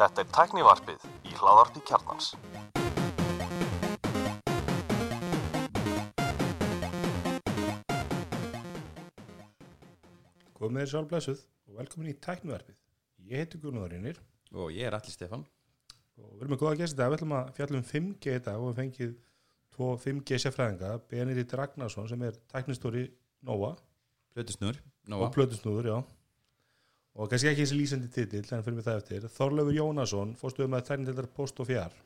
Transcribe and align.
Þetta 0.00 0.20
er 0.20 0.26
tæknivarpið 0.36 1.04
í 1.24 1.32
hláðarpi 1.38 1.80
kjarnans. 1.88 2.26
Komið 10.60 10.82
þér 10.82 10.92
sálblessuð 10.92 11.40
og 11.40 11.80
velkomin 11.80 12.12
í 12.12 12.18
tæknivarpið. 12.20 12.76
Ég 13.30 13.36
heiti 13.40 13.56
Gunnar 13.62 13.88
Reynir 13.88 14.20
Og 14.50 14.74
ég 14.74 14.84
er 14.84 14.92
Alli 14.98 15.12
Stefán 15.14 15.46
og 16.20 16.34
við 16.34 16.40
erum 16.42 16.52
með 16.52 16.60
góða 16.60 16.78
gæst 16.82 17.00
dag. 17.00 17.08
Við 17.08 17.16
ætlum 17.16 17.36
að 17.38 17.52
fjalla 17.56 17.80
um 17.80 17.90
5G 17.94 18.36
í 18.36 18.44
dag 18.44 18.60
og 18.60 18.66
við 18.68 18.80
fengið 18.82 19.12
tvo 19.72 19.86
5G 20.04 20.28
sérfræðinga, 20.44 20.90
Benedikt 21.08 21.56
Ragnarsson 21.56 22.12
sem 22.12 22.28
er 22.28 22.36
tæknistóri 22.52 23.08
Nova 23.46 23.72
Plötusnur 24.34 24.76
og 24.76 25.14
Nóa 25.14 25.32
Plötusnúður, 25.32 25.86
já. 25.88 26.19
Og 27.20 27.28
kannski 27.28 27.50
ekki 27.50 27.66
þessi 27.66 27.76
lýsandi 27.76 28.08
titill, 28.14 28.46
en 28.56 28.62
fyrir 28.64 28.78
mig 28.78 28.86
það 28.86 29.00
eftir. 29.02 29.26
Þorlefur 29.34 29.76
Jónasson, 29.76 30.36
fórstuðum 30.40 30.78
að 30.78 30.86
tæknitildar 30.88 31.28
post 31.36 31.58
og 31.60 31.68
fjár. 31.68 31.96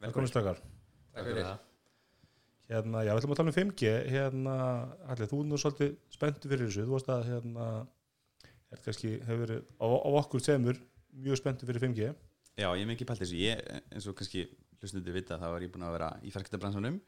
Velkomin 0.00 0.30
stakar. 0.30 0.62
Takk 1.12 1.26
fyrir 1.26 1.44
það 1.44 1.66
Hérna, 2.70 3.00
já, 3.02 3.10
við 3.10 3.18
ætlum 3.18 3.32
að 3.34 3.38
tala 3.40 3.50
um 3.50 3.54
5G. 3.56 3.92
Hérna, 4.14 4.56
allir, 5.10 5.28
þú 5.28 5.40
er 5.42 5.46
nú 5.50 5.56
svolítið 5.58 5.94
spenntu 6.14 6.50
fyrir 6.52 6.68
þessu. 6.68 6.84
Þú 6.86 6.94
varst 6.94 7.08
að, 7.10 7.24
hérna, 7.26 7.64
er 8.70 8.82
kannski, 8.84 9.10
hefur 9.26 9.40
verið 9.42 9.64
á, 9.82 9.86
á 9.90 10.10
okkur 10.20 10.44
semur 10.44 10.78
mjög 11.10 11.40
spenntu 11.40 11.66
fyrir 11.66 11.82
5G. 11.82 12.12
Já, 12.60 12.68
ég 12.68 12.84
er 12.84 12.90
mikið 12.92 13.08
pælt 13.10 13.24
þessu 13.24 13.40
Ég, 13.40 13.64
eins 13.90 14.06
og 14.06 14.14
kannski 14.18 14.44
hlustundu 14.80 15.14
vita 15.14 15.38
þá 15.40 15.48
er 15.50 15.66
ég 15.66 15.72
búin 15.74 15.86
að 15.88 15.96
vera 15.98 16.12
í 16.22 16.32
færktabransanum 16.34 17.00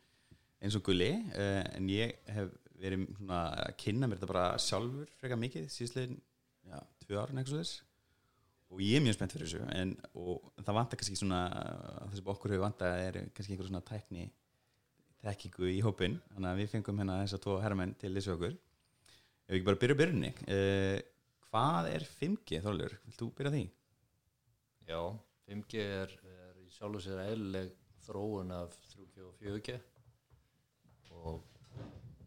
eins 0.62 0.76
og 0.78 0.84
gulli 0.86 1.10
uh, 1.14 1.62
en 1.76 1.88
ég 1.90 2.18
hef 2.34 2.52
verið 2.82 3.06
svona 3.16 3.40
að 3.62 3.72
kynna 3.80 4.08
mér 4.08 4.18
þetta 4.18 4.30
bara 4.32 4.44
sjálfur 4.62 5.10
frekar 5.20 5.40
mikið 5.40 5.68
síðslegin, 5.72 6.18
já, 6.68 6.78
tvö 7.04 7.22
eitthvað 7.22 7.58
þess 7.58 7.80
og 8.72 8.80
ég 8.80 8.96
er 8.96 9.04
mjög 9.04 9.16
spennt 9.18 9.34
fyrir 9.34 9.50
þessu 9.50 9.66
en, 9.76 9.96
og 10.16 10.52
það 10.62 10.78
vantar 10.78 11.00
kannski 11.00 11.18
svona 11.20 11.42
það 11.52 12.14
sem 12.18 12.30
okkur 12.34 12.54
hefur 12.54 12.64
vantað 12.64 13.00
er 13.06 13.18
kannski 13.36 13.54
einhver 13.54 13.68
svona 13.68 13.84
tækni 13.84 14.28
tekkingu 15.22 15.68
í 15.70 15.80
hópin 15.84 16.16
þannig 16.32 16.50
að 16.50 16.60
við 16.62 16.70
fengum 16.72 17.02
hérna 17.02 17.20
þess 17.22 17.36
að 17.36 17.44
tvo 17.44 17.58
herramenn 17.62 17.94
til 18.00 18.12
þessu 18.16 18.34
okkur 18.36 18.54
ef 18.56 19.52
við 19.52 19.58
ekki 19.58 19.68
bara 19.68 19.82
byrja 19.82 19.98
byrjunni 20.00 20.32
uh, 20.32 20.98
hvað 21.52 21.90
er 21.92 22.08
5G 22.16 22.62
Þorlur? 22.64 22.96
Vilt 23.04 23.20
þú 23.20 23.28
byrja 23.36 23.52
því? 23.52 23.62
Já, 24.88 25.00
5G 25.50 25.84
er, 25.84 26.14
er 26.32 26.60
í 26.62 26.70
sjálfu 26.72 27.02
sér 27.04 27.20
eðlileg 27.26 27.74
þróun 28.06 28.54
af 28.56 28.74
3G 28.94 29.26
og 29.26 29.34
4G 29.42 29.76
og, 31.12 31.44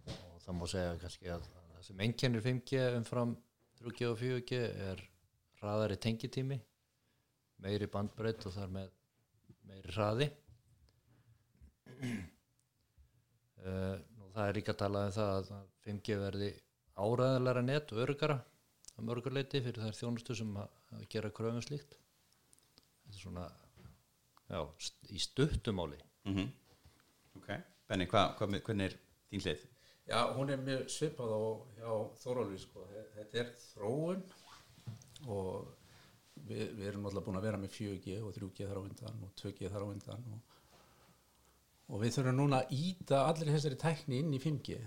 og 0.05 0.37
það 0.45 0.59
má 0.59 0.65
segja 0.69 0.93
kannski 1.01 1.33
að 1.33 1.49
það 1.49 1.81
sem 1.89 2.05
einkennir 2.05 2.45
5G 2.45 2.85
umfram 2.99 3.33
3G 3.85 4.07
og 4.09 4.17
4G 4.19 4.57
er 4.89 5.01
hraðari 5.61 5.97
tengitími 6.01 6.57
meiri 7.61 7.87
bandbreytt 7.91 8.45
og 8.49 8.53
þar 8.55 8.71
með 8.73 8.87
meiri 9.69 9.93
hraði. 9.95 10.27
Uh, 11.85 13.97
nú, 14.17 14.29
það 14.33 14.47
er 14.49 14.57
líka 14.59 14.73
talað 14.77 15.09
um 15.09 15.13
það 15.15 15.31
að 15.37 15.51
5G 15.85 16.17
verði 16.21 16.49
áræðilega 16.95 17.61
net 17.65 17.91
og 17.93 18.01
örgara 18.05 18.37
að 18.95 19.07
mörguleiti 19.09 19.61
fyrir 19.63 19.83
þær 19.85 19.97
þjónustu 19.99 20.33
sem 20.39 20.51
að, 20.57 20.69
gera 21.11 21.31
kröfum 21.35 21.63
slíkt. 21.63 21.91
Þetta 23.05 23.15
er 23.15 23.21
svona 23.21 23.45
já, 24.49 24.59
st- 24.81 25.09
í 25.13 25.19
stuttumáli 25.21 25.99
Mm 26.25 26.47
Ok, 27.35 27.49
Benni, 27.89 28.05
hva, 28.09 28.21
hva, 28.39 28.47
hvernig 28.47 28.85
er 28.87 28.93
þín 29.29 29.41
hlið? 29.43 29.61
Já, 30.05 30.19
hún 30.37 30.51
er 30.53 30.61
mjög 30.61 30.89
svipað 30.93 31.31
á 31.33 31.41
hjá 31.79 31.93
Þórólfi 32.21 32.59
sko. 32.61 32.83
Þetta 33.15 33.39
er 33.41 33.47
þróun 33.71 34.21
og 35.33 35.71
við, 36.45 36.75
við 36.77 36.83
erum 36.91 37.07
alltaf 37.09 37.25
búin 37.25 37.39
að 37.39 37.47
vera 37.47 37.61
með 37.61 37.73
4G 37.79 38.19
og 38.21 38.35
3G 38.35 38.67
þar 38.69 38.81
á 38.81 38.85
undan 38.85 39.23
og 39.25 39.33
2G 39.41 39.71
þar 39.73 39.85
á 39.85 39.87
undan 39.89 40.27
og, 40.35 40.53
og 41.89 42.03
við 42.03 42.13
þurfum 42.19 42.37
núna 42.37 42.61
að 42.61 42.75
íta 42.77 43.23
allir 43.31 43.53
þessari 43.55 43.81
tækni 43.81 44.21
inn 44.21 44.35
í 44.37 44.41
5G 44.43 44.77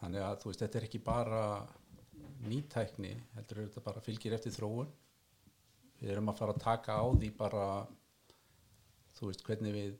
þannig 0.00 0.26
að 0.26 0.40
þú 0.42 0.50
veist, 0.50 0.64
þetta 0.64 0.80
er 0.80 0.88
ekki 0.88 1.02
bara 1.06 1.42
nýtækni, 2.46 3.14
heldur 3.36 3.62
er 3.62 3.70
þetta 3.70 3.86
bara 3.86 4.02
fylgir 4.04 4.34
eftir 4.36 4.54
þróun. 4.54 4.90
Við 6.00 6.12
erum 6.12 6.28
að 6.30 6.38
fara 6.42 6.52
að 6.52 6.64
taka 6.66 6.98
á 6.98 7.06
því 7.14 7.30
bara 7.38 7.64
þú 9.16 9.30
veist, 9.30 9.46
hvernig 9.46 9.76
við 9.76 9.96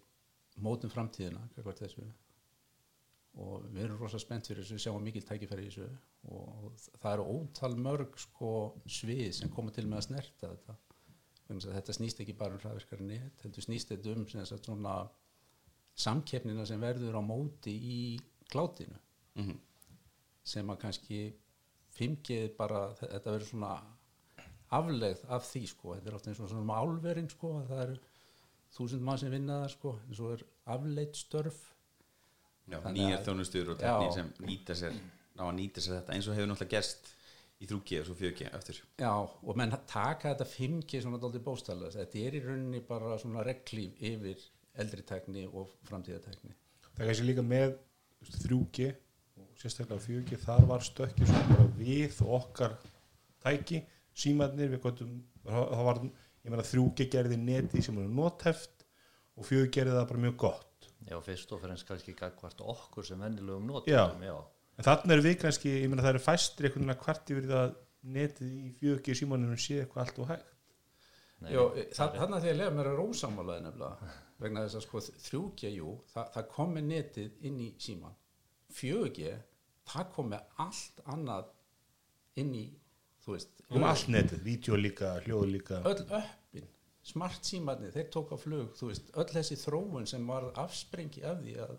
mótum 0.67 0.93
framtíðina, 0.93 1.47
hvert 1.57 1.87
þessu 1.87 2.05
og 3.43 3.67
við 3.69 3.85
erum 3.85 4.01
rosa 4.01 4.21
spennt 4.23 4.49
fyrir 4.49 4.65
þessu, 4.65 4.81
sjáum 4.81 5.05
mikil 5.05 5.25
tækifæri 5.27 5.67
í 5.67 5.71
þessu. 5.71 5.89
Og 6.33 6.81
það 7.03 7.13
eru 7.13 7.29
ótal 7.37 7.73
mörg 7.77 8.17
sko 8.21 8.53
svið 8.89 9.29
sem 9.41 9.53
koma 9.53 9.75
til 9.75 9.87
með 9.87 10.01
að 10.01 10.07
snerta 10.09 10.53
þetta. 10.55 10.79
Þetta 11.67 11.95
snýst 11.95 12.25
ekki 12.25 12.35
bara 12.39 12.57
um 12.57 12.63
hraðverkari 12.65 13.07
net 13.07 13.45
heldur 13.45 13.63
snýst 13.63 13.93
þetta 13.93 14.17
um 14.17 14.25
sem 14.31 14.49
sagt, 14.49 14.67
svona 14.67 14.97
samkeppnina 15.97 16.65
sem 16.67 16.81
verður 16.83 17.21
á 17.21 17.23
móti 17.23 17.77
í 17.77 18.01
klátinu. 18.51 18.99
Mm 19.39 19.57
sem 20.47 20.71
að 20.71 20.81
kannski 20.85 21.21
5G 21.97 22.53
bara, 22.59 22.89
þetta 23.01 23.33
verður 23.35 23.49
svona 23.51 23.73
aflegð 24.77 25.25
af 25.33 25.47
því 25.49 25.63
sko. 25.71 25.95
Þetta 25.97 26.11
er 26.11 26.19
ofta 26.19 26.33
eins 26.33 26.43
og 26.43 26.53
svona 26.53 26.81
álverin 26.83 27.31
sko 27.33 27.53
að 27.61 27.73
það 27.73 27.83
eru 27.87 27.97
þúsund 28.77 29.07
mann 29.07 29.23
sem 29.23 29.33
vinna 29.33 29.63
það 29.63 29.73
sko. 29.75 29.95
Eins 30.07 30.23
og 30.23 30.37
er 30.37 30.45
afleitt 30.77 31.19
störf 31.19 31.63
nýjar 32.67 33.23
þjónustur 33.27 33.75
og 33.75 33.79
tekník 33.81 34.17
sem 34.17 34.33
nýta 34.47 34.77
sér 34.79 34.97
ná 35.37 35.45
að 35.47 35.55
nýta 35.61 35.85
sér 35.85 36.01
þetta 36.01 36.17
eins 36.17 36.29
og 36.29 36.37
hefur 36.37 36.51
náttúrulega 36.51 36.75
gerst 36.77 37.13
í 37.57 37.69
3G 37.69 38.01
og 38.03 38.09
svo 38.09 38.17
4G 38.19 38.51
eftir 38.53 38.81
Já, 39.01 39.13
og 39.17 39.57
menn 39.57 39.73
taka 39.89 40.33
þetta 40.35 40.47
5G 40.51 41.01
svona 41.05 41.21
dálítið 41.23 41.45
bóstæðlega, 41.47 42.03
þetta 42.03 42.23
er 42.27 42.37
í 42.37 42.43
rauninni 42.45 42.83
bara 42.85 43.17
svona 43.21 43.45
reglíf 43.47 43.97
yfir 44.11 44.45
eldri 44.77 45.05
tekni 45.09 45.47
og 45.49 45.73
framtíðatekni. 45.89 46.53
Það 46.93 47.03
er 47.03 47.11
kannski 47.11 47.29
líka 47.31 47.45
með 47.47 47.77
þú 47.77 48.27
veist, 48.27 48.39
3G 48.45 48.91
og 49.41 49.63
sérstaklega 49.63 50.05
4G, 50.05 50.41
þar 50.45 50.69
var 50.69 50.85
stökkið 50.85 51.33
svona 51.33 51.49
bara 51.55 51.69
við 51.79 52.21
og 52.27 52.35
okkar 52.41 52.77
tæki, 53.45 53.83
símarnir, 54.17 54.73
við 54.75 54.83
gotum, 54.85 55.17
það 55.47 55.85
var, 55.89 56.03
ég 56.45 56.53
meina 56.53 56.67
3G 56.67 57.09
gerði 57.13 57.41
netið 57.41 57.89
sem 57.89 58.01
er 58.03 58.13
notheft 58.21 58.87
og 59.37 59.49
4G 59.49 59.73
gerði 59.79 59.97
það 59.97 60.09
bara 60.13 60.25
mjög 60.27 60.39
gott. 60.45 60.76
Já, 61.07 61.17
fyrst 61.23 61.53
og 61.55 61.61
fremst 61.63 61.87
kannski 61.89 62.15
gagvart 62.19 62.61
okkur 62.61 63.07
sem 63.07 63.21
vennilegum 63.23 63.71
Já. 63.87 64.05
notum 64.11 64.23
já. 64.27 64.37
En 64.77 64.85
þannig 64.85 65.15
er 65.17 65.23
við 65.25 65.39
kannski, 65.41 65.71
ég 65.83 65.89
meina 65.89 66.03
það 66.05 66.15
eru 66.17 66.25
fæstir 66.27 66.67
einhvern 66.69 66.85
veginn 66.85 66.97
að 66.97 67.05
hvert 67.07 67.31
yfir 67.33 67.49
það 67.53 67.75
netið 68.17 68.51
í 68.53 68.71
4G 68.81 69.15
símaninu 69.17 69.57
sé 69.59 69.79
eitthvað 69.83 70.03
allt 70.05 70.19
og 70.25 70.29
hægt. 70.35 70.53
Nei, 71.41 71.51
Jó, 71.53 71.63
það, 71.93 72.15
þannig 72.21 72.37
að 72.37 72.45
því 72.47 72.51
að 72.53 72.59
lega 72.61 72.75
mér 72.77 72.89
að 72.91 72.99
rósamálaði 73.01 73.65
nefnilega, 73.67 74.11
vegna 74.41 74.63
þess 74.67 74.79
að 74.79 74.85
sko 74.87 75.01
3G, 75.29 75.73
jú, 75.77 75.91
það, 76.13 76.31
það 76.37 76.47
kom 76.55 76.71
með 76.77 76.87
netið 76.93 77.49
inn 77.49 77.59
í 77.61 77.69
síman. 77.87 78.15
4G, 78.77 79.35
það 79.93 80.09
kom 80.15 80.31
með 80.33 80.63
allt 80.67 81.03
annað 81.15 81.51
inn 82.41 82.55
í, 82.57 82.65
þú 83.25 83.37
veist, 83.37 83.53
Um 83.73 83.83
allt 83.89 84.09
netið, 84.13 84.43
vídeo 84.47 84.77
líka, 84.79 85.17
hljóð 85.25 85.47
líka. 85.51 85.81
öll 85.89 86.05
öppin 86.21 86.69
smart 87.07 87.47
símarnir, 87.47 87.93
þeir 87.95 88.09
tók 88.15 88.33
á 88.35 88.37
flug 88.41 88.73
þú 88.79 88.89
veist, 88.91 89.11
öll 89.15 89.29
þessi 89.31 89.59
þróun 89.63 90.09
sem 90.11 90.25
var 90.27 90.49
afsprengi 90.59 91.23
af 91.29 91.39
því 91.45 91.55
að 91.67 91.77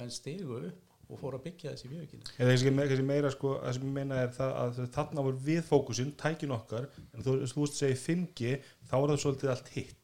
menn 0.00 0.12
stegu 0.14 0.60
upp 0.70 0.86
og 1.10 1.18
fóru 1.18 1.40
að 1.40 1.46
byggja 1.48 1.72
þessi 1.74 1.88
viðökinu 1.90 2.28
Eða 2.38 2.72
me- 2.76 2.84
kannski 2.88 3.06
meira 3.08 3.30
sko, 3.34 3.54
það 3.64 3.72
sem 3.76 3.86
ég 3.88 3.94
meina 3.96 4.20
er 4.24 4.28
það 4.36 4.52
að 4.62 4.78
þarna 4.94 5.24
voru 5.26 5.40
við 5.48 5.62
fókusinn, 5.66 6.12
tækin 6.20 6.54
okkar, 6.54 6.86
en 7.14 7.24
þú, 7.26 7.34
veist 7.42 7.80
segir 7.80 7.98
5G, 7.98 8.52
þá 8.86 8.94
er 9.00 9.08
það 9.12 9.20
svolítið 9.24 9.52
allt 9.56 9.72
hitt, 9.74 9.96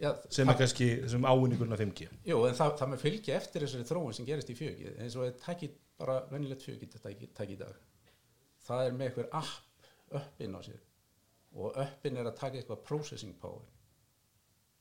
Já, 0.00 0.10
sem 0.32 0.46
það, 0.48 0.54
er 0.54 0.58
kannski 0.62 0.86
þessum 1.04 1.26
ávinningurinn 1.28 1.76
af 1.76 1.82
5G. 1.84 2.08
jú, 2.30 2.38
en 2.48 2.56
það, 2.56 2.70
það 2.80 2.92
með 2.94 3.02
fylgja 3.04 3.36
eftir 3.36 3.66
þessari 3.66 3.88
þróun 3.90 4.16
sem 4.16 4.28
gerist 4.30 4.50
í 4.50 4.56
fjögið 4.56 5.02
eins 5.04 5.16
og 5.20 5.34
tæki 5.44 5.68
bara 6.00 6.14
venjulegt 6.30 6.64
fjögið 6.64 6.96
tæki, 7.04 7.28
tæki 7.36 7.58
í 7.58 7.60
dag. 7.60 7.74
Það 8.64 8.86
er 8.86 8.96
með 8.96 9.10
eitthvað 9.10 9.36
app 9.42 10.16
uppinn 10.22 10.56
á 10.56 10.60
sér 10.64 10.80
og 11.52 11.76
uppinn 11.84 12.16
er 12.16 12.30
að 12.30 12.38
taka 12.40 12.56
eitthvað 12.62 12.80
processing 12.88 13.36
power 13.42 13.60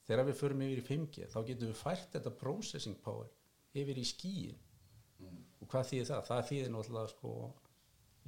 þegar 0.09 0.25
við 0.27 0.39
förum 0.41 0.65
yfir 0.65 0.81
í 0.81 0.87
5G 0.89 1.29
þá 1.29 1.39
getum 1.45 1.69
við 1.69 1.79
fært 1.79 2.17
þetta 2.17 2.35
processing 2.41 2.97
power 3.05 3.29
yfir 3.77 4.01
í 4.01 4.05
skíin 4.09 4.57
og 5.59 5.67
hvað 5.69 5.89
þýðir 5.91 6.07
það? 6.09 6.21
Það 6.29 6.45
þýðir 6.49 6.71
náttúrulega 6.73 7.11
sko 7.13 7.33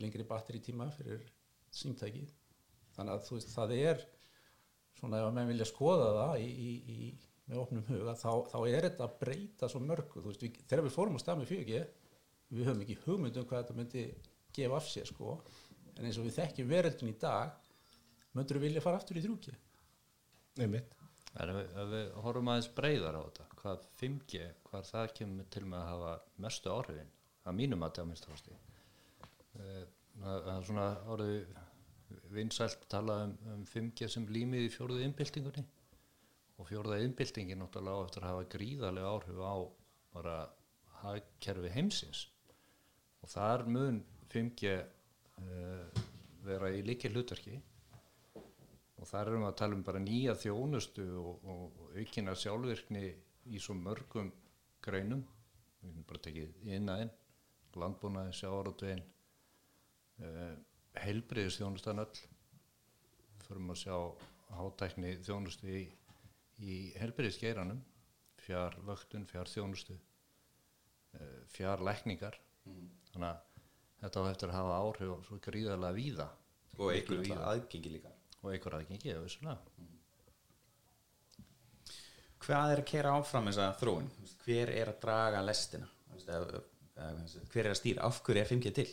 lengri 0.02 0.26
batteritíma 0.28 0.88
fyrir 0.96 1.24
símtækið. 1.76 2.32
Þannig 2.96 3.16
að 3.16 3.26
þú 3.28 3.38
veist 3.38 3.54
það 3.56 3.74
er 3.78 4.06
svona 5.00 5.22
ef 5.22 5.30
að 5.30 5.36
menn 5.38 5.52
vilja 5.52 5.68
skoða 5.70 6.10
það 6.18 6.44
í, 6.44 6.50
í, 6.52 6.72
í, 6.94 7.10
með 7.48 7.64
opnum 7.64 7.88
huga 7.88 8.16
þá, 8.20 8.32
þá 8.52 8.58
er 8.60 8.88
þetta 8.90 9.08
að 9.08 9.18
breyta 9.24 9.72
svo 9.72 9.82
mörgu. 9.84 10.20
Þú 10.20 10.28
veist, 10.28 10.46
við, 10.46 10.62
þegar 10.68 10.86
við 10.88 10.96
fórum 10.98 11.18
á 11.18 11.24
stað 11.24 11.42
með 11.42 11.54
4G 11.56 11.82
við 12.52 12.68
höfum 12.68 12.86
ekki 12.86 13.00
hugmynd 13.06 13.40
um 13.40 13.48
hvað 13.48 13.64
þetta 13.64 13.78
myndi 13.80 14.06
gefa 14.56 14.80
af 14.80 14.90
sér 14.92 15.08
sko. 15.10 15.38
En 15.96 16.08
eins 16.08 16.20
og 16.20 16.28
við 16.28 16.38
þekkjum 16.42 16.72
veröldin 16.72 17.14
í 17.14 17.18
dag 17.22 17.56
myndur 18.36 18.60
við 18.60 18.70
vilja 18.70 18.84
fara 18.84 19.00
aftur 19.00 19.20
í 19.20 19.26
3G 19.26 19.56
Nei 20.60 20.68
mitt. 20.68 21.01
En 21.40 21.52
ef 21.54 21.58
við, 21.58 21.82
við 21.94 22.08
horfum 22.26 22.52
aðeins 22.52 22.70
breyðar 22.76 23.18
á 23.18 23.22
þetta, 23.24 23.48
hvað 23.62 23.84
5G, 24.02 24.46
hvað 24.68 24.88
það 24.90 25.12
kemur 25.20 25.50
til 25.56 25.64
með 25.64 25.80
að 25.80 25.92
hafa 25.92 26.14
mestu 26.44 26.74
áhrifin, 26.74 27.12
að 27.48 27.58
mínum 27.60 27.86
að 27.88 27.94
það 27.98 28.10
minnst 28.10 28.32
ásti. 28.36 28.58
Það 30.22 30.50
er 30.56 30.66
svona 30.68 30.88
orðið 31.14 31.54
vinsælt 32.36 32.84
tala 32.92 33.22
um, 33.26 33.38
um 33.54 33.64
5G 33.68 34.10
sem 34.12 34.28
límið 34.28 34.68
í 34.68 34.74
fjórðu 34.74 35.06
innbyltingunni 35.06 35.64
og 36.60 36.68
fjórða 36.70 37.00
innbyltingin 37.06 37.62
náttúrulega 37.64 38.04
á 38.04 38.06
eftir 38.06 38.26
að 38.26 38.34
hafa 38.34 38.50
gríðarlega 38.52 39.14
áhrif 39.16 39.40
á 39.42 39.56
bara 40.12 40.36
hagkerfi 41.02 41.72
heimsins. 41.74 42.26
Og 43.24 43.32
þar 43.32 43.66
mun 43.72 44.02
5G 44.34 44.76
uh, 44.76 46.02
vera 46.46 46.72
í 46.76 46.84
líki 46.86 47.12
hlutverki 47.12 47.58
og 49.02 49.10
þar 49.10 49.32
erum 49.32 49.44
við 49.46 49.50
að 49.50 49.60
tala 49.62 49.78
um 49.78 49.86
bara 49.86 50.02
nýja 50.02 50.36
þjónustu 50.38 51.06
og, 51.18 51.46
og, 51.50 51.80
aukina 51.98 52.36
sjálfvirkni 52.38 53.06
í 53.50 53.62
svo 53.62 53.74
mörgum 53.78 54.30
greinum. 54.86 55.24
Við 55.82 55.90
erum 55.90 56.06
bara 56.10 56.24
tekið 56.28 56.68
innaðinn 56.78 57.14
landbúnaði, 57.82 58.36
sjávarútvegin 58.36 59.02
uh, 60.22 60.54
heilbriðis 61.02 61.58
þjónustan 61.62 62.04
öll 62.04 62.22
förum 63.46 63.72
að 63.72 63.80
sjá 63.86 63.96
hátækni 64.52 65.14
þjónustu 65.24 65.72
í, 65.72 65.86
í 66.60 66.76
heilbriðisgeiranum 67.00 67.80
fjár 68.44 68.76
vöktun, 68.86 69.24
fjár 69.30 69.50
þjónustu 69.50 69.96
uh, 69.96 71.40
fjár 71.56 71.82
lækningar 71.88 72.38
þannig 73.14 73.30
að 73.32 73.42
þetta 74.04 74.26
á 74.28 74.30
eftir 74.34 74.52
að 74.52 74.58
hafa 74.60 74.80
áhrif 74.84 75.16
og 75.16 75.28
svo 75.30 75.40
gríðarlega 75.48 75.98
víða. 75.98 76.32
Og 76.78 76.92
einhver 76.92 77.24
víða. 77.24 77.46
aðgengi 77.54 77.96
líka 77.96 78.12
og 78.42 78.52
einhver 78.54 78.76
aðgengi, 78.80 79.12
eða 79.14 79.24
vissulega. 79.26 79.60
Hvað 82.42 82.72
er 82.74 82.80
að 82.82 82.88
kera 82.90 83.12
áfram 83.20 83.48
þessa 83.52 83.68
þróun? 83.78 84.08
Þú 84.16 84.24
veist, 84.26 84.40
hver 84.48 84.72
er 84.74 84.90
að 84.90 85.02
draga 85.04 85.44
lestina? 85.46 85.90
Hver 86.26 87.66
er 87.66 87.72
að 87.74 87.78
stýra? 87.80 88.08
Af 88.08 88.22
hverju 88.26 88.42
er 88.42 88.50
5G 88.50 88.72
til? 88.80 88.88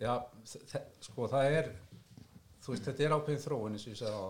Já, 0.00 0.14
sko 1.04 1.26
það 1.28 1.54
er 1.58 1.66
þú 2.64 2.72
veist, 2.74 2.86
þetta 2.88 3.04
er 3.06 3.14
ákveðin 3.16 3.42
þróun 3.44 3.74
eins 3.76 3.84
og 3.86 3.92
ég 3.92 3.98
sagði 4.00 4.16
á 4.16 4.24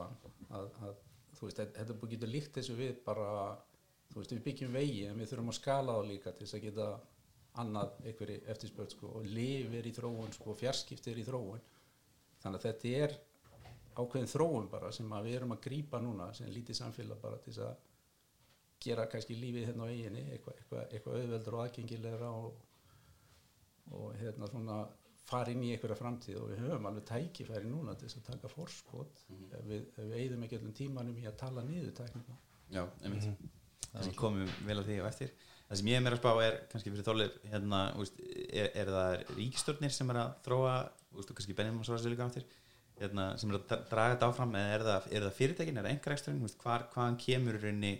að, 0.59 0.67
að 0.83 0.95
þú 1.39 1.47
veist, 1.47 1.61
þetta- 1.61 1.77
þetta 1.85 2.09
getur 2.15 2.33
líkt 2.33 2.57
þessu 2.59 2.77
við 2.79 2.97
bara 3.07 3.29
þú 4.11 4.19
veist, 4.21 4.33
við 4.35 4.43
byggjum 4.49 4.73
vegi 4.75 5.05
en 5.07 5.21
við 5.23 5.31
þurfum 5.31 5.53
að 5.53 5.59
skala 5.61 5.95
þá 5.95 6.03
líka 6.11 6.33
til 6.35 6.47
þess 6.47 6.59
að 6.59 6.65
geta 6.67 6.89
annað 7.59 7.97
einhverju 8.07 8.39
eftirspöld 8.53 8.95
sko 8.95 9.11
og 9.19 9.27
lifir 9.27 9.87
í 9.87 9.93
þróun 9.95 10.33
sko, 10.35 10.55
fjarskiptir 10.59 11.19
í 11.19 11.27
þróun. 11.27 11.63
Þannig 12.41 12.61
að 12.61 12.67
þetta 12.69 12.93
er 13.05 13.17
ákveðin 14.01 14.31
þróun 14.31 14.69
bara 14.71 14.93
sem 14.95 15.13
að 15.13 15.27
við 15.29 15.39
erum 15.41 15.55
að 15.57 15.63
grípa 15.67 16.01
núna 16.03 16.31
sem 16.37 16.51
lítið 16.53 16.79
samfélag 16.79 17.21
bara 17.21 17.41
til 17.45 17.57
að 17.67 17.75
gera 18.81 19.07
kannski 19.11 19.37
lífið 19.37 19.67
hérna 19.69 19.89
á 19.89 19.93
eiginni 19.93 20.23
eitthvað, 20.31 20.61
eitthvað, 20.63 20.85
eitthvað 20.89 21.19
auðveldur 21.19 21.57
og 21.57 21.65
aðgengilegra 21.67 22.31
og, 22.31 22.63
og 23.99 24.15
hérna 24.23 24.49
svona 24.49 24.79
fara 25.31 25.53
inn 25.53 25.67
í 25.67 25.73
einhverja 25.75 25.99
framtíð. 25.99 26.39
Og 26.41 26.53
við 26.53 26.63
höfum 26.65 26.89
alveg 26.91 27.09
tækifæri 27.11 27.69
núna 27.71 27.97
til 27.99 28.09
þess 28.09 28.23
að 28.23 28.29
taka 28.31 28.53
forskot. 28.55 29.25
Ef, 29.51 29.67
við, 29.67 29.85
ef 29.91 30.05
við 30.07 30.17
eigðum 30.23 30.47
ekki 30.47 30.61
öllum 30.61 30.77
tímanum 30.81 31.21
í 31.21 31.27
að 31.29 31.41
tala 31.43 31.67
niður 31.67 31.97
tæknina 32.01 32.39
já, 32.71 32.85
einmitt. 33.03 33.49
Kannski 33.91 34.17
komum 34.19 34.47
við 34.47 34.67
vel 34.69 34.79
að 34.79 34.89
því 34.89 34.99
á 35.03 35.05
eftir 35.11 35.33
það 35.71 35.79
sem 35.81 35.91
ég 35.91 35.99
er 36.01 36.05
meira 36.05 36.17
að 36.19 36.23
spá 36.25 36.33
er 36.45 36.57
kannski 36.73 36.91
fyrir 36.93 37.07
þólið 37.07 37.37
hérna, 37.53 37.81
þú 37.95 38.07
er, 38.51 38.71
er 38.83 38.91
það 38.97 39.13
ríkistjórnir 39.39 39.95
sem 39.95 40.11
er 40.15 40.19
að 40.25 40.33
þróa 40.47 40.73
þú 41.11 41.21
veist, 41.21 41.31
og 41.31 41.39
kannski 41.41 41.57
Benjamin 41.61 41.87
svara 41.87 42.03
sér 42.03 42.15
líka 42.15 42.27
á 42.27 42.31
eftir 42.31 42.49
hérna, 43.01 43.27
sem 43.41 43.51
er 43.53 43.57
að 43.61 43.67
dra- 43.71 43.85
draga 43.91 44.15
þetta 44.17 44.29
áfram 44.33 44.57
eða 44.61 44.75
er 44.77 44.83
það, 44.89 45.07
er 45.17 45.25
það 45.27 45.37
fyrirtækin, 45.39 45.79
er 45.81 45.87
það 45.87 45.95
engaræksturinn 45.95 46.51
hvar, 46.65 46.83
hvaðan 46.93 47.17
kemur 47.23 47.57
í 47.57 47.63
rauninni 47.63 47.93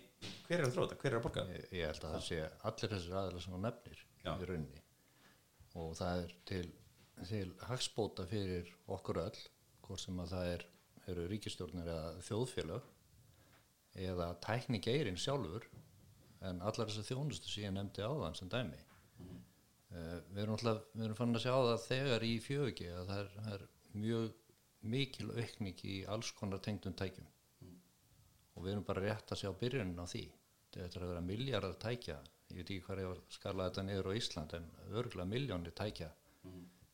hver 0.45 0.59
er 0.59 0.67
að 0.67 0.75
þróa 0.75 0.85
þetta, 0.91 0.99
hver 1.01 1.11
er 1.11 1.17
að 1.17 1.23
borga 1.25 1.45
það 1.47 1.55
ég, 1.55 1.63
ég 1.79 1.87
held 1.89 2.05
að 2.05 2.13
það 2.17 2.25
sé 2.27 2.41
allir 2.69 2.91
þessir 2.93 3.17
aðeins 3.21 3.47
sem 3.47 3.55
hún 3.55 3.65
nefnir 3.65 4.03
Já. 4.21 4.31
í 4.35 4.49
rauninni 4.51 4.83
og 5.81 5.95
það 5.97 6.21
er 6.27 6.35
til, 6.51 6.67
til 7.31 7.47
hagspóta 7.71 8.27
fyrir 8.29 8.69
okkur 8.93 9.21
öll 9.23 9.41
hvort 9.87 10.03
sem 10.03 10.21
að 10.21 10.35
það 10.35 10.51
er, 10.53 10.65
eru 11.15 11.25
ríkistjórnir 11.31 11.89
eða 11.95 12.11
þjóðfélög 12.27 12.89
eða 14.05 14.27
tækni 14.45 14.79
geirinn 14.85 15.17
sjálfur 15.19 15.65
en 16.49 16.61
allar 16.65 16.89
þessar 16.89 17.07
þjónustu 17.09 17.51
sem 17.51 17.67
ég 17.67 17.75
nefndi 17.75 18.05
áðan 18.05 18.37
sem 18.37 18.49
dæmi 18.49 18.79
uh, 18.79 20.17
við 20.31 20.43
erum 20.43 20.57
alltaf, 20.57 20.83
við 20.95 21.05
erum 21.07 21.19
fannin 21.19 21.39
að 21.39 21.45
sjá 21.45 21.53
það 21.55 21.85
þegar 21.87 22.25
í 22.27 22.31
fjögi 22.43 22.89
að 22.91 23.11
það 23.11 23.23
er, 23.23 23.31
það 23.37 23.55
er 23.57 23.67
mjög 24.05 24.29
mikil 24.81 25.29
aukning 25.35 25.83
í 25.85 25.97
alls 26.09 26.31
konar 26.37 26.61
tengdum 26.63 26.95
tækjum. 26.97 27.27
Og 28.55 28.65
við 28.65 28.73
erum 28.73 28.85
bara 28.87 29.03
rétt 29.05 29.33
að 29.33 29.43
sjá 29.43 29.51
byrjunin 29.59 30.01
á 30.01 30.05
því. 30.09 30.23
Þetta 30.73 30.97
er 30.97 31.05
að 31.05 31.11
vera 31.13 31.23
miljardar 31.25 31.77
tækja. 31.81 32.17
Ég 32.51 32.57
veit 32.57 32.65
ekki 32.65 32.85
hvað 32.87 33.01
ég 33.03 33.11
var 33.11 33.21
að 33.21 33.35
skala 33.35 33.67
þetta 33.69 33.83
niður 33.87 34.09
á 34.11 34.17
Ísland 34.17 34.55
en 34.57 34.67
örgulega 34.89 35.29
miljónir 35.29 35.75
tækja 35.77 36.09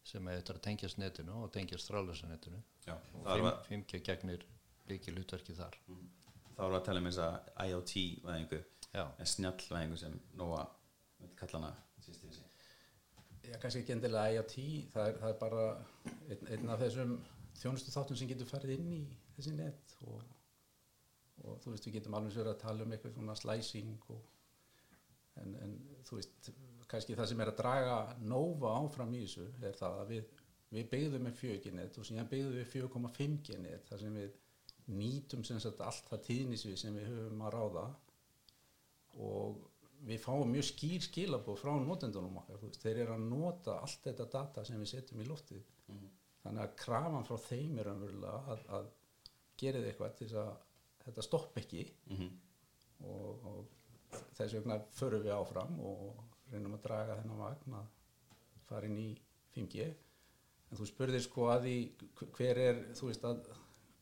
sem 0.07 0.27
er 0.31 0.51
að 0.53 0.61
tengjast 0.63 0.99
netinu 1.01 1.41
og 1.43 1.49
tengjast 1.55 1.87
strálusanetinu 1.87 2.59
og 2.87 3.25
það 3.25 3.41
var, 3.43 3.57
5G 3.67 3.99
gegnir 4.07 4.45
líki 4.87 5.11
hlutverki 5.11 5.55
þar 5.57 5.75
þá 5.87 6.61
var 6.61 6.75
að 6.77 6.85
tala 6.87 7.01
um 7.01 7.09
þess 7.09 7.23
að 7.25 7.49
IoT 7.65 7.93
væðingu, 8.27 8.59
Já. 8.97 9.05
snjall 9.29 9.63
væðingu 9.69 9.99
sem 10.01 10.15
Nóa, 10.39 10.63
veit 11.21 11.35
kalla 11.39 11.61
hana 11.61 11.73
síst 12.03 12.23
í 12.23 12.31
þessi 12.31 12.45
Já, 13.47 13.55
kannski 13.61 13.83
ekki 13.83 13.93
endilega 13.95 14.33
IoT, 14.35 14.55
það 14.91 15.09
er, 15.09 15.19
það 15.21 15.29
er 15.29 15.37
bara 15.39 15.65
einn, 16.27 16.47
einn 16.51 16.71
af 16.73 16.81
þessum 16.81 17.13
þjónustu 17.57 17.93
þáttum 17.93 18.19
sem 18.19 18.31
getur 18.31 18.49
farið 18.49 18.73
inn 18.75 18.89
í 18.97 19.03
þessi 19.37 19.53
net 19.55 19.93
og, 20.05 20.23
og 21.45 21.61
þú 21.63 21.73
veist, 21.73 21.87
við 21.87 21.99
getum 21.99 22.17
alveg 22.17 22.35
sér 22.35 22.49
að 22.51 22.59
tala 22.65 22.83
um 22.83 22.95
eitthvað 22.95 23.15
svona 23.15 23.37
slæsing 23.39 24.09
og, 24.15 24.25
en, 25.43 25.55
en 25.63 25.77
þú 26.09 26.19
veist, 26.19 26.51
kannski 26.91 27.15
það 27.17 27.31
sem 27.31 27.45
er 27.45 27.53
að 27.53 27.61
draga 27.61 27.95
Nova 28.33 28.73
áfram 28.81 29.15
í 29.15 29.23
þessu 29.23 29.47
er 29.61 29.79
það 29.79 30.01
að 30.01 30.11
við, 30.15 30.33
við 30.75 30.91
byggðum 30.95 31.25
með 31.29 31.39
4G 31.43 31.73
net 31.77 32.01
og 32.01 32.09
síðan 32.09 32.29
byggðum 32.33 32.59
við 32.59 32.69
4,5G 32.73 33.61
net 33.63 33.87
þar 33.87 34.03
sem 34.03 34.19
við 34.19 34.35
nýtum 34.97 35.47
sem 35.47 35.59
sagt 35.63 35.81
allt 35.83 36.11
það 36.11 36.27
tíðnisvið 36.27 36.77
sem 36.79 36.95
við 36.99 37.09
höfum 37.11 37.47
að 37.47 37.55
ráða 37.55 37.87
og 39.23 39.63
við 40.07 40.21
fáum 40.21 40.51
mjög 40.53 40.67
skýr 40.69 41.03
skilabóð 41.07 41.61
frá 41.61 41.71
notendunum 41.81 42.37
okkar, 42.41 42.59
veist, 42.61 42.81
þeir 42.83 43.03
eru 43.03 43.15
að 43.15 43.25
nota 43.31 43.79
allt 43.81 44.03
þetta 44.05 44.27
data 44.33 44.65
sem 44.67 44.79
við 44.81 44.91
setjum 44.93 45.23
í 45.23 45.27
loftið. 45.27 45.63
Þannig 46.43 46.63
að 46.63 46.75
krafan 46.79 47.25
frá 47.27 47.37
þeim 47.47 47.79
er 47.81 47.89
að, 47.91 48.05
að 48.77 48.91
gera 49.59 49.81
þið 49.81 49.89
eitthvað 49.91 50.17
til 50.19 50.27
þess 50.27 50.41
að 50.43 50.51
þetta 51.05 51.25
stopp 51.25 51.57
ekki. 51.63 51.87
Og, 53.07 53.47
og 53.51 54.23
þess 54.37 54.55
vegna 54.55 54.79
förum 54.95 55.23
við 55.25 55.35
áfram 55.35 55.79
og 55.83 56.21
reynum 56.51 56.77
að 56.77 56.83
draga 56.85 57.17
þennan 57.19 57.41
vagn 57.43 57.77
að 57.77 57.89
fara 58.67 58.89
inn 58.89 58.99
í 59.01 59.09
5G 59.55 59.87
en 60.67 60.79
þú 60.79 60.87
spurðir 60.89 61.23
sko 61.23 61.47
að 61.51 61.67
því 61.67 61.77
hver 62.35 62.61
er, 62.63 62.81
þú 62.97 63.09
veist 63.11 63.25
að 63.27 63.41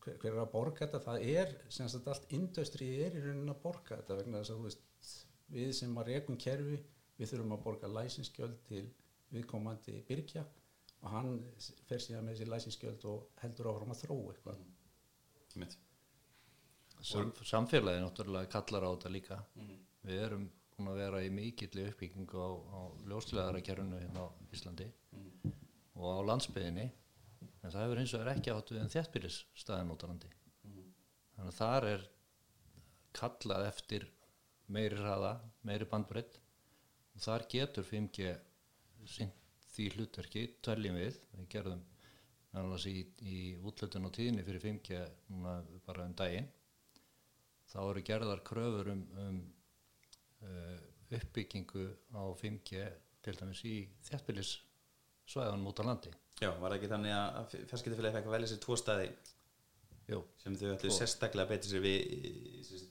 hver, 0.04 0.18
hver 0.22 0.32
er 0.32 0.42
að 0.42 0.52
borga 0.54 0.84
þetta, 0.84 1.02
það 1.04 1.26
er 1.32 1.54
sem 1.76 1.90
sagt 1.90 2.08
allt 2.10 2.32
industrið 2.34 3.02
er 3.06 3.18
í 3.18 3.24
raunin 3.24 3.52
að 3.52 3.62
borga 3.62 4.00
þetta 4.00 4.18
vegna 4.20 4.42
þess 4.42 4.54
að 4.54 4.60
þú 4.60 4.68
veist 4.68 4.85
við 5.52 5.72
sem 5.78 5.98
að 5.98 6.12
rekum 6.12 6.38
kerfi, 6.40 6.78
við 7.16 7.32
þurfum 7.32 7.56
að 7.56 7.64
borga 7.64 7.90
læsinskjöld 7.90 8.60
til 8.68 8.84
viðkomandi 9.32 10.00
byrkja 10.08 10.44
og 11.02 11.08
hann 11.12 11.32
fer 11.88 12.02
síðan 12.02 12.26
með 12.26 12.36
þessi 12.36 12.50
læsinskjöld 12.50 13.08
og 13.10 13.26
heldur 13.42 13.70
áfram 13.72 13.94
að 13.94 14.02
þróa 14.04 14.34
eitthvað. 14.34 14.62
Einmitt. 15.54 15.78
Sam, 17.06 17.32
samfélagi 17.44 18.02
náttúrulega 18.02 18.50
kallar 18.50 18.86
á 18.88 18.90
þetta 18.90 19.12
líka. 19.12 19.40
Við 20.06 20.22
erum 20.26 20.46
búin 20.76 20.90
að 20.92 21.00
vera 21.00 21.22
í 21.24 21.28
mikill 21.32 21.86
uppbyggingu 21.86 22.40
á, 22.40 22.50
á 22.52 22.80
ljóslegaðarakerfinu 23.08 24.00
hérna 24.00 24.26
á 24.26 24.28
Íslandi 24.52 24.88
og 25.96 26.08
á 26.12 26.20
landsbyðinni 26.28 26.84
en 26.86 27.70
það 27.72 27.82
hefur 27.82 28.00
eins 28.02 28.12
og 28.14 28.24
er 28.24 28.32
ekki 28.34 28.52
átt 28.52 28.72
við 28.74 28.82
en 28.82 28.92
þjættbýlis 28.92 29.38
staðin 29.56 29.94
út 29.94 30.04
á 30.04 30.10
landi 30.10 30.32
þannig 30.66 31.48
að 31.48 31.56
þar 31.60 31.88
er 31.92 32.04
kallað 33.16 33.68
eftir 33.70 34.06
meiri 34.72 34.98
hraða, 34.98 35.36
meiri 35.66 35.86
bandbreytt 35.90 36.40
og 37.14 37.22
þar 37.22 37.46
getur 37.50 37.86
5G 37.86 38.32
sinnt 39.06 39.42
því 39.76 39.86
hlutverki 39.94 40.42
tveljum 40.64 40.96
við, 40.96 41.18
við 41.36 41.48
gerðum 41.52 41.82
í, 42.88 42.94
í 43.28 43.38
útlötun 43.68 44.08
og 44.08 44.14
tíðinni 44.16 44.44
fyrir 44.46 44.62
5G 44.64 45.00
núna 45.32 45.58
bara 45.84 46.06
um 46.08 46.14
daginn. 46.16 46.48
Þá 47.68 47.80
eru 47.82 48.04
gerðar 48.06 48.42
kröfur 48.46 48.92
um, 48.94 49.02
um 49.20 49.40
uh, 50.46 50.78
uppbyggingu 51.12 51.88
á 52.16 52.24
5G 52.40 52.86
til 53.26 53.34
dæmis 53.36 53.64
í 53.68 53.76
þjættbýlis 54.08 54.54
svæðanum 55.28 55.68
út 55.68 55.82
á 55.82 55.84
landi. 55.84 56.12
Já, 56.40 56.50
var 56.60 56.70
það 56.70 56.78
ekki 56.78 56.92
þannig 56.92 57.16
að 57.16 57.56
fjarskiptafélagi 57.70 58.16
fekk 58.16 58.30
að 58.30 58.36
velja 58.36 58.52
sér 58.52 58.62
tvo 58.64 58.76
staði 58.76 59.10
Jú, 60.06 60.20
sem 60.38 60.54
þau 60.54 60.68
ætlu 60.76 60.90
sérstaklega 60.94 61.48
að 61.48 61.52
beita 61.54 61.70
sér 61.70 61.82
við 61.82 61.96
í, 62.14 62.32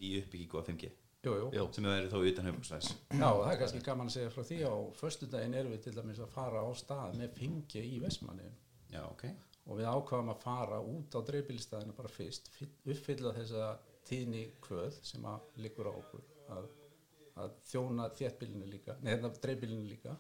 í 0.04 0.10
uppbyggingu 0.20 0.60
á 0.60 0.68
5G 0.68 0.90
jú, 1.26 1.34
jú. 1.56 1.66
sem 1.76 1.88
verið 1.90 2.14
þó 2.14 2.20
utan 2.30 2.48
höfumsvæðs 2.50 2.92
Já, 3.20 3.28
það 3.30 3.50
er 3.52 3.60
kannski 3.62 3.82
gaman 3.88 4.12
að 4.12 4.16
segja 4.16 4.32
frá 4.36 4.44
því 4.50 4.60
á 4.70 4.74
föstudaginn 5.02 5.58
erum 5.60 5.74
við 5.76 5.84
til 5.88 5.96
dæmis 5.98 6.22
að 6.26 6.32
fara 6.36 6.62
á 6.64 6.70
stað 6.78 7.18
með 7.20 7.36
5G 7.42 7.84
í 7.90 8.00
Vestmanni 8.04 8.48
Já, 8.94 9.02
ok. 9.10 9.26
Og 9.66 9.80
við 9.80 9.88
ákvaðum 9.90 10.30
að 10.36 10.44
fara 10.46 10.78
út 10.86 11.16
á 11.18 11.20
dreifbílstæðina 11.26 11.96
bara 11.98 12.12
fyrst, 12.14 12.52
fyll- 12.54 12.76
uppfylla 12.94 13.32
þessa 13.34 13.70
tíðni 14.06 14.44
kvöð 14.62 15.00
sem 15.04 15.24
að 15.26 15.48
liggur 15.66 15.90
á 15.90 15.94
okkur 15.98 16.22
að, 16.54 16.68
að 17.42 17.56
þjóna 17.72 18.06
þéttbílinu 18.20 18.68
líka, 18.70 18.94
neða 19.02 19.32
dreifbílinu 19.42 19.88
líka. 19.90 20.14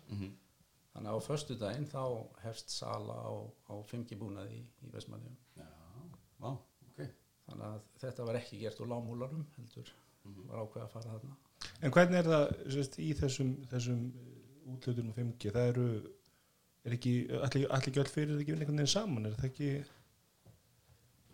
Þannig 0.96 1.12
að 1.12 1.20
á 1.22 1.28
föstu 1.28 1.58
daginn 1.62 1.86
þá 1.92 2.02
hefst 2.42 2.74
sala 2.74 3.20
á, 3.22 3.32
á 3.70 3.74
5G 3.86 4.18
búnaði 4.18 4.58
í, 4.58 4.64
í 4.88 4.92
Vestmannjum 4.96 5.38
Já, 5.60 5.68
vá, 6.42 6.50
ok. 6.90 7.02
Þannig 7.46 7.66
að 7.70 7.80
þetta 8.02 8.26
var 8.32 8.40
ekki 8.42 8.60
gert 8.66 8.82
úr 8.82 8.90
lámúlarum 8.96 9.46
heldur 9.60 9.94
var 10.50 10.64
ákveð 10.64 10.84
að 10.86 10.94
fara 10.94 11.14
þarna. 11.14 11.38
En 11.82 11.94
hvernig 11.96 12.20
er 12.20 12.30
það 12.32 12.46
sérst, 12.76 12.98
í 13.02 13.10
þessum, 13.20 13.52
þessum 13.72 14.00
útlutunum 14.76 15.16
5G? 15.18 15.52
Það 15.56 15.70
eru, 15.74 15.88
er 16.86 16.96
ekki, 16.98 17.14
allir, 17.40 17.68
allir 17.68 17.92
ekki 17.92 18.04
öll 18.04 18.14
fyrir 18.14 18.40
ekki 18.42 18.56
vinna 18.56 18.66
einhvern 18.66 18.82
veginn 18.82 18.94
saman, 18.96 19.30
er 19.30 19.38
það 19.40 19.50
ekki, 19.52 19.70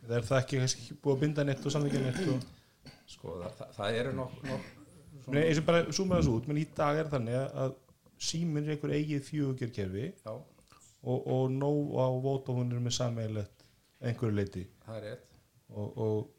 eða 0.06 0.18
er 0.20 0.28
það 0.30 0.42
ekki, 0.42 0.62
ekki 0.68 0.98
búið 1.04 1.16
að 1.16 1.24
binda 1.26 1.48
neitt 1.48 1.66
og 1.66 1.76
samvíkja 1.76 2.04
neitt 2.06 2.22
og, 2.34 2.46
sko 3.16 3.38
það, 3.44 3.56
það, 3.60 3.74
það 3.80 4.02
eru 4.02 4.14
nokk 4.20 4.44
nok, 4.50 4.70
Nei, 5.32 5.44
eins 5.46 5.60
og 5.62 5.66
bara 5.68 5.82
súma 5.94 6.18
þessu 6.18 6.32
út, 6.40 6.48
menn 6.50 6.60
í 6.60 6.68
dag 6.76 6.98
er 6.98 7.10
þannig 7.12 7.36
að- 7.38 7.76
síminn 8.22 8.68
er 8.68 8.76
einhver 8.76 8.94
eigið 8.96 9.24
fjögurkerfi 9.28 10.06
já, 10.12 10.32
og, 10.34 11.28
og 11.36 11.52
nóg 11.54 11.96
á 11.98 12.06
er 12.62 12.82
með 12.86 12.96
sammeilegt 12.98 13.66
einhverju 14.02 14.36
leiti 14.36 14.64
það 14.86 14.98
er 14.98 15.06
rétt. 15.08 15.28
Og, 15.72 15.98
og 15.98 16.30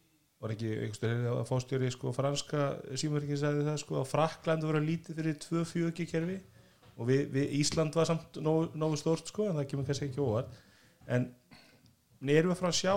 var 0.42 0.54
ekki 0.54 0.72
einhverstu 0.74 1.10
að 1.32 1.44
fástjóri 1.48 1.90
sko 1.94 2.12
franska 2.16 2.64
símverkin 2.98 3.38
sagði 3.38 3.66
það 3.68 3.78
sko 3.84 4.00
að 4.00 4.10
Frakland 4.10 4.66
voru 4.66 4.82
lítið 4.82 5.20
fyrir 5.20 5.38
tvö 5.44 5.62
fjögurkerfi 5.70 6.38
og 6.96 7.08
við, 7.08 7.22
við 7.32 7.54
Ísland 7.60 7.94
var 7.96 8.10
samt 8.10 8.40
nógu, 8.42 8.68
nógu 8.78 8.98
stórt 9.00 9.30
sko 9.30 9.48
en 9.48 9.60
það 9.60 9.68
kemur 9.70 9.88
kannski 9.88 10.10
ekki 10.10 10.22
óvart. 10.22 10.50
En 11.06 11.28
erum 12.34 12.52
við 12.52 12.60
fara 12.60 12.72
að 12.72 12.80
sjá 12.80 12.94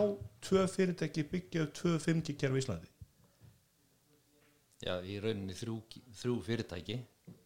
tvö 0.50 0.68
fyrirtæki 0.74 1.25
byggja 1.32 1.66
upp 1.68 1.75
tvö 1.80 1.96
5G 2.04 2.38
kerfi 2.42 2.62
í 2.62 2.66
Íslandi? 2.66 2.92
Já, 4.86 4.98
í 5.02 5.20
rauninni 5.24 5.56
þrjú, 5.58 5.80
þrjú 6.20 6.40
fyrirtæki 6.46 7.00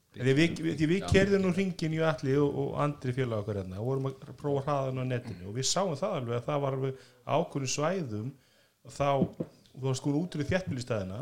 Því 0.10 0.34
við, 0.34 0.60
við, 0.65 0.82
við 0.89 1.03
kerðum 1.06 1.44
nú 1.46 1.50
ringin 1.53 1.94
í 1.94 2.00
allir 2.01 2.39
og, 2.41 2.56
og 2.63 2.70
andri 2.82 3.13
félag 3.13 3.44
okkar 3.44 3.60
hérna 3.62 3.77
og 3.77 3.89
vorum 3.91 4.08
að 4.10 4.32
prófa 4.39 4.63
hraðan 4.65 5.03
á 5.06 5.12
netinu 5.12 5.51
og 5.51 5.53
við 5.60 5.68
sáum 5.70 5.94
það 6.00 6.15
alveg 6.18 6.39
að 6.39 6.48
það 6.48 6.63
var 6.63 6.77
alveg 6.77 7.03
ákveðin 7.29 7.72
svæðum 7.75 8.32
og 8.89 8.96
þá, 8.96 9.10
og 9.79 9.86
þú 9.86 9.88
var 9.88 10.00
sko 10.00 10.13
út 10.19 10.36
í 10.36 10.48
þjættbílistæðina 10.50 11.19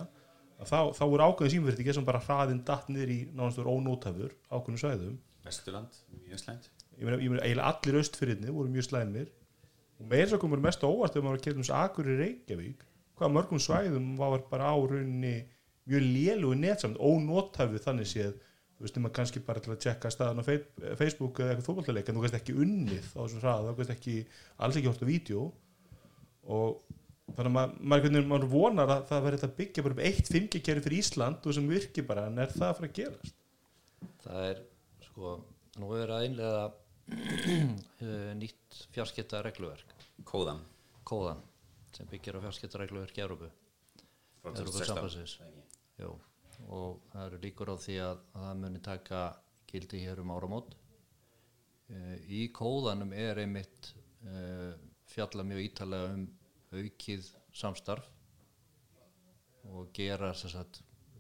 þá, 0.66 0.80
þá 0.98 1.04
voru 1.06 1.28
ákveðin 1.28 1.54
símverðið 1.54 1.94
sem 2.00 2.08
bara 2.08 2.22
hraðin 2.26 2.64
datt 2.66 2.90
niður 2.90 3.14
í 3.14 3.20
nánastur 3.38 3.70
ónótafur 3.70 4.34
ákveðin 4.50 4.82
svæðum. 4.82 5.20
Vesturland, 5.46 6.00
mjög 6.26 6.42
slæmt. 6.42 6.72
Ég 6.98 7.06
meina, 7.06 7.20
ég 7.22 7.30
meina 7.30 7.46
eiginlega 7.46 7.70
allir 7.70 8.00
östfyrirni 8.02 8.54
voru 8.56 8.74
mjög 8.74 8.88
slæmir. 8.90 9.30
Og 10.02 10.10
meira 10.10 10.32
svo 10.32 10.42
komur 10.42 10.62
mest 10.64 10.82
óvart 10.82 11.14
þegar 11.14 11.28
maður 11.28 11.36
var 11.36 11.40
að 11.40 11.46
kerðum 11.46 11.68
þess 11.68 11.76
akur 11.78 12.10
í 12.10 12.18
Reykjavík 12.18 12.84
hvað 13.18 13.34
mörgum 13.34 13.62
svæðum 13.62 14.10
var 14.18 14.44
bara 14.50 14.74
á 14.74 14.78
rauninni 14.78 15.38
mjög 15.88 16.04
lélugu 16.04 16.58
netsamt 16.58 17.00
ónótafið 17.02 17.86
þannig 17.86 18.10
séð. 18.10 18.36
Þú 18.78 18.86
veist, 18.86 19.00
maður 19.02 19.16
kannski 19.18 19.42
bara 19.46 19.62
til 19.64 19.72
að 19.74 19.80
tjekka 19.86 20.10
staðan 20.14 20.44
á 20.44 20.46
Facebook 21.00 21.40
eða 21.42 21.54
eitthvað 21.56 21.66
fótballtaleik 21.66 22.10
en 22.12 22.18
þú 22.18 22.26
veist 22.28 22.38
ekki 22.38 22.54
unnið 22.62 23.08
á 23.18 23.20
þessum 23.24 23.42
hraða, 23.42 23.72
þú 23.72 23.80
veist 23.82 23.94
ekki 23.96 24.18
alls 24.62 24.78
ekki 24.78 24.92
hort 24.92 25.02
á 25.02 25.08
vídeo. 25.10 25.46
Og 26.58 26.76
þannig 27.36 27.50
að 27.50 27.56
maður, 27.58 27.76
maður, 27.92 28.30
maður 28.32 28.50
vonar 28.54 28.96
að 28.96 29.04
það 29.10 29.28
verður 29.28 29.50
að 29.50 29.58
byggja 29.60 29.86
bara 29.86 29.98
upp 29.98 30.06
eitt 30.08 30.32
5G 30.32 30.64
kerfi 30.64 30.86
fyrir 30.88 31.02
Ísland 31.02 31.48
og 31.50 31.58
sem 31.58 31.70
virki 31.70 32.06
bara, 32.08 32.30
en 32.32 32.42
er 32.44 32.54
það 32.54 32.70
að 32.70 32.80
fara 32.80 32.90
að 32.92 32.98
gerast? 33.02 33.44
Það 34.24 34.48
er, 34.48 34.64
sko, 35.10 35.36
nú 35.82 35.92
er 35.98 36.16
að 36.16 36.26
einlega 36.28 36.64
eh, 38.08 38.34
nýtt 38.40 38.82
fjarskipta 38.96 39.44
regluverk, 39.46 39.94
Kóðan 40.28 40.64
kóðan, 41.08 41.40
sem 41.96 42.08
byggir 42.12 42.38
á 42.40 42.44
fjarskipta 42.44 42.82
regluverk 42.82 43.20
Európu. 43.24 43.50
2016. 44.48 45.48
Jú, 46.02 46.12
og 46.72 47.00
það 47.12 47.24
eru 47.26 47.40
líkur 47.44 47.72
á 47.72 47.76
því 47.80 47.96
að, 48.04 48.20
að 48.34 48.46
það 48.48 48.60
muni 48.64 48.82
taka 48.84 49.22
gildi 49.68 50.04
hér 50.04 50.22
um 50.24 50.34
áramót. 50.36 50.76
Uh, 51.88 52.16
í 52.28 52.48
kóðanum 52.56 53.14
er 53.16 53.40
einmitt 53.44 53.94
uh, 54.28 54.76
fjalla 55.08 55.46
mjög 55.48 55.64
ítalega 55.70 56.16
um 56.18 56.26
aukið 56.76 57.30
samstarf 57.56 58.10
og 59.68 59.92
gera 59.96 60.34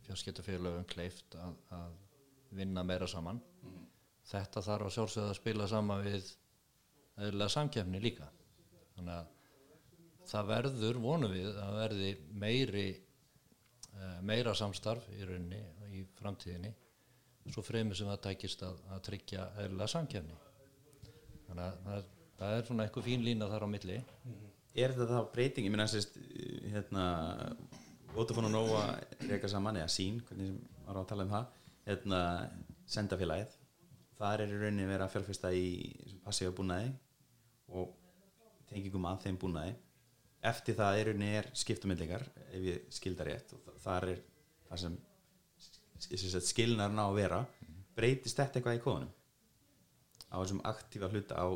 fjarskiptafélögum 0.07 0.85
kleift 0.87 1.35
að, 1.35 1.55
að 1.75 1.95
vinna 2.57 2.83
meira 2.87 3.07
saman. 3.11 3.41
Þetta 4.27 4.63
þarf 4.63 4.87
að 4.87 4.95
sjálfsögða 4.95 5.33
að 5.33 5.39
spila 5.39 5.67
saman 5.71 6.05
við 6.05 6.31
eðlilega 7.17 7.53
samkefni 7.53 8.01
líka. 8.03 8.27
Þannig 8.95 9.13
að 9.17 9.33
það 10.27 10.49
verður, 10.51 10.99
vonum 11.03 11.31
við, 11.31 11.49
að 11.63 11.77
verði 11.81 12.11
meiri 12.43 12.87
eh, 12.91 14.19
meira 14.27 14.55
samstarf 14.57 15.07
í 15.15 15.23
rauninni 15.23 15.61
í 15.95 16.03
framtíðinni 16.19 16.73
svo 17.53 17.63
fremur 17.63 17.97
sem 17.97 18.09
það 18.09 18.23
tækist 18.27 18.63
að, 18.67 18.79
að 18.91 19.03
tryggja 19.07 19.47
eðlilega 19.63 19.93
samkefni 19.93 20.37
þannig 21.47 21.63
að 21.63 21.77
það 21.85 21.93
er, 21.95 22.07
það 22.39 22.55
er 22.55 22.65
svona 22.69 22.87
eitthvað 22.87 23.07
fín 23.07 23.25
lína 23.25 23.49
þar 23.51 23.65
á 23.67 23.69
milli 23.71 23.97
Er 24.77 24.93
þetta 24.93 25.07
þá 25.09 25.31
breyting, 25.33 25.65
ég 25.65 25.73
minna 25.73 25.87
sérst 25.89 26.17
hérna, 26.69 27.05
Vodafone 28.13 28.49
og 28.49 28.53
Nova 28.53 28.81
reyka 29.25 29.49
saman, 29.49 29.79
eða 29.81 29.89
sín, 29.91 30.19
hvernig 30.27 30.51
sem 30.51 30.85
var 30.85 30.99
að 31.01 31.07
tala 31.09 31.25
um 31.25 31.31
það, 31.33 31.47
hérna 31.87 32.19
sendafélagið, 32.93 33.55
þar 34.19 34.43
er 34.45 34.53
í 34.53 34.59
rauninni 34.61 34.85
verið 34.89 35.05
að 35.07 35.13
fjálfesta 35.15 35.51
í 35.57 35.65
passífa 36.25 36.53
búnaði 36.57 36.91
og 37.77 37.91
tengingum 38.69 39.05
að 39.09 39.25
þeim 39.25 39.41
búnaði. 39.41 39.75
Eftir 40.47 40.77
það 40.77 40.99
er 41.01 41.09
rauninni 41.11 41.33
er 41.41 41.49
skiptumillingar 41.57 42.23
ef 42.47 42.61
ég 42.69 42.87
skildar 42.93 43.31
rétt 43.31 43.53
og 43.57 43.65
þa- 43.65 43.77
þar 43.83 44.09
er 44.13 44.21
það 44.69 44.81
sem, 44.83 44.97
sem 46.05 46.41
skilnar 46.51 46.93
ná 46.93 47.03
að 47.09 47.17
vera. 47.17 47.41
Breytist 47.97 48.37
þetta 48.37 48.59
eitthvað 48.59 48.77
í 48.77 48.83
kóðunum 48.85 49.13
á 50.27 50.35
þessum 50.37 50.61
aktífa 50.69 51.09
hluta 51.09 51.37
á 51.39 51.47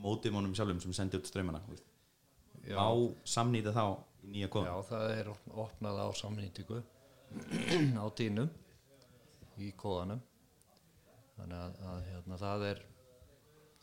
mótimónum 0.00 0.54
sjálfum 0.56 0.80
sem 0.82 0.92
sendi 0.96 1.18
út 1.20 1.28
strömmana 1.30 1.60
þú 1.62 1.76
veist. 1.76 1.90
Já. 2.64 2.76
má 2.78 2.86
samnýta 3.28 3.72
þá 3.76 3.84
í 4.24 4.30
nýja 4.34 4.46
Já, 4.46 4.52
kóðun 4.54 4.86
það 4.88 5.06
er 5.18 5.30
op- 5.34 5.56
opnað 5.66 5.98
á 6.00 6.06
samnýtingu 6.20 6.78
á 8.02 8.06
tínum 8.16 8.48
í 9.60 9.70
kóðanum 9.78 10.22
þannig 11.36 11.58
að, 11.58 11.78
að 11.90 12.04
hérna, 12.10 12.38
það 12.40 12.64
er 12.70 12.82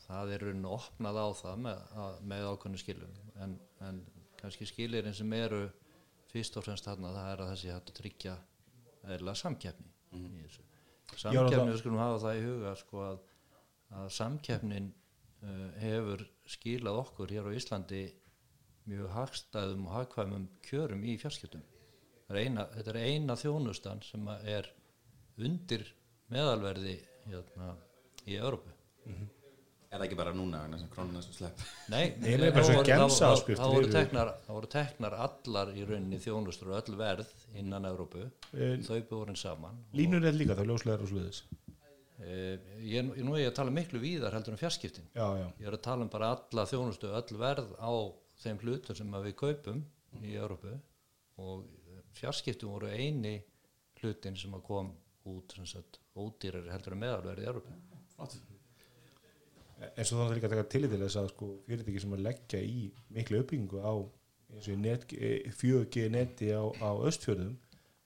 það 0.02 0.32
er 0.34 0.42
raunin 0.48 0.66
opnað 0.68 1.18
á 1.20 1.26
það 1.38 1.60
með, 1.66 1.82
að, 2.04 2.16
með 2.32 2.46
ákveðnu 2.50 2.80
skilum. 2.80 3.12
En, 3.44 3.52
en 3.86 4.00
kannski 4.40 4.66
skilirinn 4.68 5.14
sem 5.16 5.32
eru 5.36 5.60
fyrst 6.32 6.56
og 6.58 6.64
fremst 6.66 6.88
þarna 6.88 7.12
það 7.14 7.28
er 7.34 7.42
að 7.44 7.52
þessi 7.52 7.70
hægt 7.72 7.92
að 7.92 7.98
tryggja 8.00 8.34
eðla 9.14 9.34
samkeppni 9.38 9.92
í 10.16 10.24
þessu. 10.42 10.64
Já, 11.12 11.20
samkeppni, 11.22 11.54
það- 11.60 11.70
við 11.70 11.78
skulum 11.84 12.00
hafa 12.02 12.18
það 12.24 12.40
í 12.40 12.42
huga 12.48 12.72
sko 12.80 13.04
að, 13.06 13.22
að 14.00 14.10
samkeppnin 14.18 14.90
uh, 15.44 15.68
hefur 15.84 16.26
skilað 16.56 17.00
okkur 17.04 17.32
hér 17.36 17.48
á 17.48 17.56
Íslandi 17.56 18.02
mjög 18.90 19.10
hagstæðum 19.16 19.86
og 19.88 19.96
hagkvæmum 19.98 20.48
kjörum 20.66 21.04
í 21.06 21.16
fjarskiptum. 21.22 21.62
Það 22.26 22.36
er 22.36 22.46
eina, 22.46 22.66
þetta 22.76 22.94
er 22.94 23.00
eina 23.06 23.36
þjónustan 23.38 24.02
sem 24.06 24.28
er 24.44 24.70
undir 25.42 25.86
meðalverði 26.32 26.96
hérna, 27.28 27.74
í 28.26 28.36
Európu 28.40 28.72
er 29.92 30.00
það 30.00 30.06
ekki 30.06 30.16
bara 30.16 30.32
núna 30.36 30.62
vegna 30.64 30.78
sem 30.80 30.90
krónuna 30.92 31.22
sem 31.24 31.34
slepp 31.36 31.64
Nei, 31.92 32.14
Nei, 32.22 32.30
það 32.38 32.46
er 32.46 32.54
bara 32.56 33.08
þá 33.08 33.26
svo 33.42 33.66
voru- 33.74 33.90
teknar, 33.92 34.30
teknar 34.72 35.16
allar 35.26 35.72
í 35.76 35.84
rauninni 35.88 36.20
þjónustur 36.22 36.70
og 36.72 36.78
öll 36.80 36.96
verð 37.00 37.34
innan 37.60 37.88
Európu 37.90 38.24
Eh, 38.52 38.78
þau 38.84 39.02
búin 39.10 39.36
saman 39.36 39.82
Línur 39.96 40.24
er 40.28 40.36
líka 40.36 40.56
þá 40.56 40.64
ljóslegar 40.68 41.04
og 41.04 41.12
sluðis 41.12 41.42
e, 42.22 42.58
ég, 42.84 43.12
nú 43.24 43.36
er 43.36 43.44
ég 43.46 43.52
að 43.52 43.58
tala 43.60 43.74
miklu 43.74 44.00
víðar 44.00 44.34
heldur 44.36 44.54
um 44.54 44.60
fjarskiptin. 44.60 45.08
Já, 45.16 45.24
já, 45.40 45.46
ég 45.58 45.66
er 45.68 45.76
að 45.76 45.84
tala 45.84 46.04
um 46.06 46.10
bara 46.12 46.32
alla 46.36 46.66
þjónustu 46.70 47.08
öll 47.10 47.38
verð 47.40 47.72
á 47.80 47.92
þeim 48.42 48.62
hlutur 48.64 48.98
sem 48.98 49.14
að 49.16 49.28
við 49.28 49.36
kaupum 49.42 49.82
í 50.22 50.34
Európu 50.36 50.74
og 51.42 51.64
fjarskiptum 52.16 52.74
voru 52.74 52.92
eini 52.92 53.38
hlutin 54.00 54.36
sem 54.38 54.54
að 54.56 54.66
kom 54.66 54.92
út 55.30 55.54
ódýrar 56.12 56.66
heldur 56.72 56.96
en 56.96 57.02
meðalverð 57.04 57.44
í 57.44 57.48
Európu 57.48 57.76
eins 59.96 60.12
og 60.12 60.20
þannig 60.20 60.36
líka 60.36 60.48
að 60.48 60.54
taka 60.54 60.70
tillit 60.74 60.92
til 60.92 61.00
þess 61.02 61.18
að 61.18 61.28
sko, 61.32 61.48
fyrirtæki 61.66 62.02
sem 62.02 62.14
að 62.14 62.24
leggja 62.26 62.60
í 62.62 62.82
miklu 63.14 63.42
uppbyggingu 63.42 63.82
á 63.82 63.94
net, 64.78 65.06
4G 65.58 66.08
neti 66.12 66.50
á, 66.52 66.62
á 66.78 66.90
östfjörðum 67.08 67.54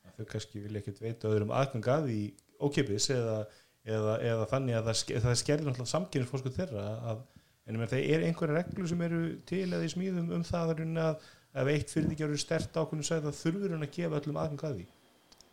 að 0.07 0.21
þau 0.21 0.29
kannski 0.33 0.63
vilja 0.65 0.83
ekkert 0.83 1.03
veita 1.03 1.31
öðrum 1.33 1.53
aðgang 1.55 1.91
að 1.93 2.09
því 2.11 2.21
ókipis 2.63 3.09
eða, 3.13 3.39
eða, 3.85 4.15
eða 4.31 4.47
þannig 4.53 4.79
að 4.79 4.89
það, 4.89 5.03
það 5.27 5.41
skerðir 5.43 5.69
náttúrulega 5.69 5.93
samkynnisfórsku 5.93 6.55
þeirra 6.57 6.87
að, 7.13 7.25
en 7.67 7.81
það 7.83 7.99
er 7.99 8.27
einhverja 8.29 8.61
reglur 8.61 8.91
sem 8.91 9.03
eru 9.07 9.23
til 9.49 9.67
eða 9.67 9.87
í 9.87 9.93
smíðum 9.93 10.31
um 10.37 10.47
það 10.47 10.73
að, 10.77 10.87
að 11.03 11.27
ef 11.63 11.73
eitt 11.73 11.95
fyrirtæki 11.95 12.27
eru 12.29 12.39
stert 12.39 12.77
ákveðinu 12.77 13.09
sæð 13.09 13.27
það 13.27 13.41
þurfur 13.41 13.75
hann 13.75 13.87
að 13.87 13.95
gefa 13.99 14.21
öllum 14.21 14.41
aðgang 14.43 14.65
að 14.69 14.79
því 14.79 14.87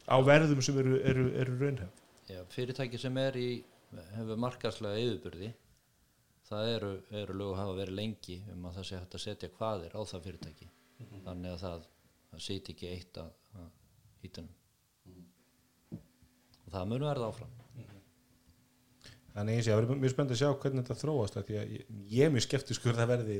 á 0.03 0.15
verðum 0.27 0.63
sem 0.65 0.79
eru, 0.83 0.95
eru, 1.09 1.27
eru 1.41 1.59
raunhef 1.59 2.01
Já, 2.29 2.39
fyrirtæki 2.53 2.99
sem 3.01 3.17
er 3.19 3.37
í 3.39 3.49
hefur 4.13 4.39
markarslega 4.39 5.01
yfirbyrði 5.01 5.53
það 6.47 6.69
eru, 6.75 6.91
eru 7.21 7.37
lög 7.39 7.53
að 7.53 7.61
hafa 7.61 7.75
verið 7.79 7.99
lengi 7.99 8.37
um 8.53 8.67
að 8.67 8.77
það 8.77 8.87
sé 8.89 8.99
hægt 8.99 9.17
að 9.17 9.23
setja 9.25 9.51
hvaðir 9.57 9.95
á 9.95 10.01
það 10.09 10.25
fyrirtæki. 10.27 10.69
Þannig 11.25 11.51
að 11.53 11.61
það, 11.63 11.87
það 12.31 12.43
sýti 12.47 12.75
ekki 12.75 12.91
eitt 12.91 13.19
að, 13.21 13.31
að 13.59 13.69
hítunum 14.23 14.59
og 16.63 16.71
það 16.73 16.89
mun 16.91 17.05
verða 17.07 17.29
áfram 17.29 17.62
þannig 19.33 19.59
eins 19.59 19.67
og 19.67 19.73
ég 19.73 19.79
er 19.81 20.01
mjög 20.03 20.13
spennt 20.13 20.33
að 20.33 20.39
sjá 20.41 20.49
hvernig 20.61 20.83
þetta 20.83 20.99
þróast 20.99 21.37
því 21.47 21.55
að 21.59 21.71
ég, 21.73 22.25
er 22.25 22.33
mjög 22.33 22.45
skeptiskur 22.45 22.93
að 22.93 22.99
það 23.01 23.11
verði, 23.13 23.37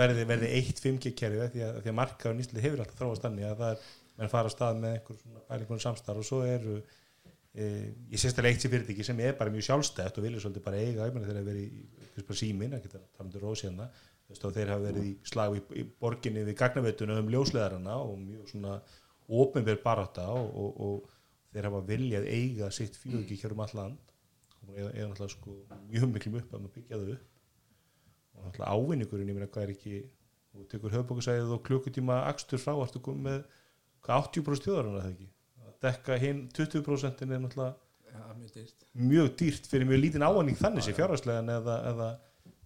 verði, 0.00 0.26
verði 0.30 0.50
eitt 0.58 0.82
5G 0.84 1.14
kerfi 1.16 1.46
því 1.54 1.64
að, 1.64 1.78
því 1.80 1.92
að 1.92 1.96
markaður 2.00 2.36
nýsli 2.38 2.64
hefur 2.64 2.82
alltaf 2.84 3.00
þróast 3.00 3.24
þannig 3.24 3.48
að 3.48 3.62
það 3.62 3.72
er, 3.72 3.86
menn 4.18 4.32
fara 4.34 4.50
að 4.50 4.54
stað 4.54 4.82
með 4.82 4.98
einhver 4.98 5.20
svona 5.22 5.44
pælingun 5.48 5.84
samstarf 5.84 6.20
og 6.20 6.28
svo 6.28 6.42
eru 6.46 6.76
e, 6.78 7.70
ég 8.12 8.20
sést 8.20 8.38
að 8.38 8.50
eitt 8.50 8.64
sér 8.64 8.74
fyrirtæki 8.74 9.06
sem 9.08 9.22
er 9.24 9.38
bara 9.38 9.54
mjög 9.54 9.68
sjálfstætt 9.70 10.20
og 10.20 10.26
vilja 10.28 10.44
svolítið 10.44 10.66
bara 10.68 10.82
eiga 10.82 11.08
þegar 11.08 11.24
þeir 11.30 11.40
hafa 11.40 11.48
verið 11.48 12.36
símin, 12.42 12.76
það 14.34 14.54
þeir 14.54 14.70
hafa 14.72 14.84
verið 14.86 15.08
í 15.08 15.16
slag 15.28 15.56
í, 15.58 15.64
í 15.80 15.82
borginni 16.00 16.44
við 16.46 16.56
gagnaveituna 16.60 17.18
um 17.20 17.32
ljósleðarana 17.32 17.96
og 18.00 18.14
mjög 18.22 18.52
svona 18.52 18.78
ópenverð 19.28 19.82
barátta 19.84 20.28
og, 20.32 20.48
og, 20.62 20.80
og 20.86 21.10
þeir 21.54 21.68
hafa 21.68 21.82
viljað 21.88 22.28
eiga 22.30 22.70
sitt 22.74 22.96
hér 23.04 23.54
um 23.54 23.62
all 23.64 23.76
og 24.68 24.78
eða, 24.78 24.90
eða 24.94 25.08
náttúrulega 25.10 25.34
sko 25.34 25.56
mjög 25.90 26.10
miklum 26.14 26.38
upp 26.40 26.52
að 26.54 26.64
maður 26.64 26.74
byggja 26.78 27.00
þau 27.00 27.14
upp 27.14 27.30
og 28.34 28.48
náttúrulega 28.48 28.72
ávinningurinn, 28.74 29.30
ég 29.30 29.38
meina 29.38 29.50
hvað 29.50 29.66
er 29.66 29.74
ekki 29.74 29.94
og 30.54 30.66
tekur 30.70 30.94
höfbókusæðið 30.94 31.54
og 31.56 31.64
klukkutíma 31.66 32.20
axtur 32.28 32.62
frá, 32.62 32.74
ertu 32.78 33.02
komið 33.02 33.24
með 33.28 33.40
hvað 34.04 34.28
80% 34.28 34.68
þjóðarinn 34.68 34.98
að 34.98 35.06
það 35.06 35.14
ekki 35.14 35.30
að 35.64 35.80
dekka 35.86 36.20
hinn 36.22 36.44
20% 36.54 37.24
er 37.24 37.42
náttúrulega 37.42 37.72
ja, 38.14 38.26
mjög 38.38 38.54
dýrt 38.58 38.86
mjög 38.94 39.32
dýrt 39.40 39.70
fyrir 39.70 39.90
mjög 39.90 40.04
lítinn 40.04 40.26
ávinning 40.26 40.60
þannig 40.60 40.86
sé 40.86 40.94
fjárhagslegan 40.96 41.50
eða, 41.56 41.78
eða 41.90 42.10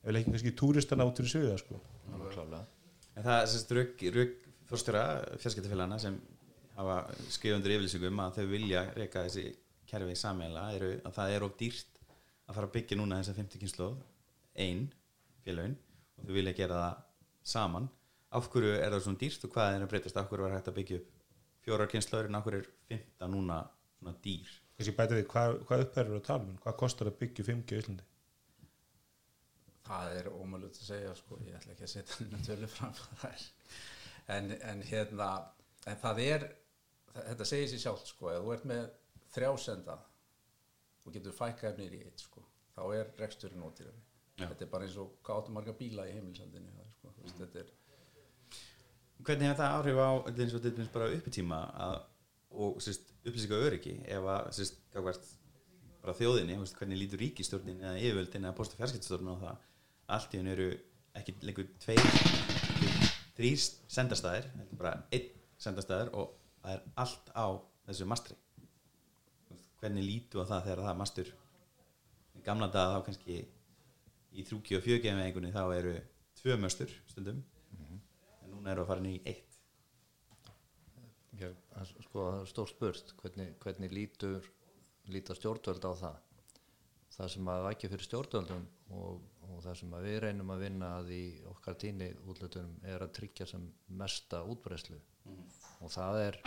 ef 0.08 0.18
ekki 0.18 0.32
kannski 0.32 0.54
túristana 0.56 1.06
út 1.08 1.20
fyrir 1.20 1.32
sögja 1.32 1.56
sko. 1.60 1.78
Klálega. 2.32 2.64
En 3.16 3.24
það 3.26 3.40
er 3.40 3.48
sérst 3.52 3.72
rögg, 3.74 4.04
rögg 4.14 4.34
fórstjóra 4.68 5.04
fjarskiptafélagana 5.42 5.98
sem 6.02 6.18
hafa 6.78 6.98
skrifað 7.32 7.58
undir 7.58 7.74
yfirlýsingum 7.76 8.22
að 8.22 8.38
þau 8.38 8.50
vilja 8.52 8.84
reyka 8.96 9.24
þessi 9.26 9.46
kerfi 9.88 10.16
sammeila 10.18 10.68
eru 10.76 10.94
að 11.02 11.14
það 11.18 11.34
er 11.34 11.46
of 11.46 11.54
dýrt 11.60 12.00
að 12.48 12.56
fara 12.56 12.68
að 12.68 12.74
byggja 12.76 12.98
núna 12.98 13.20
þessa 13.20 13.36
50 13.38 13.62
kynslu 13.62 13.88
einn 14.64 14.86
félagin 15.44 15.76
og 16.18 16.26
þau 16.26 16.34
vilja 16.38 16.56
gera 16.58 16.80
það 16.82 17.02
saman. 17.52 17.88
Af 18.36 18.50
hverju 18.52 18.74
er 18.76 18.92
það 18.92 19.04
svona 19.06 19.22
dýrt 19.22 19.46
og 19.46 19.54
hvað 19.54 19.74
er 19.74 19.84
að 19.84 19.92
breytast? 19.92 20.20
Af 20.20 20.28
hverju 20.28 20.46
var 20.46 20.56
hægt 20.56 20.70
að 20.70 20.78
byggja 20.78 21.00
upp 21.00 21.14
fjórar 21.64 21.90
kynsluður 21.92 22.28
en 22.28 22.38
af 22.38 22.46
hverju 22.46 22.62
er 22.62 22.70
15 22.98 23.34
núna 23.34 23.58
svona 23.98 24.14
dýr? 24.24 24.54
Kannski 24.78 24.94
bæta 24.94 25.18
við 25.18 25.26
hvað, 25.32 25.56
hvað 25.68 25.84
uppherður 25.86 26.20
að 26.20 26.26
tala 26.28 26.46
um? 26.46 26.56
Hvað 26.62 26.78
kostar 26.82 27.10
að 27.10 27.18
byggja 27.22 27.46
5G 27.48 27.74
í 27.74 27.82
Íslandi? 27.82 28.08
Það 29.88 30.16
er 30.18 30.28
ómöluð 30.28 30.76
að 30.76 30.88
segja 30.90 31.14
sko, 31.16 31.38
ég 31.46 31.56
ætla 31.56 31.72
ekki 31.74 31.86
að 31.86 31.92
setja 31.94 32.18
henni 32.18 32.40
tölu 32.44 32.68
fram. 32.68 32.98
En, 34.28 34.50
en 34.60 34.82
hérna 34.84 35.28
en 35.88 35.96
það 36.02 36.18
er, 36.24 36.42
þetta 37.14 37.46
segir 37.48 37.70
sér 37.70 37.80
sjálf 37.86 38.02
sko, 38.10 38.28
ef 38.34 38.42
þú 38.44 38.54
ert 38.54 38.66
með 38.68 38.82
þrjásenda 39.34 39.96
og 41.04 41.14
getur 41.14 41.36
fækkað 41.36 41.80
nýr 41.80 41.96
í 41.98 42.04
eitt 42.04 42.24
sko, 42.24 42.44
þá 42.76 42.82
er 42.98 43.10
reksturinn 43.20 43.64
ódýrari. 43.64 44.04
Þetta 44.38 44.64
er 44.64 44.70
bara 44.70 44.86
eins 44.86 44.96
og 45.00 45.50
marga 45.50 45.74
bíla 45.74 46.06
í 46.06 46.14
heimilsendinu 46.14 46.70
það, 46.70 46.90
sko, 46.98 47.12
mm. 47.16 47.36
þetta 47.40 47.62
er 47.64 47.74
Hvernig 49.18 49.48
hefur 49.48 49.58
það 49.58 49.72
áhrif 49.78 49.98
á 49.98 50.10
eins 50.30 50.52
og 50.54 50.62
þetta 50.62 50.82
er 50.84 50.90
bara 50.94 51.08
uppitíma 51.16 51.56
að, 51.86 51.96
og 52.64 52.76
sérst, 52.84 53.08
upplýsinga 53.24 53.58
öryggi 53.66 53.94
ef 54.06 54.28
að 54.30 54.50
sérst, 54.60 54.78
bara 54.94 56.14
þjóðinni, 56.14 56.58
hvernig 56.78 57.00
lítur 57.02 57.22
ríkistjórnin 57.24 57.82
eða 57.82 57.98
yfirvöldin 57.98 58.46
eða 58.46 58.54
posta 58.60 58.78
fjarskiptstjórnin 58.78 59.34
á 59.34 59.42
það? 59.42 59.64
Allt 60.14 60.36
í 60.36 60.40
hennu 60.40 60.54
eru 60.54 60.68
ekki 61.18 61.34
lengur 61.42 61.66
tveir 61.82 62.04
þrýr 63.38 63.64
sendastæðir 63.90 64.48
bara 64.78 64.94
einn 65.14 65.32
sendastæðir 65.58 66.12
og 66.14 66.36
það 66.62 66.76
er 66.76 66.84
allt 67.02 67.32
á 67.34 67.46
þessu 67.88 68.06
mastri 68.10 68.38
hvernig 69.80 70.06
lítu 70.06 70.42
á 70.42 70.44
það 70.50 70.64
þegar 70.66 70.82
það 70.84 70.92
er 70.92 71.00
mastur? 71.02 71.32
Í 72.38 72.44
gamla 72.46 72.68
dag 72.74 72.94
þá 72.94 73.04
kannski 73.06 73.38
í 74.32 74.44
3G 74.46 74.78
og 74.78 74.86
4G 74.86 75.14
með 75.14 75.26
einhvern 75.26 75.54
þá 75.54 75.64
eru 75.76 75.94
tvö 76.38 76.56
möstur 76.62 76.94
stundum. 77.10 77.42
Mm 77.70 77.84
-hmm. 77.84 78.00
en 78.44 78.50
núna 78.54 78.72
eru 78.72 78.84
að 78.84 78.90
fara 78.92 79.04
inn 79.04 79.12
í 79.14 79.22
eitt. 79.24 79.58
Já, 81.38 81.50
sko 82.02 82.30
það 82.30 82.40
er 82.40 82.46
stór 82.50 82.68
spurt. 82.68 83.14
Hvernig, 83.22 83.58
hvernig 83.62 83.92
lítur 83.92 84.52
lítar 85.06 85.38
stjórnvöld 85.38 85.84
á 85.86 85.92
það? 86.02 86.16
Það 87.18 87.28
sem 87.34 87.50
að 87.50 87.68
ekki 87.72 87.90
fyrir 87.92 88.06
stjórnvöldum 88.06 88.66
og, 88.94 89.22
og 89.48 89.62
það 89.64 89.78
sem 89.80 89.94
við 90.04 90.18
reynum 90.24 90.50
að 90.54 90.64
vinna 90.64 90.90
að 90.98 91.12
í 91.16 91.22
okkar 91.50 91.78
tíni 91.82 92.10
útlutunum 92.26 92.76
er 92.84 93.02
að 93.02 93.14
tryggja 93.18 93.46
sem 93.46 93.64
mesta 93.88 94.42
útbreyslu 94.44 94.98
mm. 95.24 95.46
og 95.80 95.90
það 95.90 96.20
er 96.26 96.40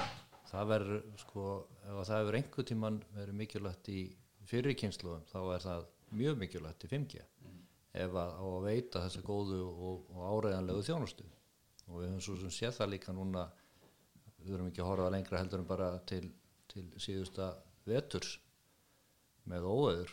það 0.51 0.71
verður 0.73 1.01
sko 1.21 1.45
ef 1.81 2.01
það 2.09 2.17
hefur 2.19 2.37
einhver 2.39 2.67
tíman 2.67 2.99
verið 3.15 3.39
mikilvægt 3.41 3.91
í 3.91 4.01
fyrirkynsluðum 4.51 5.27
þá 5.31 5.39
er 5.41 5.65
það 5.65 5.89
mjög 6.21 6.39
mikilvægt 6.41 6.85
í 6.85 6.91
5G 6.91 7.23
mm. 7.23 7.59
ef 8.03 8.17
að, 8.23 8.33
að 8.43 8.57
veita 8.67 9.03
þessa 9.05 9.23
góðu 9.25 9.61
og, 9.71 10.05
og 10.11 10.23
áreiðanlegu 10.27 10.85
þjónustu. 10.89 11.27
Og 11.87 11.99
við 11.99 12.09
höfum 12.09 12.23
svo 12.25 12.37
sem 12.41 12.53
sé 12.55 12.71
það 12.75 12.93
líka 12.93 13.15
núna 13.15 13.45
við 14.41 14.55
höfum 14.55 14.71
ekki 14.71 14.83
að 14.83 14.89
horfa 14.91 15.11
lengra 15.13 15.41
heldur 15.41 15.61
en 15.63 15.69
bara 15.69 15.91
til, 16.09 16.25
til 16.71 16.87
síðusta 17.01 17.53
veturs 17.87 18.35
með 19.49 19.67
óöður 19.67 20.11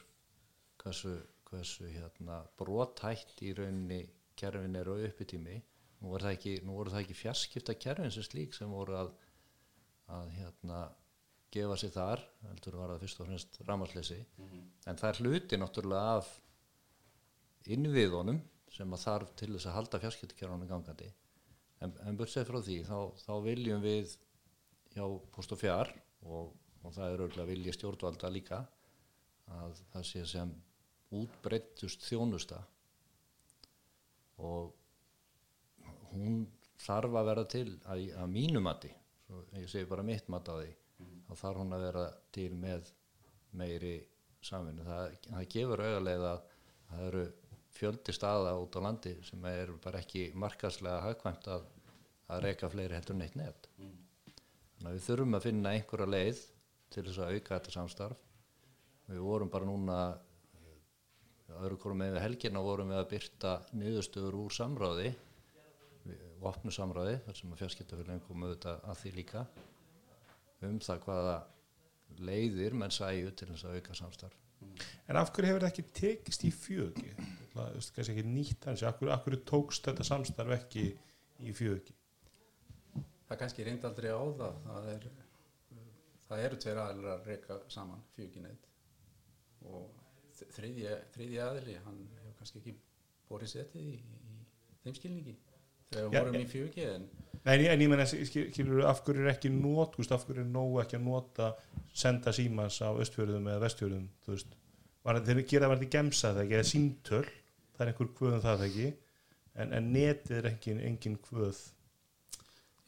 hversu, 0.83 1.15
hversu 1.49 1.89
hérna, 1.91 2.43
brotætt 2.59 3.43
í 3.45 3.53
rauninni 3.57 4.05
kerfin 4.39 4.79
eru 4.79 4.99
uppitími. 5.09 5.59
Nú 5.99 6.13
voru 6.13 6.29
það 6.29 6.37
ekki, 6.37 6.53
ekki 7.01 7.17
fjarskipta 7.19 7.75
kerfin 7.75 8.13
sem 8.15 8.27
slík 8.27 8.55
sem 8.55 8.71
voru 8.71 8.95
að, 9.01 9.11
að 10.17 10.31
hérna, 10.37 10.83
gefa 11.53 11.79
sér 11.81 11.95
þar 11.95 12.23
heldur 12.49 12.77
var 12.81 12.93
það 12.93 13.03
fyrst 13.05 13.21
og 13.23 13.29
fremst 13.29 13.59
rámasleysi 13.69 14.19
mm 14.21 14.47
-hmm. 14.49 14.65
en 14.87 14.97
það 15.01 15.09
er 15.11 15.21
hluti 15.23 15.57
náttúrulega 15.57 16.17
af 16.19 16.29
innviðunum 17.75 18.41
sem 18.73 18.93
að 18.95 19.05
þarf 19.05 19.35
til 19.37 19.53
þess 19.55 19.67
að 19.67 19.77
halda 19.77 20.01
fjarskiptakerfunum 20.03 20.69
gangandi 20.69 21.09
en, 21.81 21.95
en 22.07 22.19
sér 22.27 22.49
frá 22.49 22.61
því 22.61 22.79
þá, 22.85 22.99
þá 23.25 23.35
viljum 23.45 23.83
við 23.83 24.17
hjá 24.95 25.05
post 25.35 25.53
og 25.53 25.61
fjár 25.63 25.93
og, 26.23 26.53
og 26.83 26.95
það 26.95 27.13
er 27.13 27.25
örgulega 27.27 27.51
vilja 27.53 27.73
stjórnvalda 27.77 28.31
líka 28.33 28.67
að 29.47 29.81
það 29.93 30.09
sé 30.11 30.25
sem 30.27 30.55
útbreyttust 31.19 32.05
þjónusta 32.05 32.61
og 34.45 34.75
hún 36.13 36.47
þarf 36.79 37.17
að 37.21 37.29
vera 37.31 37.45
til 37.45 37.69
að, 37.85 38.05
að 38.23 38.33
mínu 38.33 38.63
mati 38.65 38.91
svo 39.29 39.45
ég 39.61 39.69
segi 39.69 39.89
bara 39.89 40.07
mitt 40.07 40.31
mat 40.33 40.49
á 40.49 40.57
því. 40.57 40.71
Mm. 40.99 41.19
þá 41.29 41.35
þarf 41.39 41.61
hún 41.63 41.75
að 41.77 41.85
vera 41.87 42.05
til 42.35 42.49
með 42.59 42.89
meiri 43.59 43.93
samvinni 44.43 44.87
það, 44.87 45.13
það 45.29 45.45
gefur 45.53 45.83
auðarlega 45.85 46.31
að 46.33 46.41
það 46.89 47.03
eru 47.05 47.25
fjöldi 47.79 48.15
staða 48.17 48.55
út 48.59 48.79
á 48.79 48.81
landi 48.83 49.13
sem 49.29 49.45
er 49.47 49.71
bara 49.85 50.01
ekki 50.03 50.25
markaslega 50.35 51.05
hagkvæmt 51.05 51.47
að, 51.55 51.69
að 52.33 52.43
reyka 52.47 52.71
fleiri 52.73 52.97
heldur 52.97 53.19
neitt 53.19 53.37
nefn 53.39 53.69
mm. 53.77 53.93
þannig 54.33 54.89
að 54.91 54.97
við 54.97 55.07
þurfum 55.07 55.39
að 55.39 55.47
finna 55.47 55.75
einhverja 55.77 56.11
leið 56.17 56.43
til 56.89 57.05
þess 57.05 57.21
að 57.21 57.37
auka 57.37 57.55
þetta 57.55 57.75
samstarf. 57.77 58.25
Við 59.09 59.23
vorum 59.25 59.53
bara 59.53 59.69
núna 59.69 59.99
öðru 61.59 61.79
korum 61.81 62.03
með 62.03 62.19
helgina 62.23 62.63
vorum 62.65 62.91
við 62.93 63.01
að 63.01 63.11
byrta 63.13 63.55
niðurstöður 63.77 64.37
úr 64.43 64.55
samráði 64.57 65.13
opnu 66.47 66.73
samráði 66.75 67.19
þar 67.25 67.39
sem 67.39 67.53
að 67.53 67.63
fjarskiptafélagin 67.63 68.25
kom 68.27 68.45
auðvitað 68.45 68.85
að 68.91 69.01
því 69.03 69.13
líka 69.17 69.45
um 70.69 70.79
það 70.83 71.03
hvaða 71.07 71.37
leiðir 72.29 72.77
menn 72.79 72.95
sæju 72.95 73.33
til 73.37 73.49
þess 73.53 73.67
að 73.69 73.79
auka 73.79 73.97
samstarf. 73.99 74.39
En 75.09 75.19
af 75.19 75.31
hverju 75.33 75.49
hefur 75.49 75.65
þetta 75.65 75.71
ekki 75.73 75.99
tekist 75.99 76.45
í 76.45 76.51
fjögi? 76.55 77.13
Það 77.53 77.69
er 77.69 77.77
kannski 77.95 78.15
ekki 78.15 78.25
nýtt 78.27 78.67
hans 78.69 78.83
af 78.87 78.99
hverju, 78.99 79.13
af 79.15 79.23
hverju 79.25 79.41
tókst 79.49 79.87
þetta 79.89 80.07
samstarf 80.07 80.55
ekki 80.59 80.85
í 81.39 81.55
fjögi? 81.57 81.95
Það 83.29 83.41
kannski 83.43 83.67
reyndaldri 83.67 84.13
á 84.13 84.23
það. 84.41 84.59
Það, 84.67 84.89
er, 84.95 85.09
það 86.27 86.45
eru 86.49 86.61
tveir 86.65 86.83
aðlir 86.85 87.11
að 87.15 87.31
reyka 87.33 87.61
saman 87.73 88.05
fjöginett 88.17 88.69
og 89.69 89.99
þriðja, 90.55 90.99
þriðja 91.15 91.49
aðli 91.51 91.77
hann 91.85 92.03
hefur 92.19 92.37
kannski 92.39 92.63
ekki 92.63 92.75
borið 93.29 93.55
setið 93.55 93.89
í, 93.93 93.97
í 93.99 94.81
þeim 94.85 94.99
skilningi 94.99 95.35
þegar 95.93 96.13
við 96.13 96.21
vorum 96.21 96.39
í 96.41 96.47
fjögi 96.53 96.87
en 96.93 97.09
Nei, 97.49 97.65
en 97.71 97.81
ég 97.81 97.89
menna, 97.89 98.05
skilur, 98.05 98.83
af 98.85 98.99
hverju 99.07 99.23
er 99.25 99.31
ekki 99.31 99.49
nót, 99.53 99.95
af 100.13 100.25
hverju 100.27 100.43
er 100.43 100.49
nógu 100.51 100.81
ekki 100.83 100.99
að 100.99 101.05
nota 101.07 101.53
senda 101.97 102.33
símas 102.35 102.81
á 102.85 102.91
östfjörðum 102.91 103.47
eða 103.49 103.63
vestfjörðum, 103.63 104.09
þú 104.25 104.35
veist? 104.35 104.57
Þeir 105.29 105.41
gera 105.49 105.71
verði 105.71 105.89
gemsa 105.95 106.35
það 106.35 106.43
ekki, 106.43 106.57
eða 106.59 106.69
síntöl 106.69 107.23
það 107.79 107.85
er 107.85 107.93
einhver 107.93 108.11
kvöðum 108.19 108.45
það 108.45 108.65
ekki? 108.67 108.91
En, 109.59 109.73
en 109.79 109.89
netið 109.95 110.37
er 110.41 110.51
engin, 110.51 110.83
engin 110.91 111.17
kvöð. 111.25 111.63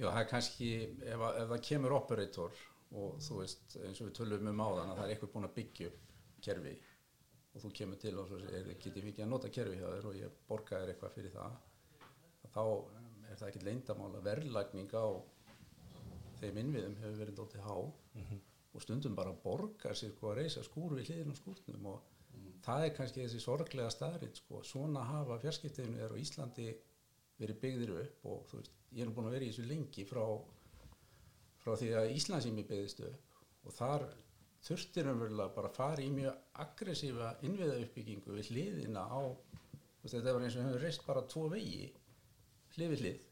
Já, 0.00 0.06
það 0.10 0.20
er 0.20 0.28
kannski 0.34 0.70
ef, 0.82 1.24
ef 1.30 1.48
það 1.54 1.64
kemur 1.70 1.96
operator 1.96 2.60
og 3.00 3.18
þú 3.22 3.40
veist, 3.40 3.64
eins 3.80 4.02
og 4.02 4.10
við 4.10 4.14
tölum 4.18 4.50
um 4.50 4.62
áðan 4.66 4.92
að 4.92 5.00
það 5.00 5.04
er 5.06 5.14
eitthvað 5.14 5.34
búin 5.34 5.48
að 5.48 5.56
byggja 5.56 5.90
kerfi 6.44 6.76
og 7.54 7.64
þú 7.64 7.72
kemur 7.80 8.00
til 8.02 8.14
og 8.18 8.30
svo 8.30 8.38
er 8.44 8.70
getið 8.74 9.08
mikið 9.08 9.24
að 9.24 9.30
nota 9.30 9.50
kerfi 9.54 9.78
hjá 9.78 9.88
þér 9.88 10.08
og 10.10 10.16
ég 10.18 10.38
borga 10.50 10.80
þér 10.80 10.92
eitthvað 10.94 11.16
fyrir 11.16 11.34
það 11.34 11.58
þá 12.54 12.62
er 13.30 13.38
það 13.38 13.48
ekkert 13.48 13.66
leindamál 13.68 14.10
að 14.12 14.26
verðlagning 14.28 14.94
á 14.94 15.06
þeim 16.40 16.60
innviðum 16.62 16.96
hefur 17.00 17.18
verið 17.20 17.38
dóttið 17.40 17.66
há 17.66 17.76
mm 17.76 18.22
-hmm. 18.22 18.40
og 18.74 18.84
stundum 18.84 19.16
bara 19.16 19.36
borgar 19.44 19.96
sér 19.96 20.14
sko 20.14 20.30
að 20.30 20.38
reysa 20.40 20.62
skúr 20.66 20.94
við 20.96 21.10
hliðin 21.10 21.34
og 21.34 21.40
skúrnum 21.40 21.90
og, 21.92 22.00
mm. 22.34 22.52
það 22.66 22.84
er 22.84 22.94
kannski 22.96 23.24
þessi 23.24 23.40
sorglega 23.40 23.90
staðrið 23.90 24.34
sko. 24.34 24.62
svona 24.62 25.04
hafa 25.04 25.38
fjarskiptinu 25.38 25.98
er 25.98 26.14
á 26.14 26.20
Íslandi 26.24 26.70
verið 27.40 27.60
byggðir 27.60 27.92
upp 28.04 28.26
og 28.32 28.46
þú 28.48 28.56
veist, 28.56 28.72
ég 28.92 29.06
er 29.06 29.12
búin 29.14 29.28
að 29.28 29.36
vera 29.36 29.44
í 29.44 29.52
þessu 29.52 29.68
lengi 29.68 30.04
frá, 30.04 30.24
frá 31.62 31.76
því 31.76 31.92
að 32.00 32.16
Íslandsými 32.16 32.66
byggðist 32.70 33.00
upp 33.00 33.66
og 33.66 33.72
þar 33.72 34.08
þurftir 34.66 35.08
umverulega 35.12 35.54
bara 35.54 35.70
að 35.70 35.76
fara 35.76 36.04
í 36.04 36.10
mjög 36.12 36.36
aggressífa 36.64 37.30
innviða 37.46 37.80
uppbyggingu 37.84 38.36
við 38.36 38.50
hliðina 38.52 39.04
á 39.08 39.22
veist, 40.02 40.14
þetta 40.14 40.34
var 40.34 40.44
eins 40.44 40.56
og 40.56 40.60
við 40.60 40.68
höfum 40.68 40.84
reist 40.84 41.06
bara 41.06 41.26
tvo 41.32 41.48
vegi 41.52 41.86
hlið 42.76 42.94
við 42.94 43.04
hlið. 43.04 43.26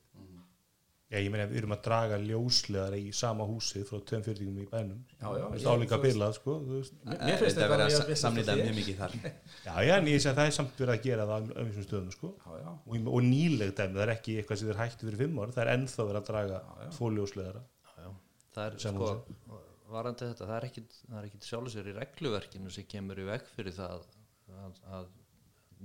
Já, 1.09 1.17
ég 1.25 1.31
meina 1.33 1.47
við 1.49 1.63
erum 1.63 1.73
að 1.73 1.85
draga 1.87 2.17
ljósleðar 2.21 2.95
í 2.99 3.05
sama 3.17 3.47
húsið 3.49 3.87
frá 3.89 4.01
tveim 4.05 4.25
fyrirtingum 4.27 4.59
í 4.61 4.67
bænum 4.69 4.99
Já, 5.15 5.29
já, 5.39 5.45
er 5.57 5.63
álíka 5.73 5.97
þú 5.97 6.03
veist- 6.03 6.05
bilað, 6.05 6.35
sko. 6.37 6.57
Mér- 6.69 7.39
finnst 7.41 7.61
þetta 7.63 7.79
að 7.87 8.11
samnýta 8.23 8.53
og 8.53 8.59
þér. 8.59 8.67
mjög 8.67 8.77
mikið 8.77 8.99
þar. 8.99 9.15
Já, 9.69 9.73
já, 9.89 9.93
en 9.97 10.11
ég 10.13 10.21
segi 10.21 10.33
að 10.35 10.41
það 10.41 10.51
er 10.51 10.57
samt 10.59 10.83
verið 10.83 10.93
að 10.95 11.07
gera 11.07 11.27
það 11.31 11.49
á 11.49 11.57
öfnum 11.63 11.87
stöðum, 11.87 12.11
sko. 12.13 12.33
Já, 12.45 12.51
já, 12.61 12.69
og, 12.75 13.09
og 13.09 13.25
nýleg 13.25 13.73
dæmi, 13.79 13.97
það 13.97 14.05
er 14.05 14.13
ekki 14.19 14.37
eitthvað 14.43 14.61
sem 14.61 14.69
þeir 14.69 14.83
hættu 14.83 15.09
fyrir 15.09 15.23
fimm 15.23 15.41
ár, 15.41 15.55
það 15.57 15.65
er 15.65 15.73
ennþá 15.79 16.07
verið 16.11 16.21
að 16.21 16.29
draga 16.29 16.61
tvo 16.99 17.11
já. 17.97 18.13
það 18.53 18.67
er 18.67 18.79
sko 18.85 19.09
varandi 19.89 20.27
þetta, 20.29 20.45
það 20.49 20.57
er 20.59 20.67
ekki, 20.69 20.83
það 21.09 21.19
er 21.21 21.29
ekki 21.29 21.41
sjálfur 21.49 21.73
sér 21.73 21.89
í 21.89 21.95
regluverkinu 21.97 22.73
sem 22.75 22.87
kemur 22.91 23.23
í 23.23 23.25
veg 23.29 23.47
fyrir 23.55 23.75
það 23.77 24.05
að, 24.59 24.81
að 24.99 25.09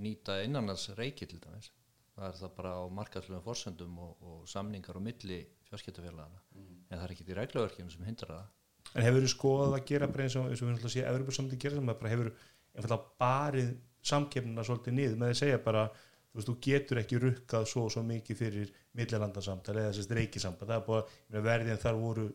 nýta 0.04 0.42
innanlands 0.44 0.90
reiki 0.98 1.28
til 1.30 1.40
dæmis 1.44 1.70
það 2.14 2.28
er 2.30 2.40
það 2.40 2.56
bara 2.58 2.74
á 2.78 2.84
markaðslegum 3.00 3.46
forsendum 3.46 4.00
og, 4.06 4.14
og 4.22 4.44
samningar 4.50 5.00
á 5.00 5.02
milli 5.04 5.40
fjarskiptafélagana 5.70 6.42
en 6.54 6.98
það 6.98 7.06
er 7.08 7.16
ekki 7.16 7.28
í 7.28 7.38
regluverkinu 7.38 7.94
sem 7.94 8.06
hindrar 8.06 8.36
það. 8.38 8.50
En 8.94 9.06
hefur 9.08 9.24
þú 9.26 9.30
skoðað 9.32 9.78
að 9.78 9.86
gera 9.90 10.10
bara 10.12 10.26
eins 10.28 10.36
og, 10.38 10.50
eins 10.50 10.62
og 10.62 10.68
við 10.68 10.74
náttúrulega 10.76 10.96
séð 10.96 11.10
Evropasamlið 11.12 11.62
gera 11.64 11.80
sem 11.80 11.94
að 11.94 12.00
bara 12.02 12.14
hefur 12.14 12.32
einfallega 12.74 13.24
barið 13.24 13.72
samkeppnina 14.04 14.66
svolítið 14.68 14.98
niður 14.98 15.22
með 15.22 15.34
að 15.34 15.40
segja 15.40 15.62
bara 15.64 15.86
þú 15.94 16.40
veist, 16.40 16.50
þú 16.50 16.56
getur 16.68 17.02
ekki 17.02 17.22
rukkað 17.24 17.70
svo 17.72 17.86
og 17.88 17.94
svo 17.94 18.04
mikið 18.06 18.40
fyrir 18.40 18.74
millilandarsamtal 18.98 19.76
eða 19.78 19.94
þessast 19.94 20.14
reikisamband 20.18 20.70
það 20.70 20.80
er 20.80 20.86
bara, 20.90 21.06
ég 21.08 21.34
meina, 21.34 21.46
verðin 21.48 21.82
þar 21.82 22.00
voru 22.02 22.28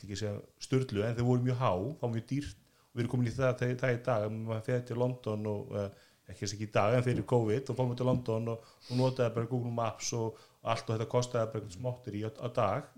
ekki 0.00 0.16
að 0.16 0.22
segja 0.22 0.36
sturlu 0.66 1.04
en 1.06 1.16
þau 1.16 1.24
voru 1.28 1.46
mjög 1.46 1.60
há, 1.60 1.72
þá 2.00 2.06
mjög 2.14 2.28
dýrt. 2.30 2.62
Og 2.90 2.98
við 2.98 3.04
erum 3.04 3.12
komin 3.12 3.30
í 3.30 3.34
það, 3.34 3.52
það, 3.60 3.74
það 3.80 3.92
í 3.94 3.98
dag 4.06 4.24
að 4.26 4.32
maður 4.36 4.64
fyrir 4.66 4.86
til 4.88 4.96
London 4.98 5.50
og 5.50 5.74
uh, 5.78 6.06
ekki 6.30 6.44
þess 6.44 6.56
ekki 6.56 6.68
í 6.68 6.72
dag 6.74 6.96
en 6.96 7.04
fyrir 7.06 7.26
COVID 7.32 7.70
og 7.72 7.78
fórum 7.78 7.92
við 7.92 8.00
til 8.00 8.08
London 8.08 8.48
og, 8.54 8.70
og 8.88 8.98
notaði 8.98 9.34
bara 9.36 9.50
Google 9.50 9.74
Maps 9.76 10.12
og, 10.18 10.40
og 10.60 10.72
allt 10.74 10.88
og 10.88 10.96
þetta 10.96 11.10
kostaði 11.14 11.52
bara 11.54 11.74
smáttur 11.76 12.18
í 12.18 12.24
á 12.26 12.48
dag. 12.56 12.88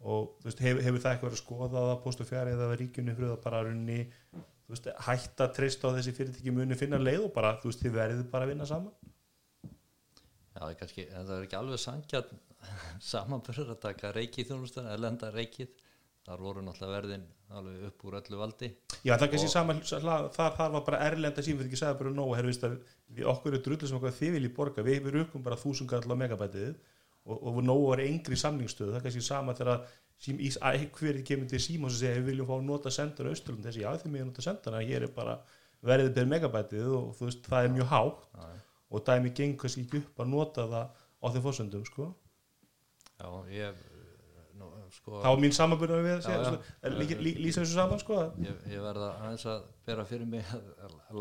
Og 0.00 0.30
þú 0.40 0.48
veist, 0.48 0.62
hefur, 0.64 0.84
hefur 0.86 1.02
það 1.02 1.14
eitthvað 1.14 1.28
verið 1.28 1.38
að 1.38 1.44
skoða 1.44 1.80
að 1.84 1.96
post 2.04 2.22
og 2.24 2.28
fjari 2.30 2.54
eða 2.56 2.70
ríkjunni 2.80 3.16
fyrir 3.16 3.32
það 3.34 3.42
bara 3.44 3.64
runni, 3.66 3.98
þú 4.32 4.74
veist, 4.74 4.86
hætta 5.06 5.46
að 5.46 5.56
treysta 5.58 5.90
á 5.92 5.96
þessi 5.98 6.14
fyrirtæki 6.16 6.54
muni 6.56 6.78
finna 6.80 7.00
leið 7.00 7.26
og 7.26 7.34
bara, 7.34 7.56
þú 7.60 7.68
veist, 7.68 7.82
þið 7.84 7.98
verðið 7.98 8.22
bara 8.32 8.48
að 8.48 8.54
vinna 8.54 8.68
saman? 8.70 8.94
Já, 10.50 10.62
það 10.62 10.70
er 10.70 10.78
kannski, 10.80 11.04
það 11.12 11.34
er 11.36 11.44
ekki 11.44 11.58
alveg 11.60 11.82
sangjarn 11.84 12.40
samanbörður 13.10 13.74
að 13.74 13.82
taka 13.84 14.14
reikið 14.16 14.50
þjónustan, 14.50 14.88
erlenda 14.94 15.30
reikið 15.34 15.76
þar 16.30 16.44
voru 16.44 16.62
náttúrulega 16.62 16.96
verðin 16.96 17.24
alveg 17.50 17.86
upp 17.88 18.04
úr 18.06 18.16
öllu 18.20 18.38
valdi. 18.38 18.68
Já, 19.02 19.16
það 19.16 19.24
er 19.26 19.30
kannski 19.32 19.50
sama, 19.50 19.74
það, 19.82 20.28
það 20.36 20.74
var 20.76 20.84
bara 20.86 21.00
erlenda 21.08 21.42
símfyrir 21.42 21.70
ekki 21.70 21.80
sagði 21.80 21.98
bara 22.04 22.12
nóg, 22.14 22.34
herru, 22.38 22.52
veist 22.52 22.66
að 22.68 22.76
við 23.16 23.30
okkur 23.32 23.56
er 23.56 23.64
drullu 23.64 23.90
sem 23.90 23.98
okkur 23.98 24.14
þið 24.20 24.36
viljið 24.36 24.54
borga, 24.58 24.84
við 24.86 25.00
við 25.06 25.16
rukkum 25.16 25.44
bara 25.46 25.58
þúsund 25.58 25.90
kall 25.90 26.06
á 26.06 26.20
megabætið 26.22 26.70
og, 26.70 27.36
og 27.50 27.58
nóg 27.66 27.82
var 27.88 28.04
engri 28.04 28.38
samningsstöðu, 28.38 28.94
það 28.94 29.00
er 29.00 29.06
kannski 29.08 29.24
sama 29.26 29.56
þegar 29.58 29.82
hverju 30.94 31.26
kemur 31.26 31.50
til 31.50 31.62
síma 31.64 31.90
og 31.90 31.96
segja, 31.96 32.20
við 32.20 32.30
viljum 32.30 32.50
fá 32.50 32.56
nota 32.62 32.94
sendana 32.94 33.34
austurlund, 33.34 33.66
þessi, 33.66 33.82
já 33.82 33.90
þið 34.02 34.14
megin 34.14 34.30
nota 34.30 34.46
sendana, 34.46 34.82
hér 34.86 35.08
er 35.08 35.14
bara 35.16 35.38
verðið 35.86 36.16
per 36.18 36.30
megabætið 36.30 36.90
og 36.92 37.14
þú 37.18 37.30
veist, 37.30 37.46
það 37.48 37.66
er 37.66 37.72
mjög 37.78 37.88
hátt 37.90 38.26
Já, 38.36 38.50
og 38.90 39.04
dæmi 39.06 39.32
gengur 39.32 39.64
kannski 39.64 39.86
ekki 39.86 40.02
upp 40.02 40.20
að 40.20 40.32
nota 40.34 40.66
það 40.68 41.00
á 41.00 41.26
þeim 41.30 41.44
fórsöndum, 41.46 41.86
sko. 41.88 42.10
Já 43.16 43.28
ég 43.54 43.80
nú, 44.60 44.68
sko, 44.94 45.20
þá 45.22 45.28
var 45.30 45.40
mín 45.42 45.54
samanbyrðan 45.56 46.04
við 46.06 46.18
Já, 46.18 46.34
já. 46.36 46.50
sko, 46.50 46.90
lí, 46.98 47.06
lí, 47.24 47.32
lýsa 47.46 47.62
þessu 47.64 47.78
saman, 47.78 48.02
sko 48.02 48.18
ég, 48.44 48.60
ég 48.74 48.84
verða 48.84 49.14
aðeins 49.22 49.46
að 49.50 49.64
bera 49.88 50.04
fyrir 50.08 50.28
mig 50.28 50.52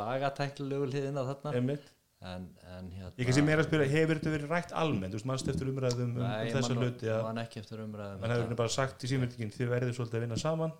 lagatæklilegu 0.02 0.92
hliðina 0.92 1.26
þarna. 1.32 1.56
Einmitt. 1.60 1.96
En, 2.20 2.50
en 2.68 2.88
hérna 2.92 3.14
Ég 3.16 3.30
kannski 3.30 3.42
meira 3.48 3.64
að 3.64 3.70
spyrja, 3.70 3.92
hefur 3.94 4.18
þetta 4.20 4.32
verið 4.34 4.50
rætt 4.52 4.72
almennt, 4.76 5.14
þú 5.14 5.20
veist, 5.22 5.28
mannst 5.30 5.52
eftir 5.54 5.70
umræðum 5.72 6.10
um, 6.10 6.18
um 6.20 6.26
Nei, 6.26 6.50
þessa 6.52 6.76
man, 6.76 6.82
hluti 6.84 7.12
að 7.14 7.22
man 7.24 7.38
ekki 7.46 7.62
eftir 7.62 7.84
umræðum 7.86 8.20
mann 8.26 8.34
hefur 8.34 8.58
bara 8.60 8.74
sagt 8.74 9.06
í 9.08 9.12
símyndingin 9.14 9.54
þið 9.56 9.70
verðið 9.72 9.94
svolítið 9.96 10.20
að 10.20 10.26
vinna 10.26 10.40
saman 10.42 10.74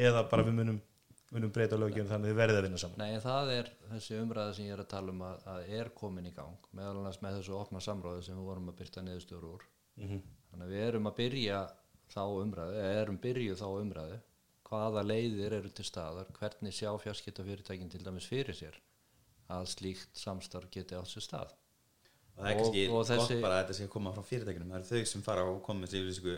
eða 0.00 0.22
bara 0.30 0.46
við 0.46 0.56
munum, 0.56 0.78
munum 1.36 1.52
breyta 1.52 1.76
lögjum 1.76 2.08
þannig 2.08 2.30
að 2.30 2.32
þið 2.32 2.40
verðið 2.40 2.60
að 2.62 2.66
vinna 2.70 2.80
saman. 2.80 3.04
Nei, 3.04 3.20
það 3.26 3.52
er 3.58 3.70
þessi 3.90 4.20
umræða 4.22 4.56
sem 4.56 4.70
ég 4.70 4.78
er 4.78 4.82
að 4.86 4.90
tala 4.94 5.12
um 5.12 5.22
að, 5.28 5.44
að 5.52 5.70
er 5.82 5.92
komin 6.00 6.30
í 6.30 6.34
gang 6.40 6.68
meðal 6.80 6.96
annars 7.02 7.20
með 7.20 7.36
þessu 7.42 7.58
opna 7.60 7.84
samráði 7.84 8.24
sem 8.30 8.40
við 8.40 8.48
vorum 8.48 8.72
að 8.72 8.80
byrta 8.80 9.04
niðurstöður 9.04 9.48
úr. 9.50 9.68
Mhm. 10.00 10.22
Þannig 10.50 10.66
að 10.66 10.74
við 10.74 10.84
erum 10.88 11.06
að 11.10 11.16
byrja 11.20 11.60
þá 12.10 12.20
umræðu 12.42 12.84
erum 12.90 13.18
byrjuð 13.22 13.60
þá 13.62 13.68
umræðu 13.84 14.18
hvaða 14.70 15.02
leiðir 15.06 15.52
eru 15.60 15.70
til 15.74 15.84
staðar 15.88 16.28
hvernig 16.38 16.74
sjá 16.76 16.90
fjarskiptafyrirtækin 17.02 17.90
til 17.90 18.04
dæmis 18.06 18.26
fyrir 18.30 18.54
sér 18.54 18.76
að 19.50 19.66
slíkt 19.72 20.14
samstarf 20.14 20.70
geti 20.70 20.94
átt 20.94 21.10
sér 21.10 21.24
stað. 21.26 21.50
Og 22.36 22.44
það 22.44 22.50
er 22.50 22.54
Og- 22.54 22.60
kannski 22.62 22.84
og 22.86 22.94
gott 22.94 23.08
þessi- 23.10 23.40
bara 23.42 23.56
að 23.58 23.64
þetta 23.64 23.74
sé 23.80 23.84
að 23.84 23.90
koma 23.90 24.12
frá 24.14 24.22
fyrirtækjunum. 24.28 24.70
Það 24.70 24.78
eru 24.78 24.90
þau 24.90 25.06
sem 25.12 25.22
fara 25.22 25.42
og 25.44 25.62
þessi 25.66 25.98
yfirlýsingu 25.98 26.36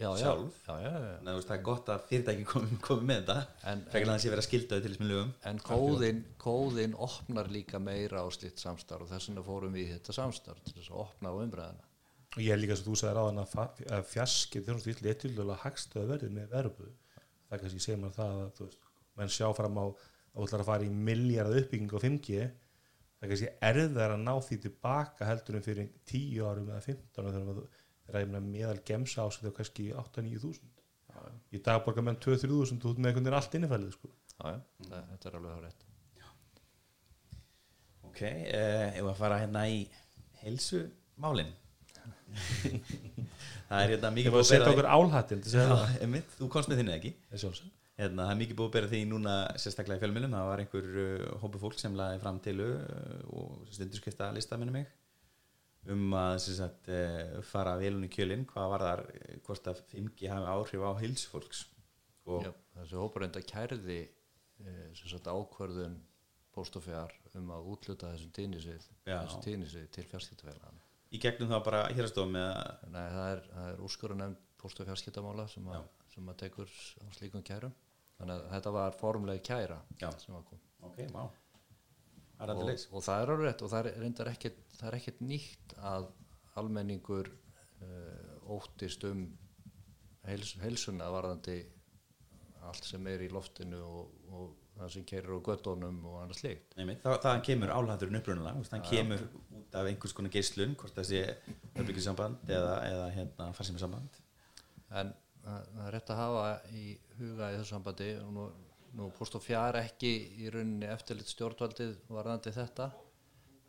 já, 0.00 0.08
já, 0.08 0.16
sjálf. 0.22 0.54
Já, 0.66 0.74
já, 0.80 0.92
já. 1.04 1.18
veist, 1.34 1.48
það 1.48 1.58
er 1.58 1.62
gott 1.68 1.86
að 1.92 2.06
fyrirtæki 2.08 2.44
komi, 2.48 2.78
komi 2.80 3.04
með 3.10 3.20
þetta. 3.26 3.46
Frekar 3.92 4.08
að 4.08 4.14
það 4.14 4.22
sé 4.24 4.30
verið 4.32 4.42
að 4.44 4.48
skilta 4.48 4.74
þau 4.78 4.82
til 4.82 4.94
þessum 4.94 5.08
lögum. 5.12 5.32
En 5.44 5.58
kóðin, 5.68 6.24
kóðin 6.38 6.94
opnar 6.98 7.48
líka 7.52 7.78
meira 7.78 8.24
á 8.24 8.26
slitt 8.32 8.56
samstarf 8.58 9.02
og 9.02 9.08
þess 9.12 9.28
vegna 9.28 9.44
fórum 9.44 9.72
við 9.76 9.84
í 9.84 9.92
þetta 9.98 10.12
samstarf 10.16 10.64
til 10.64 10.72
þess 10.80 10.88
að 10.90 11.04
opna 11.04 11.28
á 11.28 11.34
umræðina. 11.36 11.84
Og 12.34 12.40
ég 12.42 12.50
er 12.54 12.60
líka 12.60 12.76
sem 12.78 12.88
þú 12.88 12.98
sagði 12.98 13.14
ráðan 13.18 13.42
að, 13.44 14.08
fjarskið 14.10 14.66
þjónustu 14.66 14.90
vill 14.90 15.12
eitthvað 15.12 15.54
hagstöðu 15.62 16.10
verðið 16.10 16.34
með 16.34 16.50
verbu 16.56 16.90
það 17.48 17.62
kannski 17.62 17.84
segir 17.84 18.02
maður 18.02 18.18
það 18.18 18.42
að 18.42 18.60
veist, 18.64 18.90
menn 19.14 19.32
sjá 19.32 19.46
fram 19.54 19.78
á 19.78 19.84
að 19.84 19.94
þú 20.34 20.46
ætlar 20.48 20.64
að 20.64 20.70
fara 20.72 20.86
í 20.86 20.92
miljardað 21.08 21.60
uppbygging 21.62 21.94
á 21.94 21.98
5G 22.04 22.44
það 23.24 23.30
kannski 23.30 23.50
erðar 23.70 24.16
að 24.16 24.24
ná 24.24 24.34
því 24.48 24.60
tilbaka 24.66 25.28
heldur 25.30 25.58
en 25.58 25.66
fyrir 25.66 25.90
10 26.10 26.44
árum 26.48 26.70
eða 26.72 26.84
15 26.88 27.22
árum 27.22 27.36
þegar 27.38 27.80
þegar 28.04 28.24
ég 28.24 28.30
meina 28.30 28.44
meðal 28.46 28.80
gemsa 28.86 29.24
ásætti 29.24 29.50
á 29.50 29.56
kannski 29.58 29.88
8-9 29.96 30.42
þúsund. 30.42 30.82
Í 31.54 31.60
dag 31.64 31.82
borgar 31.86 32.04
menn 32.04 32.20
2-3 32.20 32.50
þúsund 32.50 32.84
út 32.84 33.00
með 33.00 33.10
einhvern 33.12 33.28
veginn 33.28 33.38
allt 33.38 33.58
innifælið 33.58 33.94
sko. 33.94 34.10
Það, 34.34 34.62
þetta 34.90 35.30
er 35.30 35.36
alveg 35.38 35.54
á 35.54 35.60
rétt. 35.64 35.84
ok, 38.10 38.20
uh, 38.20 38.88
ef 39.00 39.06
að 39.08 39.20
fara 39.20 39.40
hérna 39.40 39.62
í 39.70 39.78
heilsumálin 40.42 41.54
það 43.68 43.78
er 43.80 43.94
hérna 43.94 44.10
mikið 44.16 44.34
var 44.34 44.44
að 44.44 44.50
setja 44.50 44.72
okkur 44.72 44.90
álhattin 44.90 45.42
þú 46.38 46.50
komst 46.52 46.70
með 46.70 46.82
þinni 46.82 46.94
ekki. 46.98 47.14
Hérna, 47.94 48.24
það 48.26 48.32
er 48.32 48.38
mikið 48.40 48.56
búið 48.58 48.68
að 48.68 48.74
bera 48.74 48.90
því 48.90 49.00
núna 49.06 49.32
sérstaklega 49.62 50.00
í 50.00 50.02
fjölmjölum, 50.02 50.32
það 50.34 50.48
var 50.50 50.62
einhver 50.64 50.86
uh, 50.98 51.26
hópu 51.44 51.60
fólk 51.62 51.76
sem 51.78 51.94
laði 51.94 52.20
fram 52.24 52.40
til 52.42 52.56
uh, 52.64 53.20
og 53.38 53.68
stundur 53.70 54.00
skipta 54.00 54.30
lista 54.34 54.58
minni 54.58 54.74
mig 54.74 54.88
um 55.94 56.16
að 56.16 56.38
sem 56.42 56.56
sagt, 56.58 56.88
uh, 56.90 57.36
fara 57.46 57.76
velun 57.78 58.06
í 58.06 58.10
kjölinn, 58.10 58.42
hvað 58.50 58.70
var 58.72 58.84
þar 58.88 59.04
uh, 59.12 59.36
hvort 59.46 59.70
að 59.70 59.84
5G 59.92 60.32
hafi 60.32 60.50
áhrif 60.56 60.86
á 60.90 60.92
heilsufólks 61.04 61.62
og 62.26 62.48
Já, 62.48 62.50
þessi 62.80 62.98
hópur 62.98 63.26
enda 63.28 63.44
kærði 63.46 64.00
sem 64.96 65.10
sagt 65.10 65.28
og 66.78 66.84
fjár 66.86 67.14
um 67.38 67.50
að 67.52 67.70
útluta 67.74 68.10
þessum 68.14 68.32
tíðnisvið 69.44 69.88
til 69.92 70.06
fjarskiptafélagana. 70.08 70.82
Í 71.14 71.20
gegnum 71.22 71.50
þá 71.52 71.58
bara 71.66 71.82
að 71.86 71.94
Nei, 72.90 73.06
það 73.14 73.28
er, 73.30 73.42
það 73.54 73.68
er 73.70 73.82
úrskurinn 73.86 74.20
nefnd 74.24 74.42
post 74.64 74.80
og 74.80 74.88
fjarskiptamála 74.88 75.46
sem, 75.52 75.66
að- 75.70 75.88
sem 76.14 76.28
að 76.32 76.38
tekur 76.44 76.70
á 76.74 77.04
slíkum 77.16 77.42
kærum. 77.46 77.74
Þannig 78.18 78.34
að 78.40 78.50
þetta 78.54 78.72
var 78.74 78.94
formlega 78.98 79.42
kæra 79.44 79.78
Já. 80.00 80.10
sem 80.22 80.34
var 80.34 80.44
kom. 80.48 80.60
ok, 80.84 81.00
má 81.14 81.24
það 82.34 82.50
er 82.50 82.58
og, 82.58 82.70
og 82.98 83.02
það 83.06 83.22
er 83.22 83.30
alveg 83.32 83.46
rétt 83.48 83.62
og 83.64 83.70
það 83.72 83.86
er 83.88 83.98
reyndar 84.02 84.28
ekkert, 84.32 84.56
það 84.78 84.88
er 84.90 84.96
ekkert 84.98 85.20
nýtt 85.24 85.74
að 85.90 86.06
almenningur 86.60 87.30
uh, 87.30 88.50
óttist 88.56 89.04
um 89.08 89.22
heils, 90.26 90.54
heilsuna 90.62 91.08
varðandi 91.14 91.56
allt 92.68 92.84
sem 92.88 93.06
er 93.10 93.22
í 93.26 93.30
loftinu 93.32 93.80
og, 93.84 94.12
og 94.34 94.54
það 94.74 94.92
sem 94.94 95.06
keirir 95.08 95.34
á 95.34 95.38
göttunum 95.48 95.98
og 96.10 96.20
annars 96.22 96.42
Einmitt, 96.76 97.02
það, 97.04 97.16
það 97.22 97.40
kemur 97.48 97.72
álhætturinn 97.74 98.18
veist, 98.58 98.74
hann 98.74 98.86
kemur 98.88 99.22
út 99.58 99.78
af 99.78 99.88
einhvers 99.90 100.14
konar 100.16 100.34
geislun 100.34 100.74
hvort 100.80 100.96
það 100.96 101.08
sé 101.10 101.22
öfbyggjusamband 101.74 102.50
eða, 102.50 102.74
eða 102.88 103.06
hérna 103.14 103.48
farsímasamband. 103.56 104.18
En 104.94 105.14
það 105.44 105.70
það 105.70 105.86
er 105.86 105.94
rétt 105.94 106.12
að 106.12 106.20
hafa 106.22 106.44
í 106.74 106.84
huga 107.20 107.50
í 107.52 107.56
þessu 107.58 107.70
sambandi 107.70 108.10
og 108.22 108.34
nú, 108.34 108.44
nú 108.98 109.08
post 109.18 109.38
og 109.38 109.44
fjár 109.44 109.78
ekki 109.80 110.12
í 110.42 110.50
rauninni 110.52 110.90
eftirlit 110.90 111.30
stjórnvaldið 111.30 111.96
varðandi 112.10 112.54
þetta. 112.56 112.90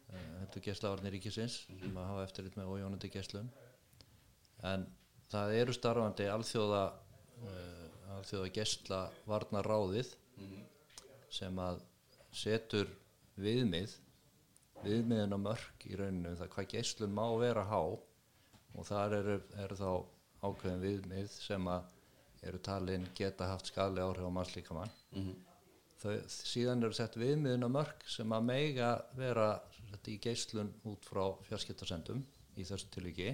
Eh, 0.10 0.28
þetta 0.42 0.62
er 0.62 0.68
geislavarnir 0.70 1.18
ríkisins 1.18 1.62
sem 1.70 1.98
að 1.98 2.12
hafa 2.12 2.28
eftirlit 2.28 2.60
með 2.60 2.76
ójónandi 2.76 3.12
geislun. 3.14 3.50
En 4.66 4.86
það 5.30 5.58
eru 5.62 5.74
starfandi 5.76 6.30
alþjóða 6.32 6.84
uh, 7.46 7.86
alþjóða 8.16 8.52
geisla 8.56 9.02
varnar 9.28 9.68
ráðið 9.68 10.14
sem 11.34 11.60
að 11.62 11.82
setur 12.36 12.90
viðmið 13.40 13.96
viðmiðin 14.84 15.36
á 15.36 15.40
mörk 15.40 15.88
í 15.88 15.98
rauninu 15.98 16.32
um 16.32 16.38
það 16.40 16.52
hvað 16.54 16.70
geislun 16.74 17.16
má 17.16 17.26
vera 17.40 17.64
há 17.70 17.82
og 17.82 18.88
þar 18.88 19.18
eru, 19.20 19.36
eru 19.64 19.78
þá 19.80 19.90
ákveðin 20.46 20.84
viðmið 20.84 21.34
sem 21.34 21.70
að 21.72 21.92
eru 22.46 22.62
talin 22.62 23.08
geta 23.18 23.50
haft 23.50 23.72
skali 23.72 24.04
áhrif 24.04 24.28
á 24.28 24.36
mannslíkamann. 24.38 24.92
Þau, 26.02 26.16
síðan 26.30 26.84
eru 26.86 26.94
sett 26.94 27.16
viðmiðin 27.18 27.66
á 27.66 27.70
mörk 27.72 28.06
sem 28.12 28.36
að 28.36 28.48
meiga 28.52 28.92
vera 29.18 29.50
í 30.06 30.20
geislun 30.22 30.74
út 30.86 31.06
frá 31.08 31.24
fjarskiptarsendum 31.48 32.20
í 32.60 32.66
þessu 32.68 32.92
tilviki. 32.94 33.32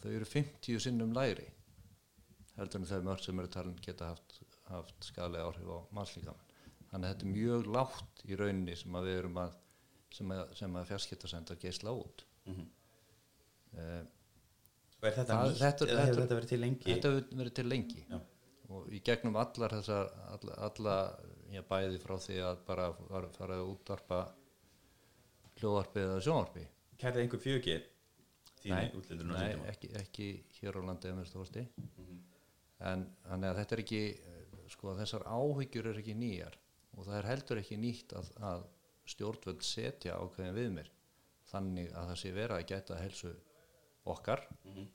Þau 0.00 0.12
eru 0.14 0.28
50 0.28 0.80
sinnum 0.86 1.12
læri 1.12 1.50
heldur 2.56 2.80
en 2.80 2.88
þau 2.88 3.02
mörk 3.10 3.24
sem 3.24 3.42
eru 3.42 3.50
talin 3.52 3.82
geta 3.82 4.14
haft, 4.14 4.40
haft 4.70 5.10
skali 5.10 5.42
áhrif 5.42 5.68
á 5.68 5.78
mannslíkamann 5.96 6.49
þannig 6.90 7.06
að 7.06 7.12
þetta 7.14 7.26
er 7.26 7.32
mjög 7.34 7.66
lágt 7.76 8.24
í 8.26 8.36
rauninni 8.40 8.76
sem 8.76 8.96
að 8.98 9.04
við 9.10 9.18
erum 9.22 9.36
að 9.44 9.56
sem 10.10 10.32
að, 10.34 10.54
sem 10.58 10.74
að 10.80 10.88
fjarskiptarsendar 10.90 11.56
geisla 11.62 11.92
út. 11.94 12.24
Eh, 13.78 14.02
og 15.00 15.04
er 15.06 15.12
þetta 15.14 15.36
Það- 15.36 15.44
nýtt? 15.50 15.60
þetta- 15.60 15.86
eða 15.92 16.06
hefur 16.08 16.20
þetta- 16.22 16.38
verið 16.40 16.48
til 16.48 16.60
lengi? 16.60 16.84
Þetta 16.88 17.08
hefur 17.12 17.36
verið 17.42 17.54
til 17.54 17.68
lengi. 17.68 18.04
Já. 18.10 18.20
og 18.70 18.86
í 18.94 19.00
gegnum 19.02 19.34
allar 19.36 19.68
þessar 19.70 20.10
alla, 20.30 20.54
alla 20.62 21.18
já, 21.50 21.60
bæði 21.66 21.98
frá 21.98 22.14
því 22.22 22.36
að 22.38 22.58
bara 22.66 22.92
fara 23.34 23.54
að 23.56 23.64
útvarpa 23.72 24.18
hljóðvarpi 25.58 26.04
eða 26.04 26.20
sjónvarpi 26.22 26.66
kærði 27.02 27.24
einhver 27.24 27.42
fjögi 27.42 27.74
þínu 28.62 29.24
Nei, 29.26 29.56
nei 29.56 29.66
ekki, 29.72 29.90
ekki 29.98 30.28
hér 30.60 30.78
á 30.78 30.80
landi 30.86 31.08
stóðasti 31.26 31.66
Mhm. 31.98 32.20
en 32.80 33.04
þannig 33.26 33.50
að 33.50 33.58
þetta 33.58 33.72
er 33.72 33.82
ekki 33.82 34.02
eh, 34.20 34.68
sko 34.68 34.94
þessar 34.94 35.24
áhyggjur 35.26 35.86
er 35.90 35.98
ekki 36.04 36.14
nýjar 36.14 36.54
og 36.96 37.06
það 37.06 37.18
er 37.18 37.28
heldur 37.30 37.60
ekki 37.62 37.78
nýtt 37.80 38.14
að, 38.18 38.30
að 38.52 38.64
stjórnvöld 39.10 39.66
setja 39.66 40.16
ákveðin 40.18 40.56
við 40.56 40.72
mér 40.78 40.90
þannig 41.50 41.92
að 41.92 42.10
það 42.10 42.18
sé 42.22 42.32
vera 42.34 42.58
að 42.58 42.66
gæta 42.70 42.98
helsu 43.00 43.34
okkar. 44.10 44.46
Mhm. 44.64 44.88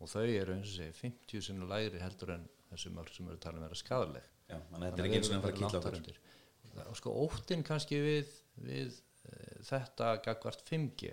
og 0.00 0.08
þau 0.08 0.22
eru 0.24 0.54
eins 0.54 0.70
og 0.70 0.76
segi 0.78 0.92
50 0.96 1.42
sinni 1.44 1.66
lægri 1.68 2.00
heldur 2.00 2.30
en 2.32 2.46
þessi 2.70 2.92
mörg 2.94 3.12
sem 3.12 3.26
eru 3.28 3.40
talin 3.42 3.60
að 3.60 3.66
vera 3.68 3.80
skadaleg 3.80 4.28
Já, 4.48 4.56
þannig 4.70 4.86
að 4.86 4.86
þetta 4.86 5.02
er 5.02 5.08
ekki 5.08 5.18
eins 5.18 5.30
og 5.30 5.88
að 5.90 6.86
að 6.86 6.96
sko 7.00 7.12
óttin 7.24 7.64
kannski 7.66 7.98
við, 8.00 8.32
við 8.62 8.96
e, 9.26 9.36
þetta 9.66 10.10
gagvart 10.24 10.62
5G 10.66 11.12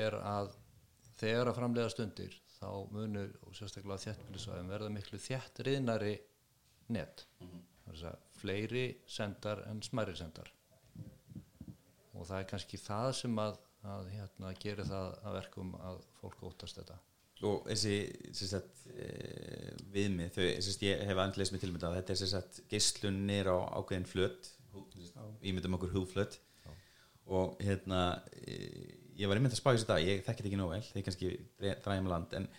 er 0.00 0.16
að 0.18 0.54
þegar 1.20 1.50
að 1.50 1.58
framlega 1.58 1.92
stundir 1.92 2.36
þá 2.56 2.68
munur 2.92 3.32
og 3.46 3.56
sérstaklega 3.56 4.02
þjættbílisvæðum 4.04 4.72
verða 4.72 4.92
miklu 4.92 5.20
þjættriðnari 5.20 6.14
net. 6.92 7.24
Þess 7.38 7.54
að 7.54 7.69
fleiri 8.40 8.86
sendar 9.08 9.64
en 9.70 9.82
smæri 9.84 10.16
sendar. 10.18 10.50
Og 12.14 12.26
það 12.28 12.38
er 12.38 12.48
kannski 12.50 12.80
það 12.80 13.12
sem 13.22 13.38
að, 13.40 13.58
að 13.88 14.10
hérna, 14.14 14.52
gerir 14.60 14.88
það 14.88 15.14
að 15.24 15.38
verkum 15.38 15.72
að 15.80 16.02
fólk 16.20 16.42
óttast 16.50 16.80
þetta. 16.80 16.98
Og 17.48 17.64
þessi 17.70 17.94
e, 18.04 19.06
viðmið 19.94 20.34
þau, 20.34 20.42
sagt, 20.66 20.82
ég 20.84 21.04
hef 21.08 21.20
andleis 21.22 21.52
með 21.54 21.62
tilmynda 21.64 21.92
þetta 21.94 22.12
er 22.12 22.20
sem 22.20 22.30
sagt 22.34 22.60
geislunir 22.68 23.48
á 23.48 23.56
ákveðin 23.80 24.08
flöt. 24.08 24.50
Við 25.40 25.56
myndum 25.56 25.78
okkur 25.78 25.94
húðflöt. 25.94 26.36
Og 27.30 27.56
hérna 27.62 28.20
e, 28.42 28.58
ég 29.16 29.30
var 29.30 29.40
einmitt 29.40 29.54
að 29.54 29.62
spá 29.62 29.70
þessu 29.72 29.88
dag, 29.88 30.04
ég 30.04 30.20
þekkit 30.26 30.50
ekki 30.50 30.60
nóg 30.60 30.74
vel. 30.74 30.82
Þegar 30.90 31.06
kannski 31.08 31.32
dræjum 31.86 32.10
land. 32.12 32.36
En 32.36 32.50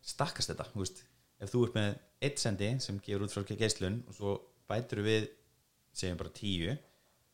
stakkast 0.00 0.54
þetta, 0.54 0.70
þú 0.72 0.84
veist. 0.86 1.04
Ef 1.40 1.52
þú 1.52 1.66
ert 1.66 1.76
með 1.76 1.92
eitt 2.24 2.40
sendi 2.40 2.70
sem 2.84 3.00
gefur 3.04 3.26
út 3.26 3.32
frá 3.32 3.44
geislun 3.60 4.00
og 4.08 4.16
svo 4.16 4.32
bætur 4.70 5.02
við 5.06 5.28
segjum 5.92 6.20
bara 6.20 6.34
tíu 6.34 6.76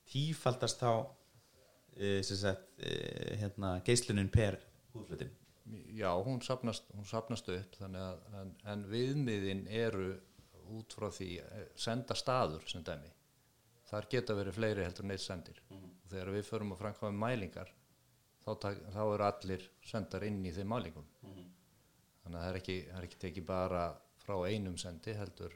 tífaldast 0.06 0.80
þá 0.80 0.92
e, 1.96 2.20
sagt, 2.26 2.70
e, 2.78 2.92
hérna, 3.42 3.76
geislunin 3.86 4.32
per 4.32 4.60
húðflötin 4.94 5.34
Já, 5.90 6.14
hún 6.22 6.42
sapnast, 6.42 6.84
hún 6.94 7.06
sapnast 7.08 7.48
upp 7.50 7.76
að 7.82 7.96
en, 8.38 8.50
en 8.70 8.84
viðmiðin 8.86 9.64
eru 9.66 10.12
út 10.76 10.94
frá 10.94 11.08
því 11.10 11.30
eh, 11.42 11.64
senda 11.78 12.14
staður 12.18 12.66
sem 12.70 12.84
dæmi. 12.86 13.10
Þar 13.86 14.08
geta 14.10 14.36
verið 14.38 14.58
fleiri 14.58 14.84
heldur 14.86 15.06
en 15.06 15.14
eitt 15.14 15.24
sendir. 15.24 15.58
Og 15.70 16.10
þegar 16.10 16.32
við 16.34 16.46
förum 16.46 16.72
að 16.74 16.80
framkvæma 16.82 17.18
mælingar 17.22 17.72
þá, 18.44 18.50
þá 18.94 19.02
eru 19.02 19.26
allir 19.26 19.66
sendar 19.86 20.26
inn 20.26 20.40
í 20.46 20.54
þeim 20.54 20.70
mælingum. 20.70 21.06
Þannig 22.22 22.38
að 22.38 22.42
það 22.44 22.50
er 22.50 22.60
ekki, 22.60 22.78
er 22.98 23.08
ekki 23.08 23.22
tekið 23.26 23.48
bara 23.50 23.84
frá 24.22 24.36
einum 24.46 24.78
sendi 24.78 25.14
heldur 25.18 25.54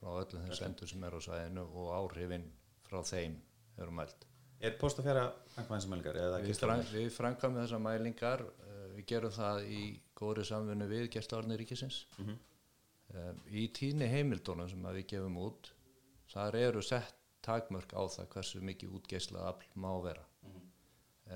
frá 0.00 0.14
öllum 0.22 0.46
þeim 0.46 0.56
sendur 0.60 0.90
sem 0.90 1.04
eru 1.08 1.20
á 1.20 1.26
svæðinu 1.26 1.66
og 1.66 1.92
áhrifin 1.98 2.48
frá 2.86 3.02
þeim 3.06 3.36
eru 3.76 3.94
mælt 3.98 4.26
Er 4.64 4.76
post 4.80 5.00
að 5.00 5.10
fjara 5.10 5.24
fangmæðinsamælgar 5.52 6.16
eða 6.16 6.36
Við, 6.40 6.58
fram, 6.62 6.82
við 6.88 7.08
framkvæmum 7.12 7.60
þessar 7.60 7.82
mælingar 7.84 8.44
uh, 8.46 8.84
við 8.94 9.08
gerum 9.10 9.34
það 9.36 9.66
í 9.68 9.80
góðri 10.16 10.46
samfunnu 10.48 10.86
við 10.88 11.10
gestavarnir 11.12 11.60
ríkisins. 11.60 12.06
Mhm. 12.16 12.38
um, 13.20 13.42
í 13.52 13.66
tíni 13.76 14.08
heimildónum 14.10 14.70
sem 14.70 14.88
að 14.88 15.00
við 15.00 15.06
gefum 15.12 15.36
út 15.44 15.70
þar 16.32 16.56
eru 16.62 16.82
sett 16.82 17.12
takmörk 17.44 17.92
á 17.92 18.02
það 18.10 18.30
hversu 18.32 18.62
mikið 18.64 18.96
útgeislað 18.98 19.50
afl 19.52 19.68
má 19.84 19.90
vera. 20.02 20.24
Mhm. 20.42 20.64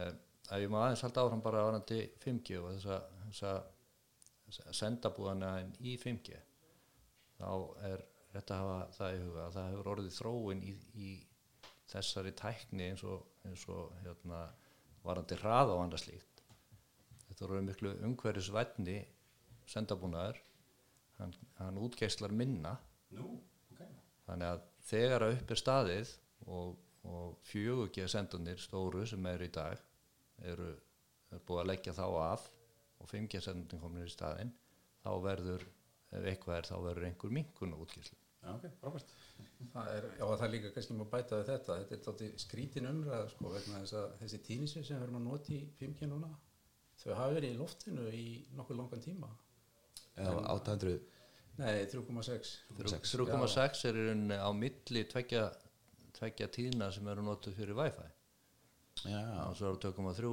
um, 0.00 0.22
ef 0.50 0.64
ég 0.64 0.72
má 0.72 0.80
aðeins 0.84 1.04
halda 1.04 1.26
áfram 1.26 1.42
bara 1.44 1.66
varandi 1.68 2.00
5G 2.24 2.56
og 2.58 2.72
þessa, 2.72 3.02
þessa 3.28 4.72
sendabúðana 4.74 5.52
í 5.78 5.94
5G 6.00 6.40
þá 7.38 7.52
er 7.86 8.02
rétt 8.34 8.52
að 8.54 8.62
hafa 8.62 8.80
það 8.96 9.14
í 9.14 9.22
huga 9.24 9.44
að 9.44 9.56
það 9.56 9.70
hefur 9.70 9.90
orðið 9.94 10.16
þróun 10.16 10.62
í, 10.62 10.74
í 10.94 11.08
þessari 11.90 12.32
tækni 12.38 12.90
eins 12.92 13.04
og, 13.06 13.24
eins 13.48 13.64
og 13.72 13.94
hérna, 14.04 14.42
varandi 15.04 15.38
hraða 15.40 15.74
og 15.74 15.84
annað 15.84 16.04
slíkt. 16.04 16.44
Þetta 17.26 17.46
voru 17.46 17.64
miklu 17.66 17.94
umhverfisvætni 18.06 18.98
sendabúnaður. 19.70 20.38
Hann, 21.18 21.34
hann 21.58 21.80
útgeislar 21.82 22.32
minna. 22.34 22.76
Nú, 23.16 23.34
ok. 23.72 23.82
Þannig 24.28 24.54
að 24.54 24.62
þegar 24.90 25.26
að 25.26 25.34
upp 25.36 25.52
er 25.54 25.60
staðið 25.60 26.14
og, 26.46 26.78
og 27.10 27.34
fjögugja 27.50 28.08
sendunir 28.10 28.62
stóru 28.62 29.04
sem 29.08 29.26
er 29.30 29.44
í 29.46 29.50
dag 29.54 29.82
eru, 30.46 30.70
er 31.34 31.44
búið 31.46 31.64
að 31.64 31.70
leggja 31.72 31.96
þá 31.98 32.06
af 32.30 32.48
og 33.00 33.10
5G 33.10 33.42
sendunir 33.44 33.82
komin 33.82 34.06
í 34.06 34.12
staðinn 34.12 34.54
þá 35.00 35.12
verður, 35.24 35.66
ef 36.12 36.26
eitthvað 36.32 36.58
er 36.60 36.68
þá 36.70 36.76
verður 36.86 37.06
einhver 37.08 37.34
minkun 37.34 37.76
útgeislu 37.76 38.19
Já, 38.40 38.50
ok, 38.54 38.66
frábært 38.80 39.14
Það 39.70 39.88
er, 39.92 40.06
já, 40.16 40.24
það 40.24 40.44
er 40.46 40.52
líka 40.54 40.70
kannski 40.74 40.94
maður 40.96 41.10
bæta 41.12 41.38
við 41.38 41.48
þetta. 41.50 41.74
Þetta 41.80 41.96
er 41.96 42.04
þátti 42.06 42.28
skrítin 42.40 42.88
umræða, 42.88 43.26
sko, 43.34 43.50
vegna 43.52 43.80
þess 43.82 43.96
að 44.00 44.14
þessi 44.22 44.40
tínisir 44.46 44.86
sem 44.86 44.96
við 44.96 45.04
erum 45.06 45.18
að 45.18 45.26
nota 45.26 45.52
í 45.52 45.58
5G 45.80 46.08
núna, 46.08 46.30
þau 47.02 47.10
hafa 47.18 47.34
verið 47.36 47.52
í 47.52 47.58
loftinu 47.60 48.06
í 48.16 48.24
nokkuð 48.56 48.80
langan 48.80 49.04
tíma. 49.04 49.28
Eða 50.16 50.44
800 50.56 50.96
Nei, 51.60 51.84
3,6. 51.92 52.54
3,6 52.78 53.82
er 53.90 53.98
í 53.98 54.06
rauninni 54.06 54.38
á 54.40 54.48
milli 54.56 55.02
tveggja, 55.10 55.44
tveggja 56.16 56.48
tíðna 56.54 56.88
sem 56.94 57.08
eru 57.12 57.24
notuð 57.26 57.58
fyrir 57.58 57.76
Wi-Fi 57.76 58.08
Já, 59.10 59.20
og 59.44 59.56
svo 59.58 59.72
eru 59.74 59.80
2,3 59.82 60.30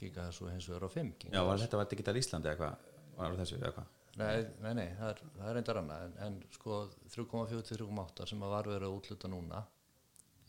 gigahertz 0.00 0.42
og 0.44 0.52
hins 0.52 0.68
vegar 0.68 0.84
á 0.84 0.90
5 0.92 1.12
já 1.14 1.14
gigahertz 1.24 1.48
var 1.48 1.62
þetta 1.64 1.80
var 1.80 1.90
Digital 1.92 2.16
Íslandi 2.20 2.50
eða 2.50 2.60
hvað? 2.60 2.90
Var 3.16 3.38
þessu 3.40 3.58
eða 3.60 3.72
hvað? 3.78 3.92
Nei, 4.20 4.44
nei, 4.62 4.74
nei, 4.78 4.86
það 4.98 5.08
er, 5.10 5.22
það 5.38 5.48
er 5.48 5.56
reyndar 5.58 5.80
annað 5.80 6.04
en, 6.06 6.14
en 6.26 6.36
sko 6.54 6.76
3,4 7.14 7.64
til 7.66 7.80
3,8 7.80 8.28
sem 8.30 8.44
að 8.46 8.54
var 8.54 8.70
verið 8.70 8.86
að 8.86 8.96
útluta 8.98 9.30
núna 9.30 9.64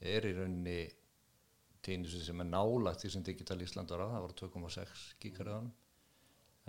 er 0.05 0.27
í 0.29 0.33
rauninni 0.37 0.77
tíðnisvið 1.85 2.23
sem 2.27 2.43
er 2.43 2.49
nálagt 2.49 3.01
því 3.01 3.11
sem 3.15 3.25
Digital 3.25 3.59
Ísland 3.65 3.93
var 3.93 4.05
á, 4.05 4.07
það 4.13 4.25
var 4.25 4.35
2,6 4.41 5.03
gigaröðum 5.23 5.71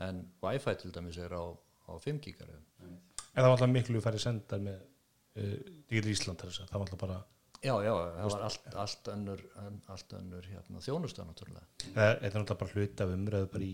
en 0.07 0.21
Wi-Fi 0.45 0.77
til 0.81 0.93
dæmis 0.95 1.21
er 1.21 1.37
á, 1.37 1.45
á 1.53 1.93
5 2.01 2.21
gigaröðum 2.25 2.67
en 2.87 3.01
það 3.35 3.49
var 3.49 3.55
alltaf 3.57 3.73
miklu 3.73 4.05
færri 4.05 4.21
sendar 4.23 4.63
með 4.65 4.79
uh, 4.81 5.57
Digital 5.91 6.13
Ísland 6.15 6.45
þess 6.45 6.65
að 6.65 6.71
það 6.73 6.79
var 6.79 6.87
alltaf 6.89 7.03
bara 7.07 7.23
Já, 7.65 7.73
já, 7.83 7.91
það 7.91 8.31
var 8.31 8.43
allt, 8.47 8.67
allt 8.83 9.09
önnur, 9.11 9.43
allt 9.91 10.13
önnur 10.19 10.45
hérna, 10.45 10.81
þjónusta 10.85 11.25
náttúrulega. 11.25 11.65
Það 11.87 12.11
er 12.11 12.21
náttúrulega 12.21 12.59
bara 12.61 12.75
hluti 12.77 13.03
af 13.03 13.13
umræðu 13.15 13.49
bara 13.55 13.67
í 13.67 13.71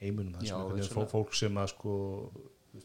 heimunum 0.00 0.38
það 0.38 0.48
Já, 0.48 0.86
sem 0.88 1.10
fólk 1.12 1.36
sem 1.36 1.60
að 1.60 1.68
sko 1.74 1.96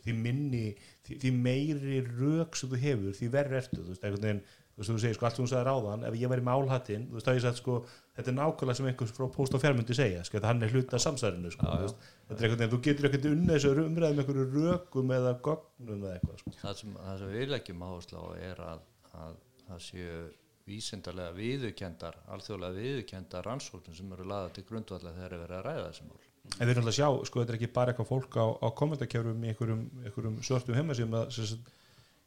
því 0.05 0.15
minni, 0.17 0.63
því, 1.05 1.19
því 1.23 1.31
meiri 1.45 1.99
rök 2.07 2.57
sem 2.59 2.71
þú 2.71 2.81
hefur, 2.81 3.13
því 3.17 3.29
verri 3.35 3.59
ertu 3.61 3.79
þú 3.81 3.87
veist, 3.91 4.03
einhvern 4.05 4.27
veginn, 4.27 4.41
þú 4.71 4.81
veist, 4.81 4.91
þú 4.91 4.97
segir 5.03 5.17
sko 5.17 5.27
allt 5.27 5.39
sem 5.39 5.45
þú 5.45 5.51
sagði 5.51 5.67
ráðan 5.67 6.05
ef 6.07 6.17
ég 6.21 6.31
væri 6.31 6.45
með 6.47 6.59
álhattinn, 6.61 7.07
þú 7.09 7.17
veist, 7.17 7.27
þá 7.27 7.37
ég 7.37 7.45
sagt 7.45 7.61
sko 7.61 7.77
þetta 8.17 8.31
er 8.31 8.37
nákvæmlega 8.39 8.79
sem 8.79 8.89
einhvers 8.91 9.15
frá 9.17 9.25
post 9.35 9.55
og 9.57 9.63
fjármyndi 9.63 9.97
segja 9.97 10.25
sko, 10.27 10.37
þetta 10.37 10.51
hann 10.51 10.65
er 10.65 10.75
hluti 10.75 10.97
af 10.97 11.03
samsærinu 11.05 11.53
sko, 11.53 11.69
þú 11.71 11.87
veist, 11.87 12.09
þetta 12.27 12.37
er 12.37 12.47
einhvern 12.47 12.61
veginn, 12.63 12.73
þú 12.75 12.81
getur 12.87 13.09
ekkert 13.09 13.29
unnið 13.31 13.55
þessu 13.57 13.73
umræðu 13.85 14.17
með 14.17 14.23
einhverju 14.23 14.47
rökum 14.55 15.15
eða 15.17 15.33
gögnum 15.47 16.05
eða 16.07 16.17
eitthvað 16.17 16.43
sko. 16.43 16.55
það 16.61 16.77
sem, 16.81 16.99
það 17.01 17.23
sem 17.23 17.33
við 17.35 17.55
leggjum 17.55 17.85
áherslu 17.87 18.21
á 18.21 18.27
er 18.51 18.63
að, 18.71 18.85
að 19.25 19.39
það 19.67 19.83
séu 19.87 20.21
vísindarlega 20.67 21.35
viðukendar, 21.35 22.17
alþjóðlega 22.33 22.77
viðukendar 22.77 23.47
rannsóknum 23.47 23.97
sem 23.97 24.11
eru 24.15 24.27
laða 24.29 24.51
til 24.55 24.65
grundvallega 24.69 25.17
þegar 25.17 25.35
er 25.35 25.43
verið 25.45 25.57
að 25.57 25.65
ræða 25.67 25.87
þessi 25.87 26.07
mál. 26.07 26.30
En 26.57 26.65
við 26.67 26.73
erum 26.73 26.83
alltaf 26.83 26.93
að 26.93 26.97
sjá, 26.97 27.07
sko, 27.29 27.41
þetta 27.41 27.53
er 27.53 27.57
ekki 27.59 27.71
bara 27.75 27.93
eitthvað 27.93 28.09
fólk 28.09 28.35
á, 28.37 28.45
á 28.61 28.67
kommentarkjörum 28.77 29.43
í 29.45 29.51
einhverjum, 29.51 29.81
einhverjum 30.05 30.39
svörtum 30.45 30.77
heimasíðum 30.77 31.15
að 31.19 31.29
sem 31.35 31.47
sagt, 31.51 31.69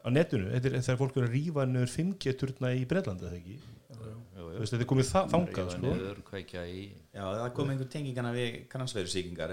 á 0.05 0.09
netinu, 0.15 0.49
þetta 0.55 0.71
er 0.71 0.85
þegar 0.87 1.01
fólk 1.03 1.19
er 1.19 1.27
að 1.27 1.35
rífa 1.35 1.67
niður 1.71 1.91
5G-turna 1.95 2.71
í 2.79 2.85
Breitlandi 2.91 3.27
eða 3.29 3.39
ekki? 3.41 3.57
Þetta 4.55 4.79
er 4.85 4.89
komið 4.91 5.09
þa 5.11 5.21
þangað 5.33 5.69
sko. 5.75 5.93
Já, 7.15 7.23
það 7.25 7.53
kom 7.57 7.71
einhver 7.75 7.89
tengingana 7.95 8.33
við 8.35 8.59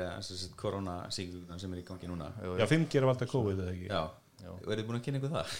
eða 0.05 0.23
sem 0.27 0.39
sagt 0.41 0.55
koronasýkingar 0.59 1.61
sem 1.61 1.73
er 1.75 1.81
í 1.81 1.85
gangi 1.87 2.09
núna. 2.11 2.29
Já, 2.61 2.65
5G 2.69 2.99
er 2.99 3.05
að 3.05 3.11
valda 3.11 3.29
COVID 3.31 3.61
eða 3.65 3.75
ekki? 3.75 3.87
Já, 4.41 4.51
er 4.73 4.81
þið 4.81 4.87
búin 4.89 4.99
að 4.99 5.05
kynna 5.07 5.21
ykkur 5.21 5.33
það? 5.37 5.55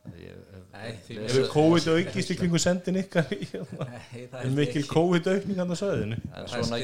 Hefur 0.00 1.48
COVID 1.52 1.88
aukist 1.92 2.32
kringu 2.38 2.58
sendin 2.62 3.00
ykkar 3.02 3.26
Er 3.30 4.50
mikil 4.54 4.86
COVID 4.88 5.28
aukning 5.34 5.60
hann 5.60 5.74
að 5.74 5.80
söðinu? 5.82 6.20
En 6.32 6.48
svona, 6.48 6.78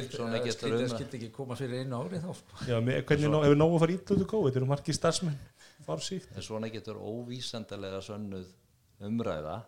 getur 0.45 0.75
Það 0.75 0.83
um 0.83 0.93
skildi 0.93 1.21
ekki 1.21 1.31
koma 1.35 1.57
fyrir 1.59 1.85
einu 1.85 2.03
ári 2.03 2.21
þá 2.21 2.29
sko. 2.37 2.61
Já, 2.69 2.77
hefur 2.77 3.57
nógu 3.57 3.79
að 3.79 3.85
fara 3.87 3.97
ítla 3.97 4.17
út 4.19 4.25
úr 4.27 4.31
COVID? 4.35 4.59
Eru 4.61 4.69
margir 4.69 4.99
starfsmenn? 4.99 5.39
Fár 5.87 6.03
síkt? 6.05 6.33
en 6.35 6.45
svona 6.45 6.69
getur 6.73 6.99
óvísandalega 6.99 8.01
sönnuð 8.05 8.49
umræða 9.07 9.61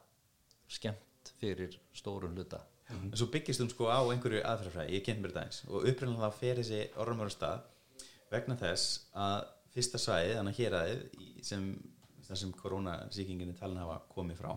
skemmt 0.69 1.33
fyrir 1.41 1.79
stórum 1.97 2.35
hluta 2.37 2.61
En 2.89 3.13
svo 3.17 3.29
byggist 3.33 3.61
hún 3.61 3.69
sko 3.69 3.91
á 3.93 4.01
einhverju 4.01 4.41
aðferðafræði, 4.49 4.97
ég 4.97 5.05
kynnt 5.05 5.21
mér 5.21 5.35
þetta 5.35 5.45
eins 5.45 5.59
og 5.69 5.85
upprænlega 5.91 6.31
fer 6.33 6.61
þessi 6.63 6.81
orðumöru 6.97 7.35
stað 7.35 7.67
vegna 8.33 8.57
þess 8.61 9.03
að 9.13 9.43
fyrsta 9.75 10.01
svæðið, 10.01 10.37
þannig 10.39 10.55
að 10.55 10.63
héraðið 10.63 11.03
sem, 11.45 11.67
þar 12.29 12.41
sem 12.43 12.53
koronasýkingin 12.55 13.55
er 13.55 13.59
talin 13.59 13.81
hafa 13.83 14.03
komið 14.13 14.43
frá 14.43 14.53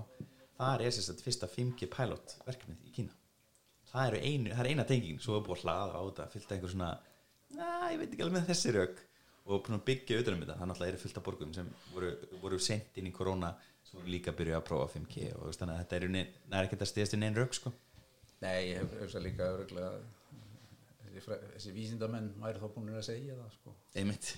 þar 0.61 0.83
er 0.85 0.93
sérst 0.93 1.13
að 1.13 1.23
fyrsta 1.25 1.49
5G 1.49 1.89
pilot 1.91 2.35
verkefnið 2.45 2.89
í 2.89 2.93
Kína. 2.97 3.15
Það, 3.91 4.03
eru 4.07 4.19
einu, 4.23 4.51
það 4.53 4.63
er 4.63 4.69
eina 4.71 4.85
tenging, 4.87 5.21
svo 5.21 5.37
er 5.37 5.45
búið 5.45 5.57
að 5.57 5.63
hlaða 5.65 5.99
á 5.99 6.01
þetta 6.07 6.27
fyllt 6.31 6.53
einhver 6.55 6.71
svona, 6.71 6.91
na, 7.57 7.71
ég 7.91 7.99
veit 7.99 8.13
ekki 8.13 8.25
alveg 8.25 8.37
með 8.37 8.51
þessi 8.51 8.73
rauk 8.77 9.01
og 9.41 9.65
búin 9.65 9.81
byggja 9.89 10.19
utan 10.21 10.37
um 10.37 10.43
þetta, 10.43 10.55
það 10.59 10.69
náttúrulega 10.69 10.93
eru 10.93 11.01
fullt 11.01 11.19
af 11.19 11.25
borgum 11.25 11.55
sem 11.57 11.71
voru, 11.91 12.11
voru 12.43 12.59
sent 12.61 12.99
inn 13.01 13.09
í 13.09 13.13
korona 13.15 13.49
sem 13.83 13.97
voru 13.97 14.13
líka 14.13 14.35
byrja 14.37 14.61
að 14.61 14.67
prófa 14.69 14.93
5G 14.93 15.31
og 15.33 15.57
þannig 15.57 15.73
að 15.73 15.81
þetta 15.81 15.97
er, 15.97 16.07
það 16.45 16.57
er 16.59 16.69
ekkert 16.69 16.85
að 16.85 16.91
stiðast 16.93 17.17
inn 17.17 17.27
einn 17.27 17.39
rauk 17.41 17.57
sko. 17.57 17.73
Nei, 18.45 18.59
ég 18.69 18.79
hef 18.79 18.95
hugsa 19.01 19.23
líka 19.25 19.49
öruglega 19.57 19.91
þessi, 21.09 21.25
þessi 21.57 21.75
vísindamenn 21.75 22.31
væri 22.39 22.61
þá 22.61 22.69
búin 22.77 22.95
að 22.95 23.05
segja 23.09 23.35
það 23.41 23.51
sko. 23.57 23.75
einmitt 23.97 24.31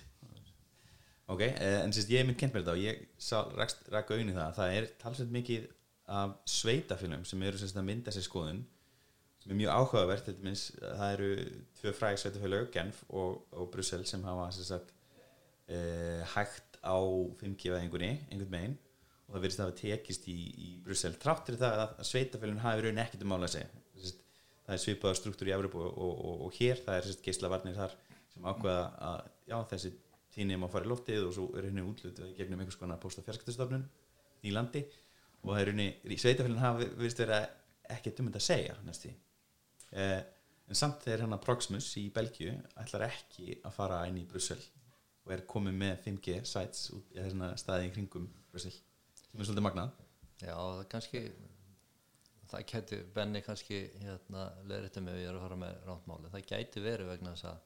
ok, 1.32 1.42
eh, 1.46 1.80
en 1.84 1.94
sérst 1.96 2.12
ég 2.12 2.24
er 2.24 2.28
mynd 2.28 2.40
kent 2.40 2.54
mér 2.54 2.66
þetta 2.66 2.76
og 2.76 2.84
ég 2.84 3.92
rak 3.94 4.12
auðin 4.12 4.32
í 4.34 4.36
það. 4.36 4.46
Að 4.48 4.60
það 4.60 4.78
er 4.78 4.92
talsveit 5.02 5.34
mikið 5.38 5.68
af 6.14 6.38
sveitafilum 6.50 7.26
sem 7.28 7.44
eru 7.48 7.60
sérst 7.62 7.80
að 7.80 7.88
mynda 7.88 8.14
sér 8.14 8.26
skoðun 8.28 8.64
sem 9.44 9.52
er 9.52 9.60
mjög 9.60 9.76
áhugavert 9.76 10.24
til 10.28 10.36
dæmis, 10.38 10.70
það 10.80 11.14
eru 11.18 11.30
tvö 11.80 11.92
fræg 11.98 12.20
sveitafélög, 12.20 12.70
Genf 12.72 13.04
og, 13.10 13.42
og 13.52 13.70
Brussel 13.74 14.06
sem 14.08 14.24
hafa 14.24 14.48
sérst 14.56 14.78
að 14.78 14.92
eh, 15.68 16.24
hægt 16.36 16.80
á 16.84 16.96
5G-væðingunni 17.42 18.12
einhvern 18.32 18.54
megin 18.54 18.78
og 19.28 19.36
það 19.36 19.44
verðist 19.46 19.64
að 19.64 19.70
hafa 19.70 19.80
tekist 19.82 20.28
í, 20.32 20.38
í 20.38 20.70
Brussel. 20.84 21.16
Tráttir 21.20 21.60
það 21.60 21.84
að 21.86 22.08
sveitafélun 22.08 22.64
hafi 22.64 22.86
raun 22.86 23.04
ekkert 23.04 23.26
um 23.26 23.34
mála 23.34 23.50
að 23.50 23.56
segja. 23.58 23.84
Sérst, 24.00 24.24
það 24.64 24.76
er 24.76 24.82
svipaða 24.86 25.20
struktúr 25.20 25.52
í 25.52 25.56
Evropu 25.58 25.84
og, 25.84 25.94
og, 26.08 26.34
og, 26.48 26.58
hér 26.60 26.80
það 26.86 27.00
er 27.00 27.08
sérst 27.10 27.24
geislavarnir 27.26 27.80
þar 27.80 27.96
sem 28.34 28.48
ákveða 28.48 28.86
að 29.10 29.26
já, 29.52 29.58
þessi 29.74 29.94
tíni 30.34 30.58
má 30.60 30.68
fara 30.72 30.88
í 30.88 30.92
loftið 30.92 31.28
og 31.30 31.34
svo 31.38 31.48
er 31.58 31.70
henni 31.70 31.86
útlutið 31.86 32.32
í 32.32 32.38
gegnum 32.38 32.64
einhvers 32.64 32.80
konar 32.80 33.02
post- 33.02 33.22
og 33.22 33.28
fjarskiptastofnun 33.28 33.88
í 34.44 34.54
landi 34.54 34.84
og 35.44 35.52
það 35.54 35.62
er 35.62 35.74
henni 35.74 35.90
sveitafélun 36.24 36.64
hafi 36.64 36.90
verðist 36.94 37.24
vera 37.24 37.42
ekkert 37.94 38.22
um 38.22 38.30
þetta 38.32 38.42
að 38.42 38.48
segja 38.48 38.78
næstu 38.88 39.12
eh, 39.92 40.22
en 40.70 40.80
samt 40.80 41.04
þegar 41.04 41.26
hann 41.26 41.36
að 41.36 41.44
Proximus 41.46 41.90
í 42.00 42.08
Belgíu 42.14 42.54
ætlar 42.80 43.08
ekki 43.10 43.60
að 43.62 43.76
fara 43.76 44.04
inn 44.10 44.22
í 44.22 44.28
Brussel 44.30 44.62
og 45.24 45.34
er 45.36 45.46
komið 45.50 45.76
með 45.80 45.96
5G 46.08 46.40
sites 46.48 46.90
út 46.96 47.12
í 47.16 47.20
þessna 47.20 47.54
staði 47.60 47.90
í 47.90 47.94
kringum 47.96 48.28
Brussel. 48.52 48.74
Sem 48.74 49.40
er 49.40 49.48
svolítið 49.48 49.66
magnað. 49.66 49.94
Já, 50.44 50.56
það 50.56 50.84
kannski 50.92 51.22
það 52.52 52.66
gæti, 52.72 53.00
Benni 53.16 53.42
kannski 53.46 53.80
hérna, 54.02 54.48
leðrætti 54.70 55.04
mig 55.04 55.16
að 55.16 55.22
ég 55.24 55.32
er 55.32 55.38
að 55.38 55.46
fara 55.46 55.60
með 55.64 55.78
rántmáli 55.88 56.34
það 56.34 56.50
gæti 56.52 56.84
verið 56.84 57.12
vegna 57.14 57.34
þess 57.34 57.48
að, 57.50 57.64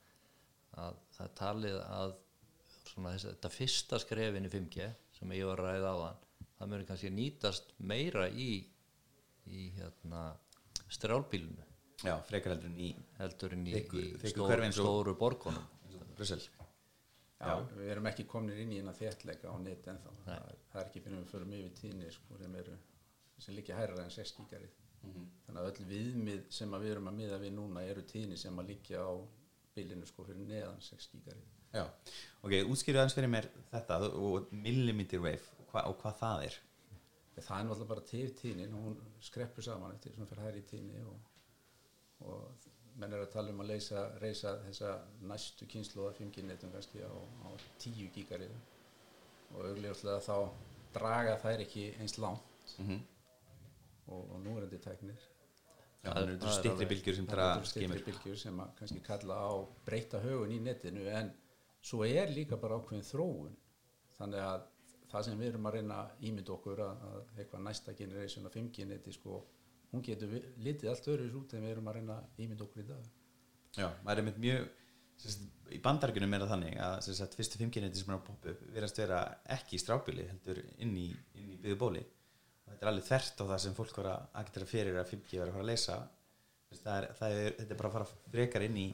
að 0.83 1.01
það 1.17 1.33
talið 1.41 1.79
að 1.81 2.15
svona 2.91 3.13
þess, 3.15 3.27
þetta 3.33 3.51
fyrsta 3.53 3.99
skrefin 4.03 4.47
í 4.47 4.51
5G 4.53 4.89
sem 5.19 5.31
ég 5.37 5.45
var 5.49 5.61
að 5.63 5.69
ræða 5.71 5.93
á 5.93 5.97
þann 6.03 6.19
það 6.57 6.71
mjög 6.73 6.85
kannski 6.91 7.11
nýtast 7.13 7.73
meira 7.91 8.27
í 8.29 8.49
í 9.47 9.69
hérna 9.77 10.21
strjálbílunu 10.91 11.65
já, 12.03 12.13
frekar 12.29 12.53
heldur 12.55 12.69
en 12.71 12.79
í 12.79 12.91
heldur 13.19 13.53
en 13.57 13.65
í, 13.67 13.73
Þykku- 13.77 14.01
í 14.03 14.09
þykku 14.21 14.33
stór, 14.35 14.49
hverfi 14.51 14.67
eins 14.69 14.77
og- 14.79 14.85
stóru 14.87 15.15
borgunum. 15.17 15.67
Brussel. 16.17 16.41
Já, 17.37 17.53
við 17.77 17.89
erum 17.93 18.07
ekki 18.09 18.23
komin 18.25 18.57
inn 18.57 18.71
í 18.73 18.77
eina 18.81 18.93
þéttleika 18.97 19.51
á 19.53 19.55
net 19.61 19.85
ennþá. 19.85 20.11
Það 20.25 20.47
er, 20.49 20.55
það 20.71 20.81
er 20.81 20.87
ekki 20.89 21.01
fyrir 21.05 21.19
við 21.19 21.27
förum 21.31 21.51
yfir 21.53 21.73
tíðni 21.77 22.11
sko, 22.11 22.37
sem 22.41 22.55
eru 22.55 22.77
sem 23.39 23.55
líka 23.55 23.75
hærra 23.77 24.03
en 24.03 24.09
6 24.09 24.31
gigarið 24.39 24.71
þannig 25.45 25.59
að 25.61 25.67
öll 25.69 25.85
viðmið 25.91 26.47
sem 26.49 26.71
að 26.73 26.81
við 26.81 26.91
erum 26.95 27.07
að 27.11 27.17
miða 27.19 27.37
við 27.39 27.53
núna 27.53 27.83
eru 27.85 28.01
tíðni 28.01 28.37
sem 28.37 28.57
að 28.59 28.67
líka 28.71 28.97
á 28.97 29.13
bylinu 29.75 30.07
sko 30.09 30.25
fyrir 30.25 30.47
neðan 30.49 30.81
6 30.81 31.09
gigarið 31.13 31.45
já, 31.73 31.83
ok, 32.43 32.53
útskýrðu 32.71 33.01
aðeins 33.01 33.15
fyrir 33.17 33.29
mér 33.33 33.47
þetta 33.71 33.97
og 34.13 34.47
millimeter 34.51 35.19
wave 35.23 35.43
og, 35.59 35.65
hva, 35.73 35.83
og 35.91 35.97
hvað 36.01 36.15
það 36.21 36.45
er. 36.47 36.57
Það 37.37 37.59
er 37.59 37.65
náttúrulega 37.67 37.89
bara 37.91 38.01
til 38.09 38.29
tíðnin 38.39 38.71
hún 38.73 38.95
skreppur 39.21 39.61
saman 39.65 39.91
eftir 39.93 40.15
sem 40.15 40.25
fyrir 40.29 40.43
hærri 40.47 40.63
tíðni 40.71 41.03
og, 41.05 41.17
og 42.25 42.71
menn 42.97 43.13
er 43.13 43.21
að 43.27 43.31
tala 43.35 43.51
um 43.53 43.59
að 43.61 43.69
leysa, 43.75 44.07
reysa 44.23 44.55
þessa 44.65 44.95
næstu 45.29 45.67
kynslu 45.69 46.07
5G 46.17 46.47
netum 46.47 46.71
kannski 46.73 47.03
á, 47.05 47.13
á 47.13 47.49
10 47.83 48.07
gigarið 48.15 48.55
og 49.53 49.61
augljóslega 49.69 50.23
þá 50.25 50.37
draga 50.97 51.35
þær 51.43 51.61
ekki 51.67 51.91
eins 52.01 52.17
langt. 52.23 52.73
Mm 52.81 53.03
og, 54.07 54.21
og 54.31 54.37
nú 54.39 54.53
er 54.55 54.63
þetta 54.69 54.77
tæknir. 54.93 55.17
Já, 56.05 56.13
Það 56.13 56.17
er- 56.17 56.27
það 56.27 56.29
eru 56.31 56.37
það 56.39 56.57
er 56.65 56.69
alveg- 56.71 56.89
bylgjur 56.93 57.15
sem 57.17 57.25
það 57.27 57.33
draga 57.35 57.55
eru 57.57 57.65
styttri 57.67 57.87
skimur. 57.87 58.03
bylgjur 58.07 58.37
sem 58.39 58.59
að 58.63 58.69
kannski 58.79 58.99
kalla 59.03 59.35
á 59.35 59.51
breyta 59.85 60.21
högun 60.23 60.53
í 60.55 60.59
netinu 60.63 61.07
en 61.11 61.31
svo 61.81 62.03
er 62.07 62.31
líka 62.33 62.57
bara 62.59 62.77
ákveðin 62.79 63.05
þróun. 63.07 63.53
Þannig 64.17 64.41
að 64.43 64.65
það 65.11 65.27
sem 65.27 65.37
við 65.39 65.51
erum 65.51 65.69
að 65.69 65.77
reyna 65.77 65.99
að 66.03 66.25
ímynda 66.29 66.53
okkur 66.57 66.81
að, 66.83 67.05
að 67.11 67.37
eitthvað 67.43 67.63
næsta 67.67 67.93
generation 67.95 68.49
af 68.49 68.55
5G 68.57 68.87
neti 68.89 69.13
sko, 69.15 69.37
hún 69.93 70.03
getur 70.03 70.31
vi- 70.33 70.43
litið 70.65 70.89
allt 70.91 71.07
öðru 71.13 71.29
út 71.41 71.53
en 71.55 71.63
við 71.63 71.75
erum 71.75 71.87
að 71.87 71.99
reyna 71.99 72.17
að 72.17 72.43
ímynda 72.43 72.65
okkur 72.67 72.83
í 72.83 72.87
dag. 72.89 73.07
Já, 73.77 73.87
maður 74.03 74.19
er 74.23 74.27
með 74.27 74.41
mjög 74.43 74.67
sérst, 75.21 75.45
í 75.73 75.79
bandargunum 75.83 76.33
er 76.35 76.43
það 76.43 76.51
þannig 76.55 76.75
að 76.87 76.97
sérst, 77.07 77.37
fyrstu 77.39 77.61
5G-neti 77.61 78.01
sem 78.01 78.11
er 78.11 78.17
að 78.19 78.25
poppa 78.27 78.51
upp 78.53 78.65
verðast 78.75 78.99
vera 79.01 79.21
ekki 79.57 79.77
í 79.77 79.81
strábili 79.81 80.27
heldur 80.29 80.59
inn 80.83 80.93
í, 80.97 81.07
inn 81.39 81.53
í 81.55 81.57
byggðubóli 81.63 82.03
og 82.03 82.73
þetta 82.73 82.85
er 82.85 82.91
alveg 82.91 83.07
þvert 83.07 83.41
á 83.41 83.43
það 83.53 83.61
sem 83.63 83.77
fólk 83.77 83.97
var 84.01 84.09
að 84.11 84.27
agitera 84.41 84.69
fyrir 84.69 84.99
að 85.01 85.09
5G 85.13 85.39
var 85.41 85.49
að 85.51 85.55
fara 85.57 85.65
að 85.65 85.71
leysa 85.71 85.97
það 86.83 86.93
er, 86.97 87.07
það 87.21 87.37
er, 87.41 87.55
þetta 87.61 87.73
er 87.73 87.79
bara 87.81 87.89
að 87.89 87.95
fara 87.97 88.09
frekar 88.35 88.65
inn 88.67 88.77
í 88.81 88.87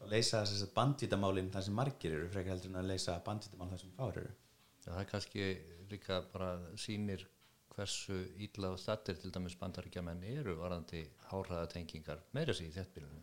að 0.00 0.14
leysa 0.14 0.44
sérst, 0.48 0.72
bandvítamálin 0.76 1.50
þar 1.52 1.66
sem 1.66 1.76
margir 1.76 2.16
eru 2.16 2.30
frekar 2.32 2.56
heldur 2.56 2.72
en 2.72 2.80
að 2.82 2.90
leysa 2.92 3.18
bandvítamál 3.26 3.68
þar 3.72 3.82
sem 3.82 3.92
fáir 3.98 4.22
eru 4.22 4.32
Já, 4.80 4.94
það 4.94 5.02
er 5.02 5.10
kannski 5.10 5.46
líka 5.90 6.22
bara 6.32 6.54
sýnir 6.80 7.26
hversu 7.74 8.16
ítla 8.42 8.72
og 8.74 8.80
stattir 8.80 9.18
til 9.20 9.32
dæmis 9.34 9.56
bandaríkjamenn 9.60 10.24
eru 10.32 10.56
varandi 10.58 11.02
háhraðatengingar 11.30 12.24
meira 12.36 12.56
sér 12.56 12.70
í 12.70 12.74
þéttbílunum. 12.74 13.22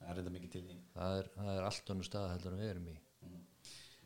það 0.00 0.10
er 0.10 0.18
reynda 0.18 0.32
mikið 0.34 0.52
til 0.54 0.64
því 0.64 0.78
Það 0.94 1.18
er, 1.18 1.30
það 1.36 1.52
er 1.54 1.68
allt 1.68 1.92
önnur 1.94 2.08
stað 2.08 2.32
heldur 2.34 2.56
en 2.56 2.62
við 2.62 2.72
erum 2.72 2.90
í. 2.90 2.96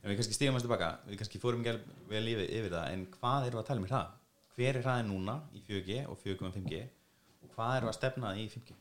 En 0.04 0.10
við 0.10 0.18
kannski 0.20 0.36
stíðum 0.36 0.58
að 0.58 0.66
tilbaka, 0.66 0.90
við 1.08 1.20
kannski 1.22 1.40
fórum 1.40 1.64
vel 1.64 2.24
yfir, 2.28 2.44
yfir 2.44 2.72
það, 2.74 2.88
en 2.92 3.06
hvað 3.14 3.48
eru 3.48 3.60
að 3.60 3.68
tala 3.70 3.80
um 3.80 3.86
í 3.86 3.92
hrað? 3.92 4.10
Hver 4.54 4.78
er 4.78 4.84
hraðin 4.84 5.10
núna 5.10 5.38
í 5.56 5.62
4G 5.64 6.02
og 6.10 6.18
4.5G 6.20 6.82
og 7.46 7.54
hvað 7.56 7.78
eru 7.78 7.90
að 7.90 7.96
stefna 7.96 8.34
í 8.36 8.44
5G? 8.52 8.76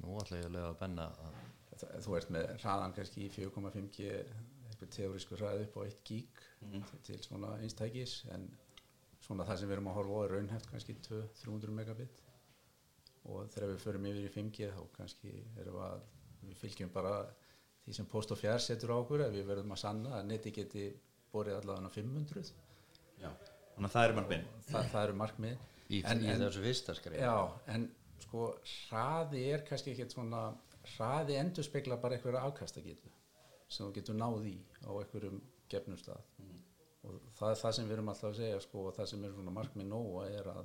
Nú 0.00 0.16
ætla 0.22 0.40
ég 0.40 0.48
að 0.48 0.56
lega 0.56 0.70
að 0.72 0.78
benna 0.80 1.10
að 1.12 1.41
Það- 1.82 2.02
þú 2.06 2.16
ert 2.20 2.30
með 2.36 2.50
hraðan 2.62 2.92
kannski 2.96 3.24
í 3.26 3.30
4,5G 3.34 4.08
eitthvað 4.70 4.90
teórisku 4.96 5.36
hraði 5.40 5.64
upp 5.66 5.76
á 5.78 5.82
1 5.88 6.02
gig 6.08 6.42
til, 6.62 6.98
til 7.08 7.18
svona 7.26 7.56
einstækis 7.58 8.16
en 8.34 8.48
svona 9.22 9.44
það 9.48 9.58
sem 9.62 9.68
við 9.70 9.76
erum 9.76 9.88
að 9.92 9.96
horfa 9.98 10.18
á 10.18 10.20
er 10.28 10.34
raunhæft 10.36 10.70
kannski 10.70 10.94
200-300 11.08 11.74
megabit 11.80 12.22
og 13.30 13.46
þegar 13.54 13.70
við 13.72 13.82
förum 13.84 14.06
yfir 14.10 14.26
í 14.28 14.32
5G 14.34 14.70
þá 14.74 14.82
kannski 14.96 15.32
erum 15.62 15.76
við 15.78 15.84
að 15.86 16.02
við 16.48 16.56
fylgjum 16.62 16.90
bara 16.94 17.12
því 17.84 17.94
sem 17.98 18.06
post 18.10 18.32
og 18.34 18.38
fjær 18.40 18.58
setur 18.62 18.94
á 18.94 18.96
okkur 19.02 19.22
að 19.26 19.36
við 19.38 19.46
verðum 19.50 19.74
að 19.76 19.82
sanna 19.82 20.16
að 20.20 20.26
neti 20.30 20.50
geti 20.54 20.86
borið 21.32 21.60
allavega 21.60 21.90
500 21.94 22.52
Já. 23.22 23.30
Þannig 23.76 23.88
að 23.88 23.94
það 23.94 24.04
eru 24.08 24.16
margminn. 24.18 24.46
það, 24.68 24.88
það 24.92 25.04
eru 25.08 25.14
markmið 25.22 25.56
í, 25.88 26.02
En- 26.04 26.22
í 26.22 26.26
en- 26.32 26.40
þessu 26.42 26.62
fyrsta 26.66 26.94
skrif. 26.98 27.18
Já, 27.22 27.36
en 27.74 27.86
sko 28.22 28.48
hraði 28.88 29.44
er 29.54 29.62
kannski 29.68 29.94
ekkert 29.94 30.12
svona 30.14 30.42
hraði 30.94 31.38
endur 31.40 31.66
spekla 31.66 31.98
bara 32.02 32.18
einhverja 32.18 32.44
afkastagetu 32.48 33.10
sem 33.68 33.86
þú 33.86 33.92
getur 33.96 34.18
náð 34.18 34.46
í 34.50 34.56
á 34.84 34.90
einhverjum 34.92 35.40
gefnum 35.72 35.98
stað. 36.00 36.22
Og 37.02 37.18
það 37.38 37.50
er 37.50 37.60
það 37.62 37.74
sem 37.76 37.88
við 37.88 37.96
erum 37.96 38.12
alltaf 38.12 38.30
að 38.30 38.38
segja 38.42 38.60
sko 38.62 38.86
og 38.88 38.96
það 38.98 39.10
sem 39.10 39.24
er 39.24 39.34
svona 39.34 39.54
markmið 39.56 39.88
nóga 39.90 40.26
er 40.30 40.50
að 40.52 40.64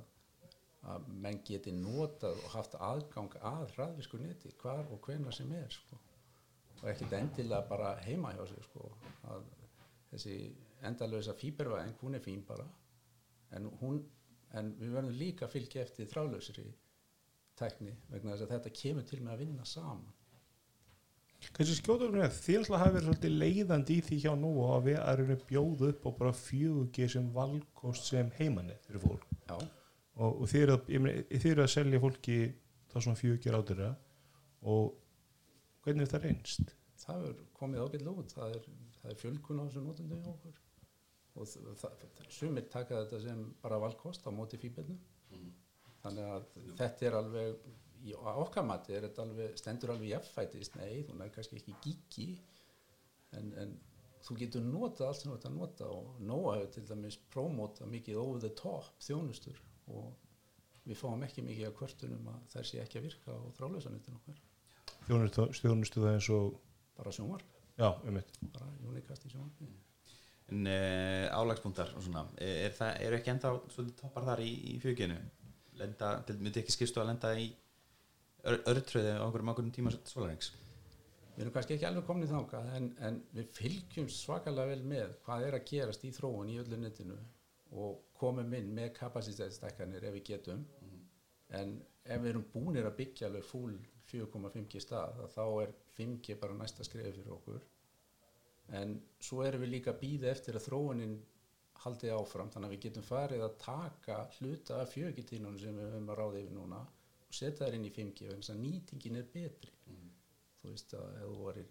að 0.88 1.06
menn 1.24 1.40
geti 1.46 1.72
notað 1.74 2.38
og 2.44 2.52
haft 2.54 2.76
aðgang 2.78 3.32
að 3.50 3.64
hraðvisku 3.74 4.20
neti 4.22 4.52
hvar 4.62 4.86
og 4.94 5.00
hvenær 5.04 5.34
sem 5.34 5.50
er 5.58 5.70
sko. 5.74 5.98
Og 6.78 6.84
ekkert 6.92 7.16
endilega 7.18 7.66
bara 7.66 7.96
heima 8.04 8.30
hjá 8.36 8.44
sig 8.46 8.62
sko 8.68 8.90
að 9.32 9.48
þessi 10.12 10.36
endalösa 10.88 11.34
fíbervæðing 11.34 11.96
hún 12.02 12.14
er 12.14 12.22
fín 12.22 12.44
bara 12.46 12.66
en, 13.56 13.66
hún, 13.80 13.98
en 14.54 14.70
við 14.78 14.94
verðum 14.94 15.18
líka 15.18 15.48
að 15.48 15.56
fylgja 15.56 15.82
eftir 15.82 16.08
þrálausri 16.12 16.68
tækni 17.58 17.96
vegna 18.12 18.34
þess 18.34 18.46
að 18.46 18.54
þetta 18.54 18.72
kemur 18.80 19.06
til 19.08 19.20
með 19.22 19.34
að 19.34 19.42
vinna 19.44 19.66
saman. 19.68 20.14
Kannski 21.54 21.76
skjóta 21.78 22.08
um 22.08 22.16
það, 22.18 22.38
þið 22.44 22.56
alltaf 22.58 22.80
hafi 22.82 22.94
verið 22.96 23.08
svolítið 23.08 23.36
leiðandi 23.42 23.96
í 23.96 24.04
því 24.08 24.16
hjá 24.24 24.32
nú 24.38 24.48
að 24.66 24.88
við 24.88 24.96
erum 25.04 25.44
bjóðu 25.50 25.90
upp 25.92 26.08
á 26.08 26.10
bara 26.22 26.32
4G 26.38 27.10
sem 27.14 27.28
valkost 27.36 28.08
sem 28.10 28.32
heimanett 28.40 28.88
fyrir 28.88 29.04
fólk. 29.04 29.28
Já, 29.46 29.54
og, 30.18 30.32
og 30.32 30.50
þið 30.50 30.64
eru 30.64 30.74
að, 30.74 30.90
ég 30.94 31.04
meina, 31.04 31.22
þið 31.30 31.52
eru 31.52 31.64
að 31.64 31.70
selja 31.76 32.02
fólki 32.02 32.40
þá 32.90 32.98
svona 32.98 33.20
4G 33.22 33.54
rátur 33.54 33.84
og 34.66 34.98
hvernig 35.86 36.08
er 36.08 36.10
það 36.10 36.26
reynst? 36.26 36.74
það 37.08 37.28
er 37.28 37.38
komið 37.56 37.84
ágætlega 37.84 38.22
út 38.22 38.34
það 38.34 38.56
er, 38.56 38.66
það 38.98 39.12
er 39.12 39.20
fjölkun 39.22 39.60
á 39.60 39.64
þessu 39.66 39.84
notendu 39.84 40.18
hjá 40.18 40.30
okkur. 40.32 40.58
Og 41.38 41.48
það, 41.52 41.70
það, 41.82 42.30
sumir 42.34 42.68
taka 42.72 43.02
þetta 43.02 43.20
sem 43.22 43.42
bara 43.62 43.80
valkost 43.82 44.26
á 44.26 44.30
móti 44.34 44.58
fíbelnum 44.60 44.98
þannig 46.08 46.30
að 46.34 46.48
þetta 46.80 47.08
er 47.08 47.18
alveg 47.22 47.68
í 48.08 48.14
á 48.14 48.30
okkar 48.38 48.66
mati 48.66 48.94
er 48.94 49.08
þetta 49.08 49.24
alveg, 49.24 49.56
stendur 49.58 49.94
alveg 49.94 50.12
jafnfætist, 50.12 50.78
nei, 50.78 51.02
þú 51.06 51.18
er 51.18 51.32
kannski 51.34 51.58
ekki 51.58 51.76
gíki 51.84 52.28
en, 53.38 53.52
en 53.62 53.74
þú 54.24 54.36
getur 54.42 54.64
notað 54.64 55.08
allt 55.08 55.22
sem 55.22 55.30
þú 55.30 55.36
ert 55.38 55.48
að 55.48 55.56
nota 55.58 55.90
og 55.94 56.20
Nóa 56.24 56.58
hefur 56.58 56.72
til 56.76 56.86
dæmis 56.90 57.18
prómóta 57.32 57.88
mikið 57.90 58.20
over 58.22 58.42
the 58.44 58.52
top 58.58 58.90
þjónustur 59.04 59.58
og 59.94 60.12
við 60.88 61.00
fáum 61.00 61.24
ekki 61.26 61.44
mikið 61.44 61.68
að 61.68 61.76
kvörtunum 61.80 62.30
að 62.32 62.46
þær 62.54 62.70
sé 62.70 62.80
ekki 62.82 63.00
að 63.00 63.08
virka 63.10 63.34
á 63.34 63.40
þrálausanitin 63.58 64.20
okkar, 64.20 64.38
Þjónustu, 65.08 65.44
þjónustu 65.56 66.02
það 66.02 66.14
eins 66.14 66.26
og 66.36 66.56
bara 66.98 67.12
sjónvarp. 67.16 67.52
Já, 67.78 67.88
um 68.04 68.16
mitt 68.16 68.34
bara 68.52 68.66
unikast 68.88 69.24
í 69.24 69.30
sjónvarpi. 69.32 69.68
En 70.52 70.68
uh, 70.68 71.28
álagspunktar 71.32 71.94
og 71.96 72.04
svona, 72.04 72.24
er, 72.36 72.54
er 72.66 72.74
það, 72.76 72.90
eru 73.06 73.18
ekki 73.18 73.32
enda 73.32 73.52
svolítið 73.72 73.96
toppar 74.02 74.26
þar 74.28 74.42
í, 74.44 74.50
í 74.72 74.74
fjöginu? 74.82 75.16
Lenda, 75.78 76.12
til, 76.26 76.38
myndi 76.42 76.62
ekki 76.62 76.74
skipstu 76.74 77.02
að 77.02 77.12
lenda 77.12 77.32
í 77.38 77.48
ör, 78.44 78.58
örtröði 78.72 79.14
á 79.14 79.22
okkur 79.26 79.44
um 79.44 79.52
okkur 79.52 79.70
tíma 79.74 79.92
svolærings? 79.96 80.52
Við 81.36 81.44
erum 81.44 81.54
kannski 81.54 81.76
ekki 81.76 81.86
alveg 81.86 82.24
í 82.24 82.30
þangað 82.32 82.70
en, 82.74 82.88
en 83.06 83.18
við 83.36 83.50
fylgjum 83.54 84.08
svakalega 84.10 84.72
vel 84.72 84.86
með 84.92 85.12
hvað 85.26 85.44
er 85.46 85.56
að 85.58 85.68
gerast 85.70 86.06
í 86.08 86.10
þróun 86.16 86.50
í 86.50 86.58
öllu 86.58 86.80
netinu 86.82 87.18
og 87.78 88.00
komum 88.18 88.54
inn 88.58 88.72
með 88.74 88.90
kapasitetsstækkanir 88.96 90.08
ef 90.08 90.16
við 90.16 90.26
getum 90.32 90.64
en 91.54 91.78
ef 92.04 92.22
við 92.22 92.30
erum 92.32 92.46
búinir 92.52 92.88
að 92.88 92.98
byggja 92.98 93.28
alveg 93.28 93.46
full 93.46 93.76
4,5G 94.08 94.82
stað 94.82 95.20
þá 95.34 95.44
er 95.62 95.74
5G 95.96 96.38
bara 96.40 96.56
næsta 96.56 96.86
skrifi 96.86 97.12
fyrir 97.18 97.34
okkur 97.36 97.64
en 98.78 98.96
svo 99.24 99.44
erum 99.44 99.64
við 99.64 99.74
líka 99.76 99.94
að 99.94 100.00
býða 100.02 100.32
eftir 100.32 100.58
að 100.58 100.66
þróunin 100.68 101.18
haldi 101.84 102.12
áfram 102.12 102.50
þannig 102.52 102.70
að 102.70 102.74
við 102.74 102.84
getum 102.86 103.06
farið 103.06 103.44
að 103.46 103.58
taka 103.62 104.18
hluta 104.38 104.80
af 104.82 104.94
4G-tínunum 104.94 105.58
sem 105.62 105.76
við 105.78 105.90
höfum 105.92 106.12
að 106.12 106.20
ráða 106.20 106.40
yfir 106.42 106.56
núna 106.56 106.80
og 107.28 107.36
setja 107.38 107.66
þær 107.66 107.76
inn 107.78 107.88
í 107.88 107.92
5G 107.94 108.30
vegna 108.30 108.40
þess 108.40 108.54
að 108.54 108.62
nýtingin 108.64 109.20
er 109.20 109.28
betri 109.34 109.74
þú 110.62 110.72
veist 110.72 110.96
að 110.98 111.20
ef 111.20 111.28
þú 111.28 111.44
varir, 111.44 111.68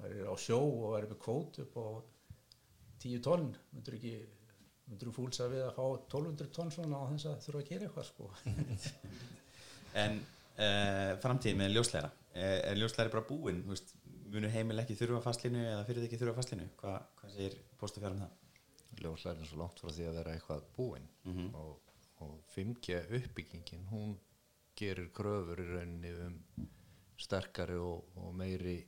varir 0.00 0.28
á 0.28 0.34
sjó 0.40 0.58
og 0.64 0.90
varir 0.94 1.12
með 1.12 1.22
kvót 1.24 1.62
upp 1.64 1.78
á 1.80 1.88
10 3.04 3.24
tonn 3.24 3.48
myndur 3.72 3.96
ekki 3.96 4.14
myndur 4.90 5.10
þú 5.10 5.16
fúlsa 5.20 5.48
við 5.50 5.64
að 5.64 5.72
fá 5.78 5.84
1200 5.86 6.52
tonn 6.56 6.74
svona 6.74 7.00
á 7.00 7.04
þess 7.14 7.30
að 7.30 7.40
þurfa 7.46 7.62
að 7.62 7.70
gera 7.70 7.88
eitthvað 7.88 8.10
sko 8.10 8.30
En 10.00 10.20
uh, 10.20 11.16
framtíð 11.22 11.56
með 11.58 11.72
ljóslæra 11.78 12.12
er, 12.34 12.60
er 12.70 12.78
ljóslæri 12.78 13.10
bara 13.10 13.26
búinn? 13.26 13.64
munu 14.30 14.50
heimil 14.52 14.78
ekki 14.82 14.96
þurfa 14.98 15.24
fastlínu 15.24 15.62
eða 15.64 15.86
fyrir 15.88 16.06
ekki 16.06 16.18
þurfa 16.20 16.36
fastlínu? 16.38 16.68
Hva, 16.80 16.98
hvað 17.18 17.32
segir 17.34 17.56
postafjár 17.80 18.14
um 18.14 18.22
það? 18.22 18.36
Ljóslærin 18.98 19.46
svo 19.46 19.60
langt 19.62 19.80
frá 19.80 19.92
því 19.92 20.08
að 20.08 20.18
vera 20.20 20.34
eitthvað 20.34 20.66
búinn. 20.76 21.08
Mhm. 21.24 21.54
og, 21.54 21.80
og 22.20 22.40
5G 22.54 23.00
uppbyggingin 23.16 23.86
hún 23.90 24.18
gerir 24.76 25.10
kröfur 25.12 25.60
í 25.60 25.66
rauninni 25.68 26.12
um 26.26 26.68
sterkari 27.20 27.76
og, 27.76 28.16
og 28.16 28.34
meiri 28.34 28.78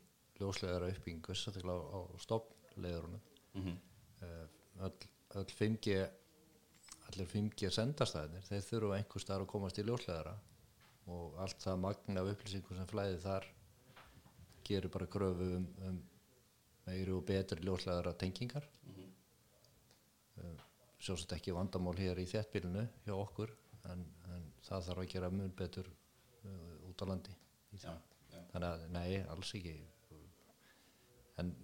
ljóslæðara 0.40 0.90
uppbyggingu 0.92 1.34
sérstaklega 1.36 1.76
á, 1.76 2.00
á 2.00 2.16
stofnleðurunum 2.18 3.20
Mm 3.52 3.62
-hmm. 3.62 3.76
uh, 4.22 4.84
öll, 4.84 4.98
öll 5.34 5.44
5G 5.44 6.10
allir 7.08 7.26
5G 7.26 7.70
sendastæðinir 7.70 8.46
þeir 8.46 8.62
þurfa 8.68 8.96
einhver 8.96 9.20
staðar 9.20 9.44
að 9.44 9.50
komast 9.52 9.78
í 9.78 9.84
ljósleðara 9.84 10.32
og 11.06 11.36
allt 11.44 11.60
það 11.60 11.82
magna 11.84 12.20
af 12.20 12.30
upplýsingum 12.32 12.78
sem 12.78 12.86
flæði 12.86 13.18
þar 13.26 13.48
gerir 14.64 14.88
bara 14.94 15.06
kröfu 15.06 15.48
um, 15.56 15.66
um 15.88 15.98
meiri 16.86 17.12
og 17.12 17.26
betri 17.26 17.60
ljósleðara 17.60 18.14
tengingar 18.22 18.64
uh, 18.64 19.01
sjálfsagt 21.02 21.36
ekki 21.36 21.54
vandamál 21.56 21.96
hér 21.98 22.20
í 22.22 22.28
þéttbílinu 22.30 22.86
hjá 23.06 23.14
okkur 23.16 23.52
en, 23.90 24.04
en 24.30 24.46
það 24.62 24.88
þarf 24.88 25.04
að 25.04 25.10
gera 25.16 25.32
mun 25.34 25.54
betur 25.58 25.88
uh, 25.90 26.88
út 26.90 27.02
á 27.02 27.06
landi 27.10 27.34
í 27.72 27.80
Já, 27.82 27.90
já. 28.30 28.40
þannig 28.52 28.68
að 28.68 28.86
nei, 28.94 29.22
alls 29.32 29.52
ekki 29.58 29.76
en 31.40 31.54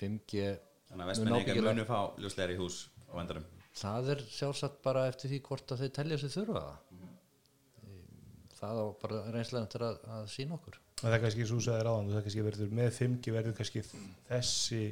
5G 0.00 0.46
Þannig 0.88 1.04
að 1.04 1.10
vestmenningar 1.12 1.60
munu 1.64 1.84
fá 1.88 1.98
ljóslæri 2.20 2.56
í 2.56 2.60
hús 2.60 2.80
á 3.08 3.12
vendarum 3.16 3.46
Það 3.74 4.10
er 4.14 4.20
sjálfsagt 4.30 4.82
bara 4.84 5.08
eftir 5.10 5.32
því 5.32 5.40
hvort 5.48 5.72
að 5.74 5.80
þau 5.82 5.94
telja 5.96 6.18
sig 6.22 6.30
þurfa 6.30 6.60
það. 6.62 7.06
Það 8.54 8.78
á 8.78 8.86
bara 9.00 9.22
reynslega 9.34 9.66
eftir 9.66 9.84
að, 9.84 9.96
að 10.14 10.28
sína 10.30 10.54
okkur. 10.56 10.76
og 10.94 11.00
það 11.02 11.16
er 11.16 11.22
kannski 11.24 11.46
svo 11.50 11.58
sagðir 11.64 11.90
áðan 11.90 12.12
það 12.12 12.18
er 12.20 12.26
kannski 12.28 12.44
verður 12.46 12.76
með 12.78 12.92
5G 12.98 13.34
verður 13.34 13.56
kannski 13.58 13.82
þessi 14.28 14.82